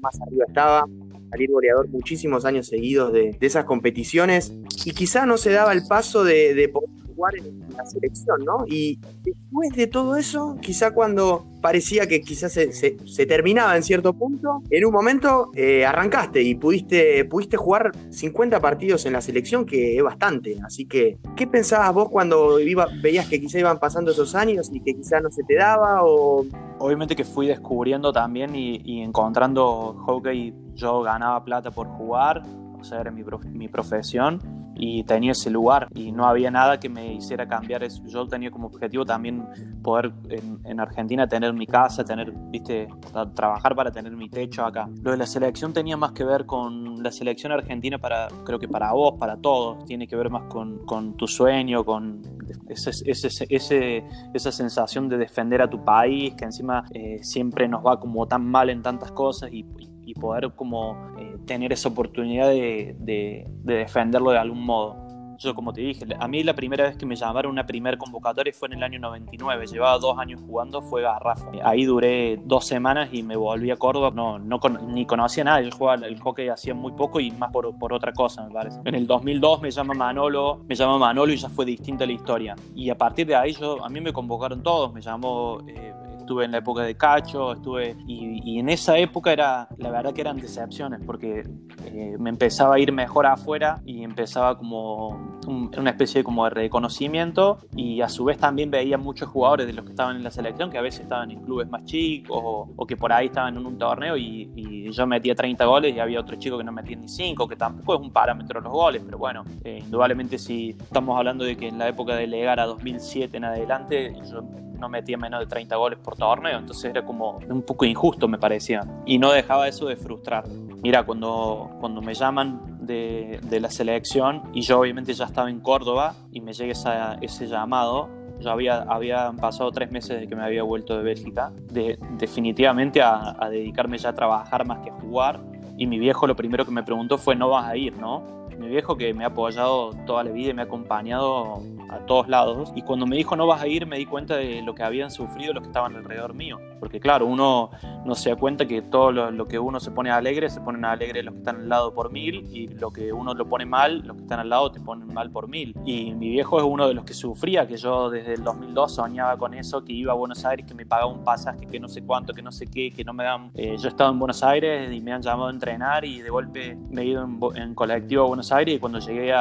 más 0.00 0.20
arriba 0.22 0.44
estaba, 0.48 0.86
salir 1.30 1.50
goleador 1.50 1.88
muchísimos 1.88 2.44
años 2.44 2.66
seguidos 2.66 3.12
de, 3.12 3.36
esas 3.40 3.64
competiciones 3.66 4.52
y 4.84 4.92
quizá 4.92 5.26
no 5.26 5.36
se 5.36 5.50
daba 5.50 5.72
el 5.72 5.86
paso 5.86 6.24
de, 6.24 6.54
de 6.54 6.72
jugar 7.14 7.36
en 7.36 7.60
la 7.76 7.84
selección, 7.84 8.44
¿no? 8.44 8.64
Y 8.66 8.98
después 9.22 9.70
de 9.74 9.86
todo 9.86 10.16
eso, 10.16 10.56
quizá 10.60 10.92
cuando 10.92 11.46
parecía 11.60 12.06
que 12.06 12.20
quizás 12.20 12.52
se, 12.52 13.26
terminaba 13.26 13.76
en 13.76 13.82
cierto 13.82 14.12
punto, 14.12 14.62
en 14.70 14.84
un 14.84 14.92
momento 14.92 15.50
eh, 15.54 15.86
arrancaste 15.86 16.42
y 16.42 16.54
pudiste, 16.54 17.24
pudiste 17.24 17.56
jugar 17.56 17.92
50 18.10 18.60
partidos 18.60 19.06
en 19.06 19.12
la 19.12 19.20
selección, 19.20 19.64
que 19.64 19.96
es 19.96 20.02
bastante. 20.02 20.56
Así 20.64 20.86
que, 20.86 21.18
¿qué 21.36 21.46
pensabas 21.46 21.94
vos 21.94 22.08
cuando 22.10 22.56
veías 23.02 23.28
que 23.28 23.40
quizá 23.40 23.58
iban 23.58 23.78
pasando 23.78 24.10
esos 24.10 24.34
años 24.34 24.70
y 24.72 24.80
que 24.80 24.94
quizá 24.94 25.20
no 25.20 25.30
se 25.30 25.42
te 25.44 25.54
daba? 25.54 26.00
O... 26.02 26.44
Obviamente 26.78 27.14
que 27.14 27.24
fui 27.24 27.46
descubriendo 27.46 28.12
también 28.12 28.56
y, 28.56 28.82
y 28.84 29.00
encontrando 29.00 29.94
hockey, 30.04 30.52
yo 30.74 31.02
ganaba 31.02 31.44
plata 31.44 31.70
por 31.70 31.86
jugar, 31.86 32.42
o 32.78 32.84
sea, 32.84 33.00
era 33.00 33.12
mi, 33.12 33.22
mi 33.52 33.68
profesión 33.68 34.40
y 34.74 35.04
tenía 35.04 35.32
ese 35.32 35.50
lugar 35.50 35.88
y 35.94 36.12
no 36.12 36.26
había 36.26 36.50
nada 36.50 36.78
que 36.80 36.88
me 36.88 37.14
hiciera 37.14 37.46
cambiar 37.46 37.82
eso. 37.82 38.02
Yo 38.06 38.26
tenía 38.26 38.50
como 38.50 38.68
objetivo 38.68 39.04
también 39.04 39.44
poder 39.82 40.12
en, 40.28 40.80
Argentina 40.80 41.26
tener 41.26 41.52
mi 41.52 41.66
casa, 41.66 42.04
tener, 42.04 42.32
viste, 42.32 42.88
trabajar 43.34 43.74
para 43.76 43.90
tener 43.90 44.12
mi 44.12 44.28
techo 44.28 44.64
acá. 44.64 44.88
Lo 45.02 45.10
de 45.12 45.16
la 45.16 45.26
selección 45.26 45.72
tenía 45.72 45.96
más 45.96 46.12
que 46.12 46.24
ver 46.24 46.46
con 46.46 47.02
la 47.02 47.12
selección 47.12 47.52
argentina 47.52 47.98
para, 47.98 48.28
creo 48.44 48.58
que 48.58 48.68
para 48.68 48.92
vos, 48.92 49.14
para 49.18 49.36
todos, 49.36 49.84
tiene 49.84 50.06
que 50.06 50.16
ver 50.16 50.30
más 50.30 50.44
con, 50.44 50.84
con 50.86 51.16
tu 51.16 51.26
sueño, 51.26 51.84
con 51.84 52.22
ese, 52.68 52.90
ese, 53.04 53.46
ese, 53.48 54.04
esa 54.34 54.52
sensación 54.52 55.08
de 55.08 55.18
defender 55.18 55.62
a 55.62 55.68
tu 55.68 55.84
país, 55.84 56.34
que 56.34 56.44
encima 56.44 56.84
eh, 56.92 57.18
siempre 57.22 57.68
nos 57.68 57.84
va 57.84 58.00
como 58.00 58.26
tan 58.26 58.44
mal 58.44 58.70
en 58.70 58.82
tantas 58.82 59.12
cosas 59.12 59.52
y, 59.52 59.64
y 59.78 59.91
poder 60.14 60.52
como 60.54 61.14
eh, 61.18 61.36
tener 61.46 61.72
esa 61.72 61.88
oportunidad 61.88 62.48
de, 62.48 62.96
de, 62.98 63.46
defenderlo 63.62 64.30
de 64.30 64.38
algún 64.38 64.64
modo. 64.64 64.96
Yo, 65.38 65.54
como 65.56 65.72
te 65.72 65.80
dije, 65.80 66.06
a 66.20 66.28
mí 66.28 66.44
la 66.44 66.54
primera 66.54 66.84
vez 66.84 66.96
que 66.96 67.04
me 67.04 67.16
llamaron 67.16 67.50
una 67.50 67.66
primer 67.66 67.98
convocatoria 67.98 68.52
fue 68.52 68.68
en 68.68 68.74
el 68.74 68.82
año 68.84 69.00
99. 69.00 69.66
Llevaba 69.66 69.98
dos 69.98 70.16
años 70.16 70.40
jugando, 70.46 70.82
fue 70.82 71.02
Garrafa. 71.02 71.50
Ahí 71.64 71.84
duré 71.84 72.38
dos 72.44 72.64
semanas 72.64 73.08
y 73.12 73.24
me 73.24 73.34
volví 73.34 73.72
a 73.72 73.76
Córdoba. 73.76 74.12
No, 74.14 74.38
no 74.38 74.60
ni 74.86 75.04
conocía 75.04 75.42
nada. 75.42 75.60
Yo 75.60 75.70
jugaba 75.72 76.06
el 76.06 76.20
hockey 76.20 76.48
hacía 76.48 76.74
muy 76.74 76.92
poco 76.92 77.18
y 77.18 77.32
más 77.32 77.50
por, 77.50 77.76
por, 77.76 77.92
otra 77.92 78.12
cosa, 78.12 78.46
me 78.46 78.52
parece. 78.52 78.78
En 78.84 78.94
el 78.94 79.06
2002 79.06 79.62
me 79.62 79.70
llama 79.72 79.94
Manolo, 79.94 80.60
me 80.68 80.76
llama 80.76 80.98
Manolo 80.98 81.32
y 81.32 81.36
ya 81.36 81.48
fue 81.48 81.64
distinta 81.64 82.06
la 82.06 82.12
historia. 82.12 82.54
Y 82.76 82.90
a 82.90 82.96
partir 82.96 83.26
de 83.26 83.34
ahí 83.34 83.52
yo, 83.52 83.84
a 83.84 83.88
mí 83.88 84.00
me 84.00 84.12
convocaron 84.12 84.62
todos. 84.62 84.92
Me 84.92 85.00
llamó 85.00 85.60
eh, 85.66 85.92
estuve 86.32 86.46
en 86.46 86.52
la 86.52 86.58
época 86.58 86.82
de 86.82 86.94
Cacho, 86.96 87.52
estuve 87.52 87.94
y, 88.06 88.58
en 88.58 88.70
esa 88.70 88.96
época 88.96 89.32
era, 89.32 89.68
la 89.76 89.90
verdad 89.90 90.14
que 90.14 90.22
eran 90.22 90.38
decepciones 90.38 91.00
porque 91.04 91.46
eh, 91.84 92.16
me 92.18 92.30
empezaba 92.30 92.76
a 92.76 92.78
ir 92.78 92.90
mejor 92.90 93.26
afuera 93.26 93.82
y 93.84 94.02
empezaba 94.02 94.56
como 94.56 95.40
una 95.46 95.90
especie 95.90 96.20
de, 96.20 96.24
como 96.24 96.44
de 96.44 96.50
reconocimiento 96.50 97.58
y 97.76 98.00
a 98.00 98.08
su 98.08 98.24
vez 98.24 98.38
también 98.38 98.70
veía 98.70 98.96
muchos 98.96 99.28
jugadores 99.28 99.66
de 99.66 99.74
los 99.74 99.84
que 99.84 99.90
estaban 99.90 100.16
en 100.16 100.24
la 100.24 100.30
selección 100.30 100.70
que 100.70 100.78
a 100.78 100.80
veces 100.80 101.00
estaban 101.00 101.30
en 101.30 101.42
clubes 101.42 101.68
más 101.68 101.84
chicos 101.84 102.38
o, 102.40 102.86
que 102.86 102.96
por 102.96 103.12
ahí 103.12 103.26
estaban 103.26 103.56
en 103.56 103.66
un 103.66 103.76
torneo 103.76 104.16
y, 104.16 104.90
yo 104.92 105.06
metía 105.06 105.34
30 105.34 105.64
goles 105.64 105.96
y 105.96 106.00
había 106.00 106.20
otro 106.20 106.36
chico 106.36 106.58
que 106.58 106.64
no 106.64 106.72
metía 106.72 106.96
ni 106.96 107.08
5, 107.08 107.48
que 107.48 107.56
tampoco 107.56 107.94
es 107.94 108.00
un 108.00 108.12
parámetro 108.12 108.60
los 108.60 108.70
goles, 108.70 109.02
pero 109.02 109.16
bueno, 109.16 109.42
eh, 109.64 109.78
indudablemente 109.82 110.38
si 110.38 110.70
estamos 110.70 111.16
hablando 111.16 111.44
de 111.44 111.56
que 111.56 111.68
en 111.68 111.78
la 111.78 111.88
época 111.88 112.14
de 112.14 112.26
Legar 112.26 112.60
a 112.60 112.66
2007 112.66 113.38
en 113.38 113.44
adelante 113.44 114.14
yo 114.30 114.42
no 114.82 114.88
metía 114.88 115.16
menos 115.16 115.40
de 115.40 115.46
30 115.46 115.76
goles 115.76 115.98
por 116.00 116.16
torneo, 116.16 116.58
entonces 116.58 116.90
era 116.90 117.04
como 117.04 117.38
un 117.48 117.62
poco 117.62 117.84
injusto 117.84 118.28
me 118.28 118.36
parecía. 118.36 118.84
Y 119.06 119.18
no 119.18 119.30
dejaba 119.32 119.68
eso 119.68 119.86
de 119.86 119.96
frustrar. 119.96 120.44
Mira, 120.82 121.04
cuando, 121.04 121.70
cuando 121.80 122.02
me 122.02 122.12
llaman 122.14 122.78
de, 122.84 123.38
de 123.44 123.60
la 123.60 123.70
selección 123.70 124.42
y 124.52 124.62
yo 124.62 124.80
obviamente 124.80 125.14
ya 125.14 125.26
estaba 125.26 125.48
en 125.48 125.60
Córdoba 125.60 126.16
y 126.32 126.40
me 126.40 126.52
llega 126.52 126.72
ese 127.20 127.46
llamado, 127.46 128.08
yo 128.40 128.50
había, 128.50 128.82
había 128.82 129.30
pasado 129.32 129.70
tres 129.70 129.92
meses 129.92 130.20
de 130.20 130.26
que 130.26 130.34
me 130.34 130.42
había 130.42 130.64
vuelto 130.64 130.96
de 130.96 131.04
Bélgica, 131.04 131.52
de, 131.70 131.96
definitivamente 132.18 133.00
a, 133.00 133.36
a 133.38 133.48
dedicarme 133.48 133.96
ya 133.98 134.08
a 134.08 134.14
trabajar 134.14 134.66
más 134.66 134.80
que 134.80 134.90
a 134.90 134.94
jugar. 134.94 135.40
Y 135.78 135.86
mi 135.86 136.00
viejo 136.00 136.26
lo 136.26 136.34
primero 136.34 136.64
que 136.64 136.72
me 136.72 136.82
preguntó 136.82 137.16
fue, 137.16 137.36
no 137.36 137.48
vas 137.48 137.66
a 137.66 137.76
ir, 137.76 137.96
¿no? 137.96 138.41
Mi 138.58 138.68
viejo 138.68 138.96
que 138.96 139.14
me 139.14 139.24
ha 139.24 139.28
apoyado 139.28 139.90
toda 140.06 140.24
la 140.24 140.30
vida 140.30 140.50
y 140.50 140.54
me 140.54 140.62
ha 140.62 140.64
acompañado 140.64 141.62
a 141.92 141.98
todos 142.06 142.28
lados. 142.28 142.72
Y 142.74 142.82
cuando 142.82 143.06
me 143.06 143.16
dijo 143.16 143.36
no 143.36 143.46
vas 143.46 143.62
a 143.62 143.66
ir, 143.66 143.86
me 143.86 143.98
di 143.98 144.06
cuenta 144.06 144.36
de 144.36 144.62
lo 144.62 144.74
que 144.74 144.82
habían 144.82 145.10
sufrido 145.10 145.52
los 145.52 145.62
que 145.62 145.68
estaban 145.68 145.94
alrededor 145.94 146.34
mío. 146.34 146.58
Porque 146.80 146.98
claro, 146.98 147.26
uno 147.26 147.70
no 148.04 148.14
se 148.16 148.30
da 148.30 148.36
cuenta 148.36 148.66
que 148.66 148.82
todo 148.82 149.12
lo, 149.12 149.46
que 149.46 149.58
uno 149.58 149.78
se 149.78 149.92
pone 149.92 150.10
alegre, 150.10 150.50
se 150.50 150.60
ponen 150.60 150.84
alegre 150.84 151.22
los 151.22 151.34
que 151.34 151.38
están 151.38 151.56
al 151.56 151.68
lado 151.68 151.94
por 151.94 152.10
mil, 152.10 152.44
y 152.52 152.66
lo 152.66 152.90
que 152.90 153.12
uno 153.12 153.34
lo 153.34 153.48
pone 153.48 153.66
mal, 153.66 154.02
los 154.04 154.16
que 154.16 154.22
están 154.22 154.40
al 154.40 154.48
lado 154.48 154.72
te 154.72 154.80
ponen 154.80 155.06
mal 155.14 155.30
por 155.30 155.46
mil. 155.46 155.76
Y 155.84 156.12
mi 156.14 156.30
viejo 156.30 156.58
es 156.58 156.64
uno 156.64 156.88
de 156.88 156.94
los 156.94 157.04
que 157.04 157.14
sufría, 157.14 157.68
que 157.68 157.76
yo 157.76 158.10
desde 158.10 158.34
el 158.34 158.42
2002 158.42 158.96
soñaba 158.96 159.36
con 159.36 159.54
eso, 159.54 159.84
que 159.84 159.92
iba 159.92 160.10
a 160.10 160.16
Buenos 160.16 160.44
Aires, 160.44 160.66
que 160.66 160.74
me 160.74 160.84
pagaba 160.84 161.08
un 161.08 161.22
pasaje, 161.22 161.66
que 161.66 161.78
no 161.78 161.86
sé 161.86 162.02
cuánto, 162.02 162.34
que 162.34 162.42
no 162.42 162.50
sé 162.50 162.66
qué, 162.66 162.90
que 162.90 163.04
no 163.04 163.12
me 163.12 163.22
dan... 163.22 163.52
Eh, 163.54 163.76
yo 163.78 163.88
estaba 163.88 164.10
en 164.10 164.18
Buenos 164.18 164.42
Aires 164.42 164.92
y 164.92 165.00
me 165.00 165.12
han 165.12 165.22
llamado 165.22 165.48
a 165.48 165.52
entrenar 165.52 166.04
y 166.04 166.20
de 166.20 166.30
golpe 166.30 166.76
me 166.90 167.02
he 167.02 167.06
ido 167.06 167.22
en, 167.22 167.62
en 167.62 167.74
colectivo 167.76 168.24
a 168.24 168.26
Buenos 168.26 168.41
Aires 168.50 168.76
y 168.76 168.78
cuando 168.80 168.98
llegué 168.98 169.32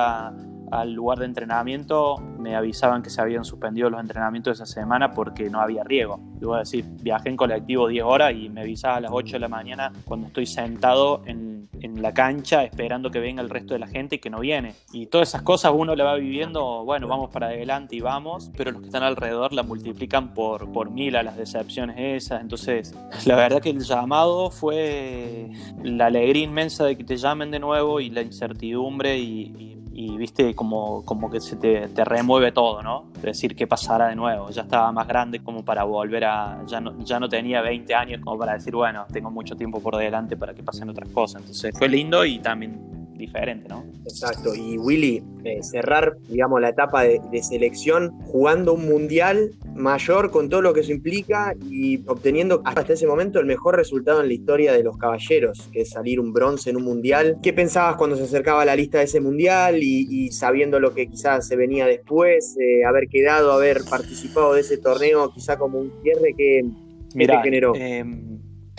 al 0.72 0.94
lugar 0.94 1.20
de 1.20 1.26
entrenamiento 1.26 2.18
me 2.40 2.56
avisaban 2.56 3.04
que 3.04 3.10
se 3.10 3.22
habían 3.22 3.46
suspendido 3.46 3.90
los 3.90 4.00
entrenamientos 4.00 4.60
esa 4.60 4.66
semana 4.66 5.12
porque 5.12 5.50
no 5.50 5.60
había 5.60 5.84
riego. 5.84 6.20
Debo 6.40 6.56
decir, 6.56 6.86
viajé 7.02 7.30
en 7.30 7.38
colectivo 7.38 7.88
10 7.88 8.04
horas 8.04 8.34
y 8.34 8.50
me 8.50 8.62
avisaba 8.62 8.96
a 8.96 9.02
las 9.02 9.12
8 9.14 9.34
de 9.34 9.40
la 9.40 9.48
mañana 9.48 9.92
cuando 10.06 10.28
estoy 10.28 10.46
sentado 10.46 11.22
en, 11.26 11.70
en, 11.82 12.02
la 12.02 12.14
cancha 12.14 12.64
esperando 12.64 13.12
que 13.12 13.20
venga 13.20 13.42
el 13.42 13.50
resto 13.50 13.74
de 13.74 13.80
la 13.80 13.88
gente 13.88 14.16
y 14.16 14.20
que 14.20 14.30
no 14.30 14.40
viene. 14.40 14.74
Y 14.92 15.08
todas 15.08 15.30
esas 15.30 15.44
cosas 15.44 15.72
uno 15.76 15.96
le 15.96 16.04
va 16.04 16.16
viviendo, 16.16 16.84
bueno, 16.84 17.08
vamos 17.08 17.30
para 17.30 17.48
adelante 17.48 17.96
y 17.96 18.00
vamos, 18.00 18.50
pero 18.58 18.72
los 18.72 18.82
que 18.82 18.88
están 18.88 19.04
alrededor 19.04 19.54
la 19.54 19.64
multiplican 19.64 20.34
por, 20.34 20.72
por 20.72 20.90
mil 20.90 21.16
a 21.16 21.24
las 21.24 21.38
decepciones 21.38 21.96
esas. 22.00 22.42
Entonces, 22.42 22.96
la 23.26 23.36
verdad 23.36 23.62
que 23.62 23.70
el 23.70 23.82
llamado 23.82 24.50
fue 24.50 25.52
la 25.84 26.08
alegría 26.08 26.44
inmensa 26.44 26.86
de 26.86 26.98
que 26.98 27.04
te 27.04 27.18
llamen 27.18 27.52
de 27.52 27.60
nuevo 27.60 28.00
y 28.00 28.10
la 28.10 28.22
incertidumbre 28.22 29.20
y 29.20 29.42
y 29.42 29.81
viste 29.92 30.56
como, 30.56 31.04
como 31.06 31.30
que 31.30 31.42
se 31.42 31.58
te, 31.58 31.88
te, 31.90 32.06
remueve 32.06 32.52
todo, 32.52 32.82
¿no? 32.82 33.06
Decir, 33.22 33.56
¿qué 33.56 33.68
pasará 33.68 34.08
de 34.08 34.16
nuevo? 34.16 34.50
Ya 34.50 34.64
estaba 34.64 34.92
más 34.92 35.08
grande 35.08 35.40
como 35.44 35.64
para 35.64 35.84
volver 35.84 36.26
a, 36.26 36.64
ya 36.66 36.80
no, 36.80 36.98
ya 37.04 37.20
no 37.20 37.28
tenía 37.28 37.62
20 37.62 37.94
años 37.94 38.22
como 38.22 38.38
para 38.38 38.54
decir, 38.54 38.74
bueno, 38.74 39.06
tengo 39.12 39.30
mucho 39.30 39.56
tiempo 39.56 39.82
por 39.82 39.98
delante 39.98 40.38
para 40.38 40.54
que 40.54 40.64
pasen 40.64 40.90
otras 40.90 41.10
cosas. 41.10 41.42
Entonces 41.42 41.78
fue 41.78 41.90
lindo 41.90 42.26
y 42.26 42.40
también 42.40 43.01
diferente, 43.22 43.70
¿no? 43.70 43.86
Exacto. 44.04 44.54
Y 44.54 44.78
Willy, 44.78 45.24
eh, 45.46 45.64
cerrar, 45.64 46.18
digamos, 46.28 46.60
la 46.60 46.70
etapa 46.70 47.04
de, 47.04 47.22
selección 47.42 48.12
jugando 48.26 48.74
un 48.74 48.88
mundial 48.88 49.52
mayor 49.74 50.30
con 50.30 50.50
todo 50.50 50.62
lo 50.62 50.74
que 50.74 50.82
eso 50.82 50.92
implica 50.92 51.56
y 51.70 52.04
obteniendo 52.08 52.62
hasta 52.66 52.94
ese 52.94 53.08
momento 53.08 53.40
el 53.40 53.46
mejor 53.46 53.76
resultado 53.76 54.22
en 54.22 54.28
la 54.28 54.34
historia 54.34 54.74
de 54.74 54.84
los 54.84 54.98
caballeros, 54.98 55.70
que 55.72 55.82
es 55.82 55.90
salir 55.90 56.20
un 56.20 56.34
bronce 56.34 56.70
en 56.70 56.78
un 56.78 56.84
mundial. 56.84 57.38
¿Qué 57.42 57.54
pensabas 57.54 57.96
cuando 57.96 58.16
se 58.16 58.24
acercaba 58.24 58.66
la 58.66 58.76
lista 58.76 59.00
de 59.00 59.06
ese 59.06 59.22
mundial 59.22 59.82
y, 59.82 60.30
sabiendo 60.32 60.80
lo 60.80 60.94
que 60.94 61.08
quizás 61.08 61.48
se 61.48 61.56
venía 61.56 61.86
después, 61.86 62.58
eh, 62.60 62.84
haber 62.86 63.08
quedado, 63.08 63.52
haber 63.52 63.82
participado 63.90 64.54
de 64.54 64.62
ese 64.62 64.78
torneo, 64.78 65.32
quizá 65.34 65.58
como 65.58 65.80
un 65.80 65.92
cierre 66.04 66.34
que, 66.38 66.66
te 67.14 67.38
generó? 67.44 67.74
Em, 67.76 68.31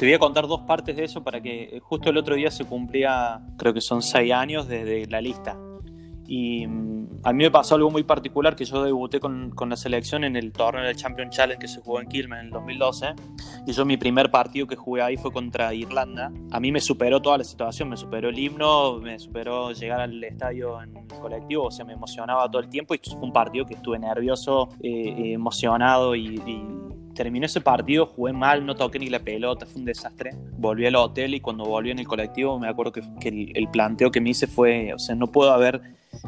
te 0.03 0.07
voy 0.07 0.15
a 0.15 0.19
contar 0.19 0.49
dos 0.49 0.63
partes 0.63 0.97
de 0.97 1.05
eso 1.05 1.23
para 1.23 1.41
que 1.41 1.63
eh, 1.63 1.79
justo 1.79 2.11
el 2.11 2.17
otro 2.17 2.35
día 2.35 2.51
se 2.51 2.65
cumplía, 2.65 3.41
creo 3.57 3.73
que 3.73 3.81
son 3.81 4.03
seis 4.03 4.33
años 4.33 4.67
desde 4.67 5.07
la 5.07 5.21
lista. 5.21 5.57
Y 6.27 6.67
mm, 6.67 7.21
a 7.23 7.33
mí 7.33 7.45
me 7.45 7.53
pasó 7.53 7.77
algo 7.77 7.89
muy 7.89 8.03
particular 8.03 8.57
que 8.57 8.65
yo 8.65 8.83
debuté 8.83 9.21
con, 9.21 9.51
con, 9.51 9.69
la 9.69 9.77
selección 9.77 10.25
en 10.25 10.35
el 10.35 10.51
torneo 10.51 10.83
del 10.83 10.97
Champion 10.97 11.31
Challenge 11.31 11.61
que 11.61 11.69
se 11.69 11.81
jugó 11.83 12.01
en 12.01 12.09
Quilmes 12.09 12.41
en 12.41 12.47
el 12.47 12.51
2012. 12.51 13.15
Y 13.65 13.73
yo 13.73 13.85
mi 13.85 13.97
primer 13.97 14.29
partido 14.33 14.67
que 14.67 14.75
jugué 14.75 15.03
ahí 15.03 15.17
fue 15.17 15.31
contra 15.31 15.73
Irlanda. 15.73 16.33
A 16.51 16.59
mí 16.59 16.73
me 16.73 16.81
superó 16.81 17.23
toda 17.23 17.39
la 17.39 17.45
situación, 17.45 17.89
me 17.89 17.97
superó 17.97 18.29
el 18.29 18.37
himno, 18.37 18.99
me 18.99 19.21
superó 19.21 19.71
llegar 19.71 20.01
al 20.01 20.25
estadio 20.25 20.83
en 20.83 21.07
colectivo, 21.21 21.67
o 21.67 21.71
sea, 21.71 21.85
me 21.85 21.93
emocionaba 21.93 22.51
todo 22.51 22.61
el 22.61 22.69
tiempo 22.69 22.97
y 22.97 23.01
fue 23.09 23.21
un 23.21 23.33
partido 23.33 23.67
que 23.67 23.75
estuve 23.75 24.01
nervioso, 24.01 24.69
eh, 24.83 25.33
emocionado 25.33 26.17
y 26.17 26.43
terminó 27.15 27.47
ese 27.47 27.61
partido, 27.61 28.07
jugué 28.07 28.33
mal, 28.33 28.65
no 28.65 28.75
toqué 28.75 28.99
ni 28.99 29.09
la 29.09 29.21
pelota, 29.21 29.67
fue 29.67 29.81
un 29.81 29.85
desastre. 29.85 30.35
Volví 30.59 30.87
al 30.87 30.97
hotel 30.97 31.35
y 31.35 31.41
cuando 31.41 31.65
volví 31.65 31.91
en 31.91 31.99
el 31.99 32.07
colectivo 32.07 32.59
me 32.59 32.69
acuerdo 32.69 32.93
que, 32.93 33.03
el, 33.55 33.69
planteo 33.69 34.11
que 34.11 34.21
me 34.21 34.31
hice 34.31 34.47
fue, 34.47 34.93
o 34.95 34.99
sea, 34.99 35.15
no 35.15 35.29
puedo 35.29 35.53
haber 35.53 35.81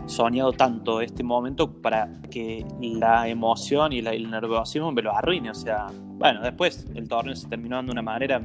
soñado 0.06 0.52
tanto 0.52 1.00
este 1.00 1.22
momento 1.22 1.70
para 1.70 2.08
que 2.30 2.64
la 2.80 3.28
emoción 3.28 3.92
y 3.92 3.98
el 3.98 4.30
nerviosismo 4.30 4.92
me 4.92 5.02
lo 5.02 5.14
arruine. 5.14 5.50
O 5.50 5.54
sea, 5.54 5.86
bueno, 5.92 6.42
después 6.42 6.86
el 6.94 7.08
torneo 7.08 7.34
se 7.34 7.48
terminó 7.48 7.82
de 7.82 7.90
una 7.90 8.02
manera, 8.02 8.40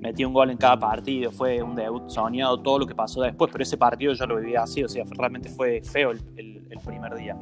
metí 0.00 0.24
un 0.24 0.32
gol 0.32 0.50
en 0.50 0.58
cada 0.58 0.78
partido, 0.78 1.30
fue 1.30 1.62
un 1.62 1.74
debut 1.74 2.08
soñado, 2.08 2.60
todo 2.60 2.80
lo 2.80 2.86
que 2.86 2.94
pasó 2.94 3.22
después, 3.22 3.50
pero 3.50 3.62
ese 3.62 3.76
partido 3.76 4.12
yo 4.12 4.26
lo 4.26 4.36
viví 4.36 4.54
así, 4.56 4.82
o 4.82 4.88
sea, 4.88 5.04
realmente 5.10 5.48
fue 5.48 5.80
feo 5.82 6.10
el 6.10 6.78
primer 6.84 7.14
día. 7.14 7.36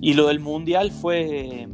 Y 0.00 0.14
lo 0.14 0.28
del 0.28 0.38
mundial 0.38 0.90
fue 0.92 1.66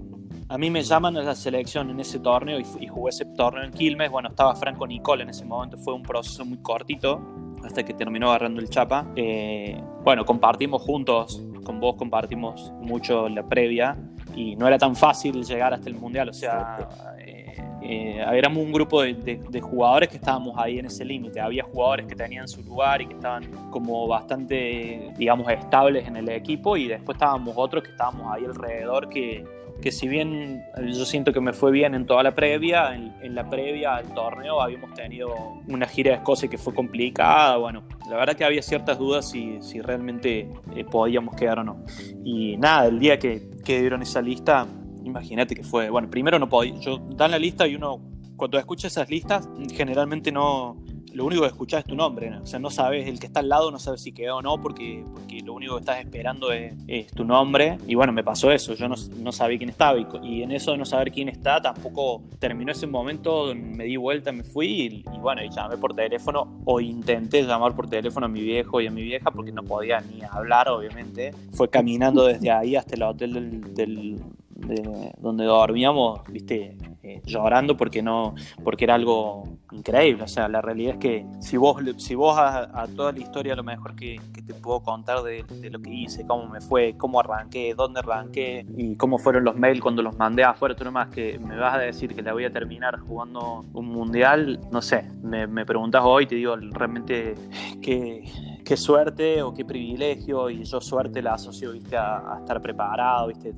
a 0.55 0.57
mí 0.59 0.71
me 0.71 0.85
llaman 0.85 1.17
a 1.17 1.23
la 1.23 1.35
selección 1.35 1.91
en 1.91 1.99
ese 1.99 2.21
torneo 2.21 2.61
y, 2.61 2.87
jugué 2.87 3.11
ese 3.11 3.25
torneo 3.25 3.65
en 3.65 3.73
Quilmes. 3.73 4.09
Bueno, 4.09 4.29
estaba 4.29 4.55
Franco 4.55 4.87
Nicole 4.87 5.25
en 5.25 5.31
ese 5.31 5.45
momento, 5.45 5.77
fue 5.77 5.95
un 5.95 6.05
proceso 6.05 6.45
muy 6.45 6.59
cortito 6.59 7.21
hasta 7.65 7.83
que 7.83 7.93
terminó 7.93 8.29
agarrando 8.29 8.61
el 8.61 8.69
chapa. 8.71 9.05
Eh, 9.17 9.83
bueno, 10.05 10.25
compartimos 10.25 10.81
juntos, 10.83 11.43
con 11.65 11.81
vos 11.81 11.97
compartimos 11.97 12.73
mucho 12.81 13.29
la 13.29 13.43
previa 13.43 13.97
y 14.37 14.55
no 14.55 14.69
era 14.69 14.79
tan 14.79 14.95
fácil 14.95 15.43
llegar 15.45 15.75
hasta 15.75 15.89
el 15.89 15.97
mundial. 15.97 16.29
O 16.29 16.33
sea, 16.33 16.89
eh, 17.19 17.61
eh, 17.83 18.25
éramos 18.33 18.63
un 18.63 18.71
grupo 18.71 19.03
de, 19.03 19.61
jugadores 19.61 20.09
que 20.09 20.19
estábamos 20.19 20.57
ahí 20.57 20.79
en 20.79 20.87
ese 20.87 21.05
límite. 21.05 21.41
Había 21.41 21.65
jugadores 21.65 22.07
que 22.07 22.15
tenían 22.15 22.47
su 22.47 22.63
lugar 22.63 23.03
y 23.03 23.09
que 23.09 23.15
estaban 23.15 23.51
como 23.73 24.07
bastante, 24.07 25.13
digamos, 25.19 25.51
estables 25.51 26.07
en 26.07 26.15
el 26.15 26.29
equipo 26.29 26.77
y 26.77 26.87
después 26.87 27.17
estábamos 27.17 27.55
otros 27.57 27.83
que 27.83 27.91
estábamos 27.91 28.33
ahí 28.33 28.45
alrededor 28.45 29.09
que 29.09 29.64
que 29.85 29.93
si 29.93 30.09
bien 30.09 30.65
yo 30.79 31.05
siento 31.05 31.31
que 31.35 31.43
me 31.43 31.53
fue 31.53 31.71
bien 31.71 31.95
en 31.95 32.07
toda 32.07 32.23
la 32.23 32.35
previa, 32.35 32.95
en, 32.95 33.35
la 33.35 33.51
previa 33.51 33.97
al 33.97 34.15
torneo 34.15 34.63
habíamos 34.63 34.95
tenido 34.95 35.29
una 35.69 35.87
gira 35.87 36.13
de 36.13 36.17
Escocia 36.17 36.49
que 36.49 36.57
fue 36.57 36.73
complicada, 36.73 37.59
bueno, 37.59 37.83
la 38.09 38.17
verdad 38.17 38.35
que 38.35 38.47
había 38.47 38.63
ciertas 38.63 38.99
dudas 38.99 39.29
si, 39.29 39.61
si 39.61 39.83
realmente 39.83 40.49
eh, 40.75 40.85
podíamos 40.91 41.37
quedar 41.37 41.59
o 41.59 41.65
no. 41.65 41.85
Y 42.25 42.57
nada, 42.57 42.87
el 42.87 42.99
día 42.99 43.19
que, 43.19 43.51
que 43.63 43.81
dieron 43.81 44.01
esa 44.01 44.23
lista, 44.23 44.67
imagínate 45.05 45.55
que 45.55 45.63
fue, 45.63 45.91
bueno, 45.91 46.09
primero 46.09 46.39
no 46.39 46.49
podía, 46.49 46.81
yo 46.81 46.97
dan 47.11 47.33
la 47.33 47.39
lista 47.39 47.67
y 47.67 47.75
uno 47.75 48.01
cuando 48.37 48.59
escucha 48.59 48.87
esas 48.87 49.11
listas 49.11 49.51
generalmente 49.75 50.33
no, 50.33 50.83
lo 51.15 51.25
único 51.25 51.43
que 51.43 51.49
escuchás 51.49 51.81
es 51.81 51.87
tu 51.87 51.95
nombre, 51.95 52.37
o 52.37 52.47
sea, 52.47 52.59
no 52.59 52.71
sabes, 52.71 53.07
el 53.07 53.21
que 53.21 53.27
está 53.27 53.41
al 53.41 53.49
lado 53.49 53.71
no 53.71 53.79
sabes 53.79 54.03
si 54.03 54.13
quedó 54.13 54.37
o 54.37 54.43
no, 54.43 54.61
porque, 54.61 55.05
porque 55.15 55.41
lo 55.41 55.55
único 55.55 55.75
que 55.75 55.81
estás 55.81 56.01
esperando 56.01 56.53
es, 56.53 56.75
tu 57.15 57.25
nombre. 57.25 57.79
Y 57.87 57.95
bueno, 57.95 58.13
me 58.13 58.25
pasó 58.25 58.51
eso, 58.51 58.75
yo 58.75 58.89
no, 58.89 58.97
no 59.19 59.33
sabía 59.33 59.59
quién 59.59 59.71
estaba, 59.71 59.99
y, 59.99 60.43
en 60.43 60.51
eso 60.51 60.73
de 60.73 60.79
no 60.79 60.85
saber 60.85 61.13
quién 61.13 61.29
está, 61.29 61.61
tampoco 61.61 62.23
terminó 62.39 62.73
ese 62.73 62.87
momento, 62.87 63.55
me 63.55 63.85
di 63.85 63.97
vuelta, 63.97 64.33
me 64.33 64.43
fui, 64.43 65.05
y, 65.05 65.19
bueno, 65.21 65.43
y 65.45 65.51
llamé 65.51 65.77
por 65.77 65.95
teléfono, 65.95 66.61
o 66.65 66.81
intenté 66.81 67.43
llamar 67.43 67.75
por 67.77 67.89
teléfono 67.89 68.27
a 68.27 68.29
mi 68.29 68.41
viejo 68.41 68.81
y 68.81 68.89
a 68.89 68.91
mi 68.91 69.03
vieja, 69.03 69.31
porque 69.31 69.53
no 69.53 69.63
podía 69.63 70.01
ni 70.01 70.23
hablar, 70.23 70.69
obviamente. 70.69 71.33
Fue 71.53 71.69
caminando 71.71 72.25
desde 72.25 72.51
ahí 72.51 72.75
hasta 72.75 72.97
el 72.97 73.03
hotel 73.05 73.75
del 73.75 74.21
de 74.55 75.13
donde 75.19 75.45
dormíamos, 75.45 76.21
viste, 76.29 76.77
llorando 77.25 77.77
porque 77.77 78.03
no, 78.03 78.35
porque 78.63 78.85
era 78.85 78.95
algo 78.95 79.59
increíble. 79.73 80.25
O 80.25 80.29
sea, 80.29 80.49
la 80.49 80.61
realidad 80.61 80.95
es 80.95 80.99
que 80.99 81.27
si 81.41 81.57
vos, 81.57 81.83
si 81.99 82.15
vos 82.15 82.37
a, 82.39 82.87
toda 82.95 83.13
la 83.13 83.19
historia 83.19 83.55
lo 83.55 83.65
mejor 83.65 83.95
que, 83.95 84.21
te 84.47 84.55
puedo 84.55 84.81
contar 84.81 85.23
de, 85.23 85.45
lo 85.71 85.81
que 85.81 85.91
hice, 85.91 86.27
cómo 86.27 86.47
me 86.49 86.61
fue, 86.61 86.97
cómo 86.99 87.21
arranqué, 87.21 87.75
dónde 87.75 88.01
arranqué 88.01 88.67
y 88.77 88.95
cómo 88.97 89.19
fueron 89.19 89.45
los 89.45 89.57
mails 89.57 89.81
cuando 89.81 90.03
los 90.03 90.17
mandé 90.19 90.45
afuera, 90.45 90.75
tú 90.75 90.85
nomás 90.85 91.09
que 91.09 91.39
me 91.39 91.57
vas 91.57 91.75
a 91.75 91.79
decir 91.79 92.15
que 92.15 92.23
la 92.23 92.33
voy 92.35 92.45
a 92.45 92.53
terminar 92.53 92.99
jugando 93.01 93.65
un 93.73 93.87
mundial, 93.87 94.61
no 94.71 94.83
sé, 94.83 95.09
me, 95.23 95.47
me 95.47 95.65
preguntas 95.65 96.03
hoy, 96.05 96.27
te 96.27 96.35
digo 96.35 96.57
realmente 96.57 97.35
qué, 97.81 98.25
qué 98.65 98.77
suerte 98.77 99.43
o 99.43 99.55
qué 99.55 99.65
privilegio 99.65 100.51
y 100.51 100.65
yo 100.65 100.81
suerte 100.81 101.23
la 101.23 101.35
asocio, 101.35 101.73
viste, 101.73 101.97
a, 101.97 102.35
a 102.35 102.39
estar 102.41 102.61
preparado, 102.61 103.29
viste 103.29 103.55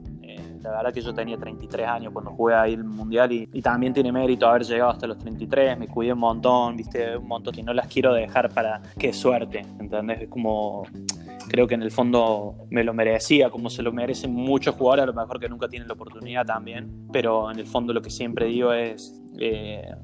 la 0.70 0.78
verdad 0.78 0.92
que 0.92 1.00
yo 1.00 1.14
tenía 1.14 1.36
33 1.38 1.86
años 1.86 2.12
cuando 2.12 2.32
jugué 2.32 2.54
ahí 2.54 2.74
el 2.74 2.84
Mundial 2.84 3.30
y, 3.32 3.46
también 3.62 3.92
tiene 3.92 4.12
mérito 4.12 4.46
haber 4.46 4.64
llegado 4.64 4.90
hasta 4.90 5.06
los 5.06 5.18
33, 5.18 5.78
me 5.78 5.88
cuidé 5.88 6.12
un 6.12 6.20
montón, 6.20 6.76
viste, 6.76 7.16
un 7.16 7.26
montón 7.26 7.54
que 7.54 7.62
no 7.62 7.72
las 7.72 7.88
quiero 7.88 8.14
dejar 8.14 8.50
para 8.50 8.80
qué 8.98 9.12
suerte, 9.12 9.64
¿entendés? 9.78 10.22
Es 10.22 10.28
como 10.28 10.84
creo 11.49 11.66
que 11.66 11.74
en 11.74 11.82
el 11.82 11.91
fondo 11.91 12.66
me 12.70 12.84
lo 12.84 12.95
merecía, 12.95 13.51
como 13.51 13.70
se 13.70 13.82
lo 13.82 13.93
merecen 13.93 14.32
muchos 14.32 14.74
jugadores, 14.74 15.05
a 15.05 15.07
lo 15.07 15.14
mejor 15.14 15.41
que 15.41 15.49
nunca 15.49 15.68
tienen 15.68 15.89
la 15.89 15.95
oportunidad 15.95 16.45
también, 16.45 17.09
pero 17.12 17.51
en 17.51 17.59
el 17.59 17.66
fondo 17.66 17.93
lo 17.93 18.03
que 18.03 18.11
siempre 18.11 18.47
digo 18.47 18.72
es 18.72 19.22
eh, 19.39 19.95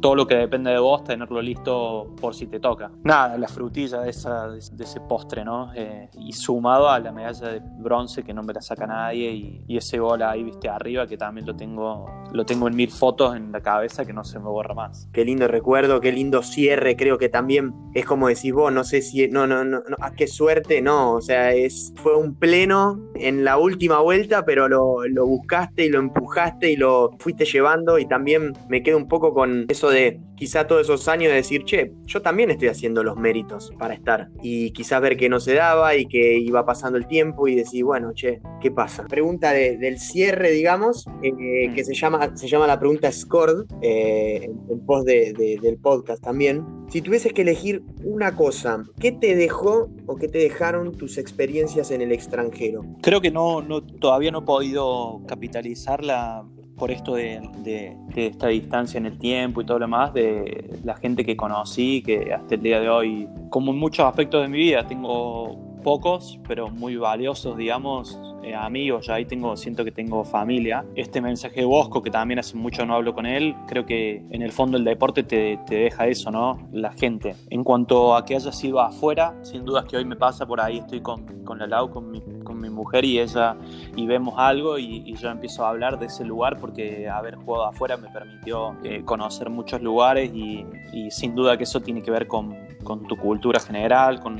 todo 0.00 0.16
lo 0.16 0.26
que 0.26 0.34
depende 0.34 0.70
de 0.70 0.78
vos, 0.78 1.04
tenerlo 1.04 1.40
listo 1.42 2.14
por 2.20 2.34
si 2.34 2.46
te 2.46 2.58
toca. 2.58 2.90
Nada, 3.04 3.36
la 3.36 3.48
frutilla 3.48 4.00
de, 4.00 4.10
esa, 4.10 4.48
de, 4.48 4.58
ese 4.58 5.00
postre, 5.00 5.44
¿no? 5.44 5.72
Eh, 5.74 6.08
y 6.18 6.32
sumado 6.32 6.88
a 6.88 6.98
la 6.98 7.12
medalla 7.12 7.48
de 7.48 7.60
bronce 7.60 8.22
que 8.22 8.32
no 8.32 8.42
me 8.42 8.52
la 8.52 8.62
saca 8.62 8.86
nadie 8.86 9.30
y, 9.68 9.76
ese 9.76 9.98
gol 9.98 10.22
ahí, 10.22 10.42
viste, 10.42 10.68
arriba, 10.68 11.06
que 11.06 11.16
también 11.16 11.46
lo 11.46 11.56
tengo, 11.56 12.06
lo 12.32 12.44
tengo 12.44 12.68
en 12.68 12.76
mil 12.76 12.90
fotos 12.90 13.34
en 13.36 13.50
la 13.52 13.60
cabeza 13.60 14.04
que 14.04 14.12
no 14.12 14.22
se 14.22 14.38
me 14.38 14.46
borra 14.46 14.74
más. 14.74 15.08
Qué 15.12 15.24
lindo 15.24 15.48
recuerdo, 15.48 16.00
qué 16.00 16.12
lindo 16.12 16.42
cierre, 16.42 16.94
creo 16.96 17.18
que 17.18 17.28
también 17.28 17.74
es 17.94 18.04
como 18.04 18.28
decís 18.28 18.52
vos, 18.52 18.72
no 18.72 18.84
sé 18.84 19.02
si, 19.02 19.28
no, 19.28 19.46
no, 19.46 19.64
no, 19.64 19.80
no 19.80 19.96
a 20.00 20.12
qué 20.12 20.26
suerte, 20.26 20.61
no, 20.82 21.14
o 21.14 21.20
sea, 21.20 21.52
es, 21.52 21.92
fue 21.96 22.16
un 22.16 22.34
pleno 22.34 23.00
en 23.14 23.44
la 23.44 23.58
última 23.58 24.00
vuelta, 24.00 24.44
pero 24.44 24.68
lo, 24.68 25.06
lo 25.06 25.26
buscaste 25.26 25.86
y 25.86 25.88
lo 25.88 25.98
empujaste 25.98 26.72
y 26.72 26.76
lo 26.76 27.10
fuiste 27.18 27.44
llevando 27.44 27.98
y 27.98 28.06
también 28.06 28.52
me 28.68 28.82
quedo 28.82 28.96
un 28.96 29.08
poco 29.08 29.34
con 29.34 29.66
eso 29.68 29.90
de 29.90 30.20
quizá 30.42 30.66
todos 30.66 30.82
esos 30.82 31.06
años 31.06 31.30
de 31.30 31.36
decir, 31.36 31.62
che, 31.62 31.92
yo 32.04 32.20
también 32.20 32.50
estoy 32.50 32.66
haciendo 32.66 33.04
los 33.04 33.16
méritos 33.16 33.72
para 33.78 33.94
estar. 33.94 34.28
Y 34.42 34.72
quizás 34.72 35.00
ver 35.00 35.16
que 35.16 35.28
no 35.28 35.38
se 35.38 35.54
daba 35.54 35.94
y 35.94 36.06
que 36.06 36.36
iba 36.36 36.66
pasando 36.66 36.98
el 36.98 37.06
tiempo 37.06 37.46
y 37.46 37.54
decir, 37.54 37.84
bueno, 37.84 38.12
che, 38.12 38.40
¿qué 38.60 38.72
pasa? 38.72 39.06
Pregunta 39.06 39.52
del 39.52 40.00
cierre, 40.00 40.50
digamos, 40.50 41.06
eh, 41.22 41.70
que 41.72 41.84
se 41.84 41.94
llama, 41.94 42.36
se 42.36 42.48
llama 42.48 42.66
la 42.66 42.80
pregunta 42.80 43.12
Scored, 43.12 43.66
eh, 43.82 44.50
en 44.68 44.84
post 44.84 45.06
del 45.06 45.78
podcast 45.80 46.20
también. 46.24 46.66
Si 46.88 47.02
tuvieses 47.02 47.32
que 47.32 47.42
elegir 47.42 47.84
una 48.02 48.34
cosa, 48.34 48.82
¿qué 48.98 49.12
te 49.12 49.36
dejó 49.36 49.90
o 50.06 50.16
qué 50.16 50.26
te 50.26 50.38
dejaron 50.38 50.90
tus 50.90 51.18
experiencias 51.18 51.92
en 51.92 52.00
el 52.00 52.10
extranjero? 52.10 52.84
Creo 53.00 53.20
que 53.20 53.30
no, 53.30 53.62
no 53.62 53.80
todavía 53.80 54.32
no 54.32 54.40
he 54.40 54.42
podido 54.42 55.22
capitalizar 55.28 56.02
la, 56.04 56.44
por 56.82 56.90
esto 56.90 57.14
de, 57.14 57.96
esta 58.16 58.48
distancia 58.48 58.98
en 58.98 59.06
el 59.06 59.16
tiempo 59.16 59.60
y 59.60 59.64
todo 59.64 59.78
lo 59.78 59.84
demás, 59.84 60.12
de 60.12 60.80
la 60.82 60.96
gente 60.96 61.24
que 61.24 61.36
conocí, 61.36 62.02
que 62.02 62.34
hasta 62.34 62.56
el 62.56 62.60
día 62.60 62.80
de 62.80 62.88
hoy, 62.88 63.28
como 63.50 63.70
en 63.70 63.78
muchos 63.78 64.04
aspectos 64.04 64.42
de 64.42 64.48
mi 64.48 64.58
vida, 64.58 64.84
tengo 64.84 65.71
pocos, 65.82 66.38
pero 66.46 66.68
muy 66.68 66.96
valiosos, 66.96 67.56
digamos, 67.56 68.18
eh, 68.42 68.56
amigos, 68.56 69.06
ya 69.06 69.14
ahí 69.14 69.24
tengo, 69.24 69.56
siento 69.56 69.84
que 69.84 69.92
tengo 69.92 70.24
familia. 70.24 70.84
Este 70.96 71.20
mensaje 71.20 71.60
de 71.60 71.64
Bosco, 71.64 72.02
que 72.02 72.10
también 72.10 72.40
hace 72.40 72.56
mucho 72.56 72.84
no 72.84 72.94
hablo 72.94 73.14
con 73.14 73.24
él, 73.24 73.54
creo 73.68 73.86
que 73.86 74.24
en 74.30 74.42
el 74.42 74.50
fondo 74.50 74.76
el 74.76 74.84
deporte 74.84 75.22
te, 75.22 75.60
te 75.66 75.76
deja 75.76 76.08
eso, 76.08 76.30
¿no? 76.30 76.68
La 76.72 76.92
gente. 76.92 77.36
En 77.50 77.62
cuanto 77.62 78.16
a 78.16 78.24
que 78.24 78.34
haya 78.34 78.50
sido 78.50 78.80
afuera, 78.80 79.34
sin 79.42 79.64
dudas 79.64 79.84
que 79.84 79.96
hoy 79.96 80.04
me 80.04 80.16
pasa 80.16 80.44
por 80.44 80.60
ahí, 80.60 80.78
estoy 80.78 81.00
con, 81.00 81.44
con 81.44 81.58
la 81.58 81.68
Lau, 81.68 81.90
con 81.90 82.10
mi, 82.10 82.20
con 82.42 82.60
mi 82.60 82.68
mujer 82.68 83.04
y 83.04 83.20
ella, 83.20 83.56
y 83.94 84.06
vemos 84.06 84.34
algo 84.36 84.78
y, 84.78 85.12
yo 85.12 85.30
empiezo 85.30 85.64
a 85.64 85.68
hablar 85.68 85.98
de 85.98 86.06
ese 86.06 86.24
lugar 86.24 86.58
porque 86.58 87.08
haber 87.08 87.36
jugado 87.36 87.66
afuera 87.66 87.96
me 87.96 88.08
permitió 88.08 88.76
eh, 88.82 89.02
conocer 89.04 89.50
muchos 89.50 89.82
lugares 89.82 90.32
y, 90.34 90.64
sin 91.10 91.34
duda 91.34 91.56
que 91.56 91.64
eso 91.64 91.80
tiene 91.80 92.02
que 92.02 92.10
ver 92.10 92.26
con, 92.26 92.56
con 92.82 93.06
tu 93.06 93.16
cultura 93.16 93.60
general, 93.60 94.20
con 94.20 94.38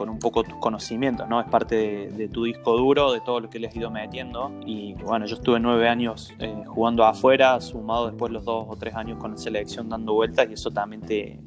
con 0.00 0.08
un 0.08 0.18
poco 0.18 0.42
tus 0.44 0.56
conocimientos, 0.56 1.28
¿no? 1.28 1.42
Es 1.42 1.46
parte 1.48 2.08
de, 2.10 2.28
tu 2.28 2.44
disco 2.44 2.74
duro, 2.74 3.12
de 3.12 3.20
todo 3.20 3.38
lo 3.38 3.50
que 3.50 3.58
le 3.58 3.68
has 3.68 3.76
ido 3.76 3.90
metiendo. 3.90 4.50
Y 4.64 4.94
bueno, 4.94 5.26
yo 5.26 5.34
estuve 5.34 5.60
nueve 5.60 5.90
años 5.90 6.32
eh, 6.38 6.62
jugando 6.64 7.04
afuera, 7.04 7.60
sumado 7.60 8.06
después 8.06 8.32
los 8.32 8.42
dos 8.46 8.64
o 8.66 8.76
tres 8.76 8.94
años 8.94 9.18
con 9.18 9.32
la 9.32 9.36
selección 9.36 9.90
dando 9.90 10.14
vueltas, 10.14 10.48
y 10.48 10.54
eso 10.54 10.70
también 10.70 11.02
te, 11.02 11.38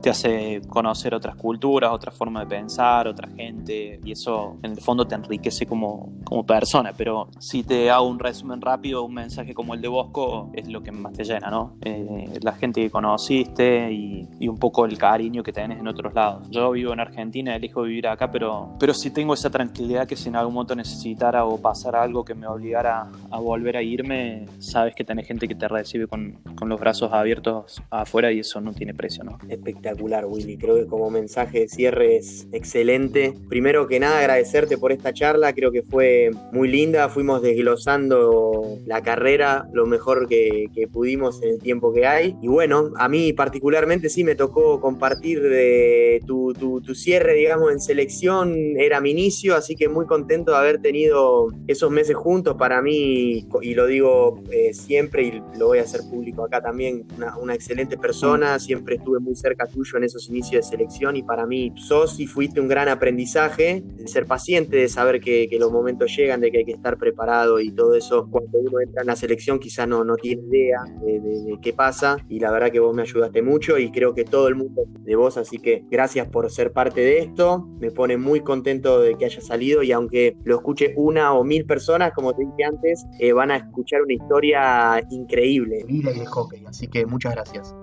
te 0.00 0.10
hace 0.10 0.62
conocer 0.68 1.16
otras 1.16 1.34
culturas, 1.34 1.90
otra 1.90 2.12
forma 2.12 2.44
de 2.44 2.46
pensar, 2.46 3.08
otra 3.08 3.28
gente, 3.28 3.98
y 4.04 4.12
eso 4.12 4.56
en 4.62 4.70
el 4.70 4.80
fondo 4.80 5.04
te 5.04 5.16
enriquece 5.16 5.66
como, 5.66 6.12
como 6.22 6.46
persona. 6.46 6.92
Pero 6.96 7.28
si 7.40 7.64
te 7.64 7.90
hago 7.90 8.06
un 8.06 8.20
resumen 8.20 8.60
rápido, 8.60 9.02
un 9.02 9.14
mensaje 9.14 9.52
como 9.52 9.74
el 9.74 9.80
de 9.80 9.88
Bosco 9.88 10.52
es 10.52 10.68
lo 10.68 10.80
que 10.80 10.92
más 10.92 11.12
te 11.12 11.24
llena, 11.24 11.50
¿no? 11.50 11.74
Eh, 11.80 12.38
la 12.40 12.52
gente 12.52 12.82
que 12.82 12.88
conociste 12.90 13.90
y, 13.90 14.28
y 14.38 14.46
un 14.46 14.58
poco 14.58 14.84
el 14.84 14.96
cariño 14.96 15.42
que 15.42 15.52
tenés 15.52 15.80
en 15.80 15.88
otros 15.88 16.14
lados. 16.14 16.48
Yo 16.50 16.70
vivo 16.70 16.92
en 16.92 17.00
Argentina, 17.00 17.56
elijo 17.56 17.82
vivir 17.82 17.95
acá, 18.04 18.30
pero, 18.30 18.76
pero 18.78 18.94
sí 18.94 19.10
tengo 19.10 19.34
esa 19.34 19.50
tranquilidad 19.50 20.06
que 20.06 20.16
si 20.16 20.28
en 20.28 20.36
algún 20.36 20.54
momento 20.54 20.74
necesitara 20.74 21.44
o 21.44 21.60
pasara 21.60 22.02
algo 22.02 22.24
que 22.24 22.34
me 22.34 22.46
obligara 22.46 23.08
a 23.30 23.38
volver 23.38 23.76
a 23.76 23.82
irme, 23.82 24.46
sabes 24.58 24.94
que 24.94 25.04
tenés 25.04 25.26
gente 25.26 25.48
que 25.48 25.54
te 25.54 25.68
recibe 25.68 26.06
con, 26.06 26.32
con 26.56 26.68
los 26.68 26.80
brazos 26.80 27.12
abiertos 27.12 27.82
afuera 27.90 28.32
y 28.32 28.40
eso 28.40 28.60
no 28.60 28.72
tiene 28.72 28.94
precio, 28.94 29.24
¿no? 29.24 29.38
Espectacular 29.48 30.26
Willy. 30.26 30.56
Creo 30.56 30.76
que 30.76 30.86
como 30.86 31.10
mensaje 31.10 31.60
de 31.60 31.68
cierre 31.68 32.16
es 32.16 32.46
excelente. 32.52 33.34
Primero 33.48 33.86
que 33.86 34.00
nada, 34.00 34.18
agradecerte 34.18 34.78
por 34.78 34.92
esta 34.92 35.12
charla. 35.12 35.52
Creo 35.52 35.72
que 35.72 35.82
fue 35.82 36.30
muy 36.52 36.68
linda. 36.68 37.08
Fuimos 37.08 37.42
desglosando 37.42 38.78
la 38.86 39.02
carrera 39.02 39.68
lo 39.72 39.86
mejor 39.86 40.28
que, 40.28 40.66
pudimos 40.92 41.42
en 41.42 41.50
el 41.50 41.58
tiempo 41.58 41.92
que 41.92 42.06
hay. 42.06 42.36
Y 42.40 42.48
bueno, 42.48 42.92
a 42.96 43.08
mí 43.08 43.32
particularmente 43.32 44.08
sí 44.08 44.24
me 44.24 44.34
tocó 44.34 44.80
compartir 44.80 45.42
de 45.42 46.22
tu, 46.26 46.54
cierre, 46.94 47.34
digamos, 47.34 47.72
en 47.72 47.80
selección. 47.86 48.76
Era 48.76 49.00
mi 49.00 49.10
inicio, 49.10 49.56
así 49.56 49.76
que 49.76 49.88
muy 49.88 50.06
contento 50.06 50.52
de 50.52 50.58
haber 50.58 50.80
tenido 50.80 51.48
esos 51.66 51.90
meses 51.90 52.16
juntos. 52.16 52.56
Para 52.56 52.82
mí, 52.82 53.46
y 53.62 53.74
lo 53.74 53.86
digo 53.86 54.42
eh, 54.50 54.74
siempre 54.74 55.22
y 55.24 55.42
lo 55.58 55.68
voy 55.68 55.78
a 55.78 55.82
hacer 55.82 56.02
público 56.10 56.44
acá 56.44 56.60
también, 56.60 57.06
una, 57.40 57.54
excelente 57.54 57.96
persona. 57.96 58.58
Siempre 58.58 58.96
estuve 58.96 59.18
muy 59.20 59.34
cerca 59.34 59.66
tuyo 59.66 59.96
en 59.96 60.04
esos 60.04 60.28
inicios 60.28 60.64
de 60.64 60.76
selección 60.76 61.16
y 61.16 61.22
para 61.22 61.46
mí 61.46 61.72
sos 61.76 62.20
y 62.20 62.26
fuiste 62.26 62.60
un 62.60 62.68
gran 62.68 62.88
aprendizaje 62.88 63.82
de 63.84 64.08
ser 64.08 64.26
paciente, 64.26 64.76
de 64.76 64.88
saber 64.88 65.20
que, 65.20 65.48
los 65.56 65.72
momentos 65.72 66.14
llegan, 66.14 66.42
de 66.42 66.50
que 66.50 66.58
hay 66.58 66.64
que 66.66 66.72
estar 66.72 66.98
preparado 66.98 67.60
y 67.60 67.70
todo 67.70 67.94
eso. 67.94 68.28
Cuando 68.30 68.58
uno 68.58 68.80
entra 68.80 69.00
en 69.00 69.06
la 69.06 69.16
selección 69.16 69.58
quizá 69.58 69.86
no, 69.86 70.04
no 70.04 70.16
tiene 70.16 70.42
idea 70.42 70.84
de, 71.02 71.56
qué 71.62 71.72
pasa 71.72 72.18
y 72.28 72.40
la 72.40 72.50
verdad 72.50 72.70
que 72.70 72.80
vos 72.80 72.94
me 72.94 73.02
ayudaste 73.02 73.40
mucho 73.40 73.78
y 73.78 73.90
creo 73.90 74.12
que 74.12 74.24
todo 74.24 74.48
el 74.48 74.54
mundo 74.54 74.82
de 75.00 75.16
vos, 75.16 75.38
así 75.38 75.58
que 75.58 75.84
gracias 75.90 76.28
por 76.28 76.50
ser 76.50 76.72
parte 76.72 77.00
de 77.00 77.18
esto. 77.20 77.65
Me 77.80 77.90
pone 77.90 78.16
muy 78.16 78.40
contento 78.40 79.00
de 79.00 79.16
que 79.16 79.26
haya 79.26 79.40
salido 79.40 79.82
y 79.82 79.92
aunque 79.92 80.36
lo 80.44 80.56
escuche 80.56 80.94
una 80.96 81.34
o 81.34 81.44
mil 81.44 81.66
personas, 81.66 82.12
como 82.14 82.34
te 82.34 82.44
dije 82.44 82.64
antes, 82.64 83.04
eh, 83.18 83.32
van 83.32 83.50
a 83.50 83.56
escuchar 83.56 84.02
una 84.02 84.14
historia 84.14 85.06
increíble. 85.10 85.84
Vida 85.86 86.10
y 86.10 86.20
de 86.20 86.26
hockey, 86.26 86.64
así 86.66 86.88
que 86.88 87.04
muchas 87.06 87.34
gracias. 87.34 87.74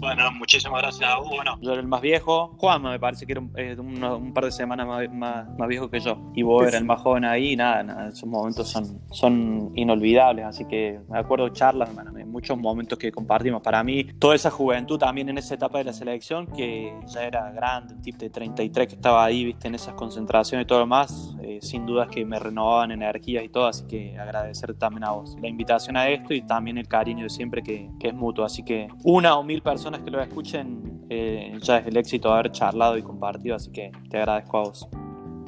Bueno, 0.00 0.30
muchísimas 0.30 0.80
gracias 0.80 1.10
a 1.10 1.18
Bueno. 1.18 1.58
Yo 1.60 1.72
era 1.72 1.80
el 1.80 1.88
más 1.88 2.00
viejo. 2.00 2.54
Juan 2.58 2.82
me 2.82 3.00
parece 3.00 3.26
que 3.26 3.32
era 3.32 3.40
un, 3.80 4.04
un, 4.04 4.32
par 4.32 4.44
de 4.44 4.52
semanas 4.52 4.86
más, 4.86 5.48
más, 5.58 5.68
viejo 5.68 5.90
que 5.90 5.98
yo. 5.98 6.16
Y 6.36 6.42
vos 6.42 6.62
eras 6.62 6.80
el 6.80 6.84
más 6.84 7.00
joven 7.00 7.24
ahí. 7.24 7.56
Nada, 7.56 7.82
nada, 7.82 8.08
esos 8.08 8.28
momentos 8.28 8.68
son, 8.68 9.00
son 9.10 9.72
inolvidables. 9.74 10.44
Así 10.44 10.64
que 10.66 11.00
me 11.08 11.18
acuerdo 11.18 11.48
charlas, 11.48 11.90
muchos 12.26 12.56
momentos 12.56 12.96
que 12.96 13.10
compartimos. 13.10 13.60
Para 13.60 13.82
mí, 13.82 14.04
toda 14.04 14.36
esa 14.36 14.52
juventud 14.52 14.98
también 14.98 15.30
en 15.30 15.38
esa 15.38 15.54
etapa 15.54 15.78
de 15.78 15.84
la 15.84 15.92
selección, 15.92 16.46
que 16.46 16.94
ya 17.06 17.24
era 17.24 17.50
grande, 17.50 17.94
un 17.94 18.02
tipo 18.02 18.18
de 18.18 18.30
33 18.30 18.86
que 18.86 18.94
estaba 18.94 19.24
ahí, 19.24 19.44
viste, 19.44 19.66
en 19.66 19.74
esas 19.74 19.94
concentraciones 19.94 20.64
y 20.64 20.68
todo 20.68 20.78
lo 20.78 20.86
más, 20.86 21.34
eh, 21.42 21.58
sin 21.60 21.86
dudas 21.86 22.08
que 22.08 22.24
me 22.24 22.38
renovaban 22.38 22.92
energías 22.92 23.42
y 23.42 23.48
todo. 23.48 23.66
Así 23.66 23.84
que 23.88 24.16
agradecer 24.16 24.74
también 24.74 25.02
a 25.02 25.10
vos 25.10 25.36
la 25.42 25.48
invitación 25.48 25.96
a 25.96 26.08
esto 26.08 26.34
y 26.34 26.42
también 26.42 26.78
el 26.78 26.86
cariño 26.86 27.24
de 27.24 27.30
siempre 27.30 27.64
que, 27.64 27.90
que 27.98 28.08
es 28.08 28.14
mutuo. 28.14 28.44
Así 28.44 28.62
que 28.62 28.86
una 29.02 29.36
o 29.36 29.42
mil 29.42 29.60
personas 29.60 29.87
que 29.96 30.10
lo 30.10 30.20
escuchen, 30.20 31.06
eh, 31.08 31.58
ya 31.62 31.78
es 31.78 31.86
el 31.86 31.96
éxito 31.96 32.28
de 32.28 32.34
haber 32.34 32.52
charlado 32.52 32.98
y 32.98 33.02
compartido, 33.02 33.56
así 33.56 33.70
que 33.70 33.90
te 34.10 34.18
agradezco 34.18 34.58
a 34.58 34.62
vos. 34.64 34.88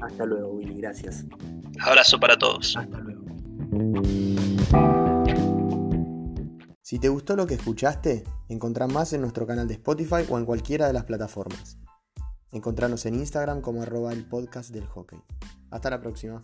Hasta 0.00 0.24
luego, 0.24 0.52
Willy, 0.52 0.80
gracias. 0.80 1.26
Abrazo 1.80 2.18
para 2.18 2.38
todos. 2.38 2.76
Hasta 2.76 2.98
luego. 2.98 3.20
Si 6.80 6.98
te 6.98 7.08
gustó 7.08 7.36
lo 7.36 7.46
que 7.46 7.54
escuchaste, 7.54 8.24
encontrá 8.48 8.86
más 8.86 9.12
en 9.12 9.20
nuestro 9.20 9.46
canal 9.46 9.68
de 9.68 9.74
Spotify 9.74 10.24
o 10.28 10.38
en 10.38 10.44
cualquiera 10.44 10.86
de 10.86 10.92
las 10.92 11.04
plataformas. 11.04 11.78
Encontranos 12.50 13.06
en 13.06 13.14
Instagram 13.14 13.60
como 13.60 13.82
arroba 13.82 14.12
el 14.12 14.24
podcast 14.24 14.70
del 14.70 14.86
hockey. 14.86 15.20
Hasta 15.70 15.90
la 15.90 16.00
próxima. 16.00 16.42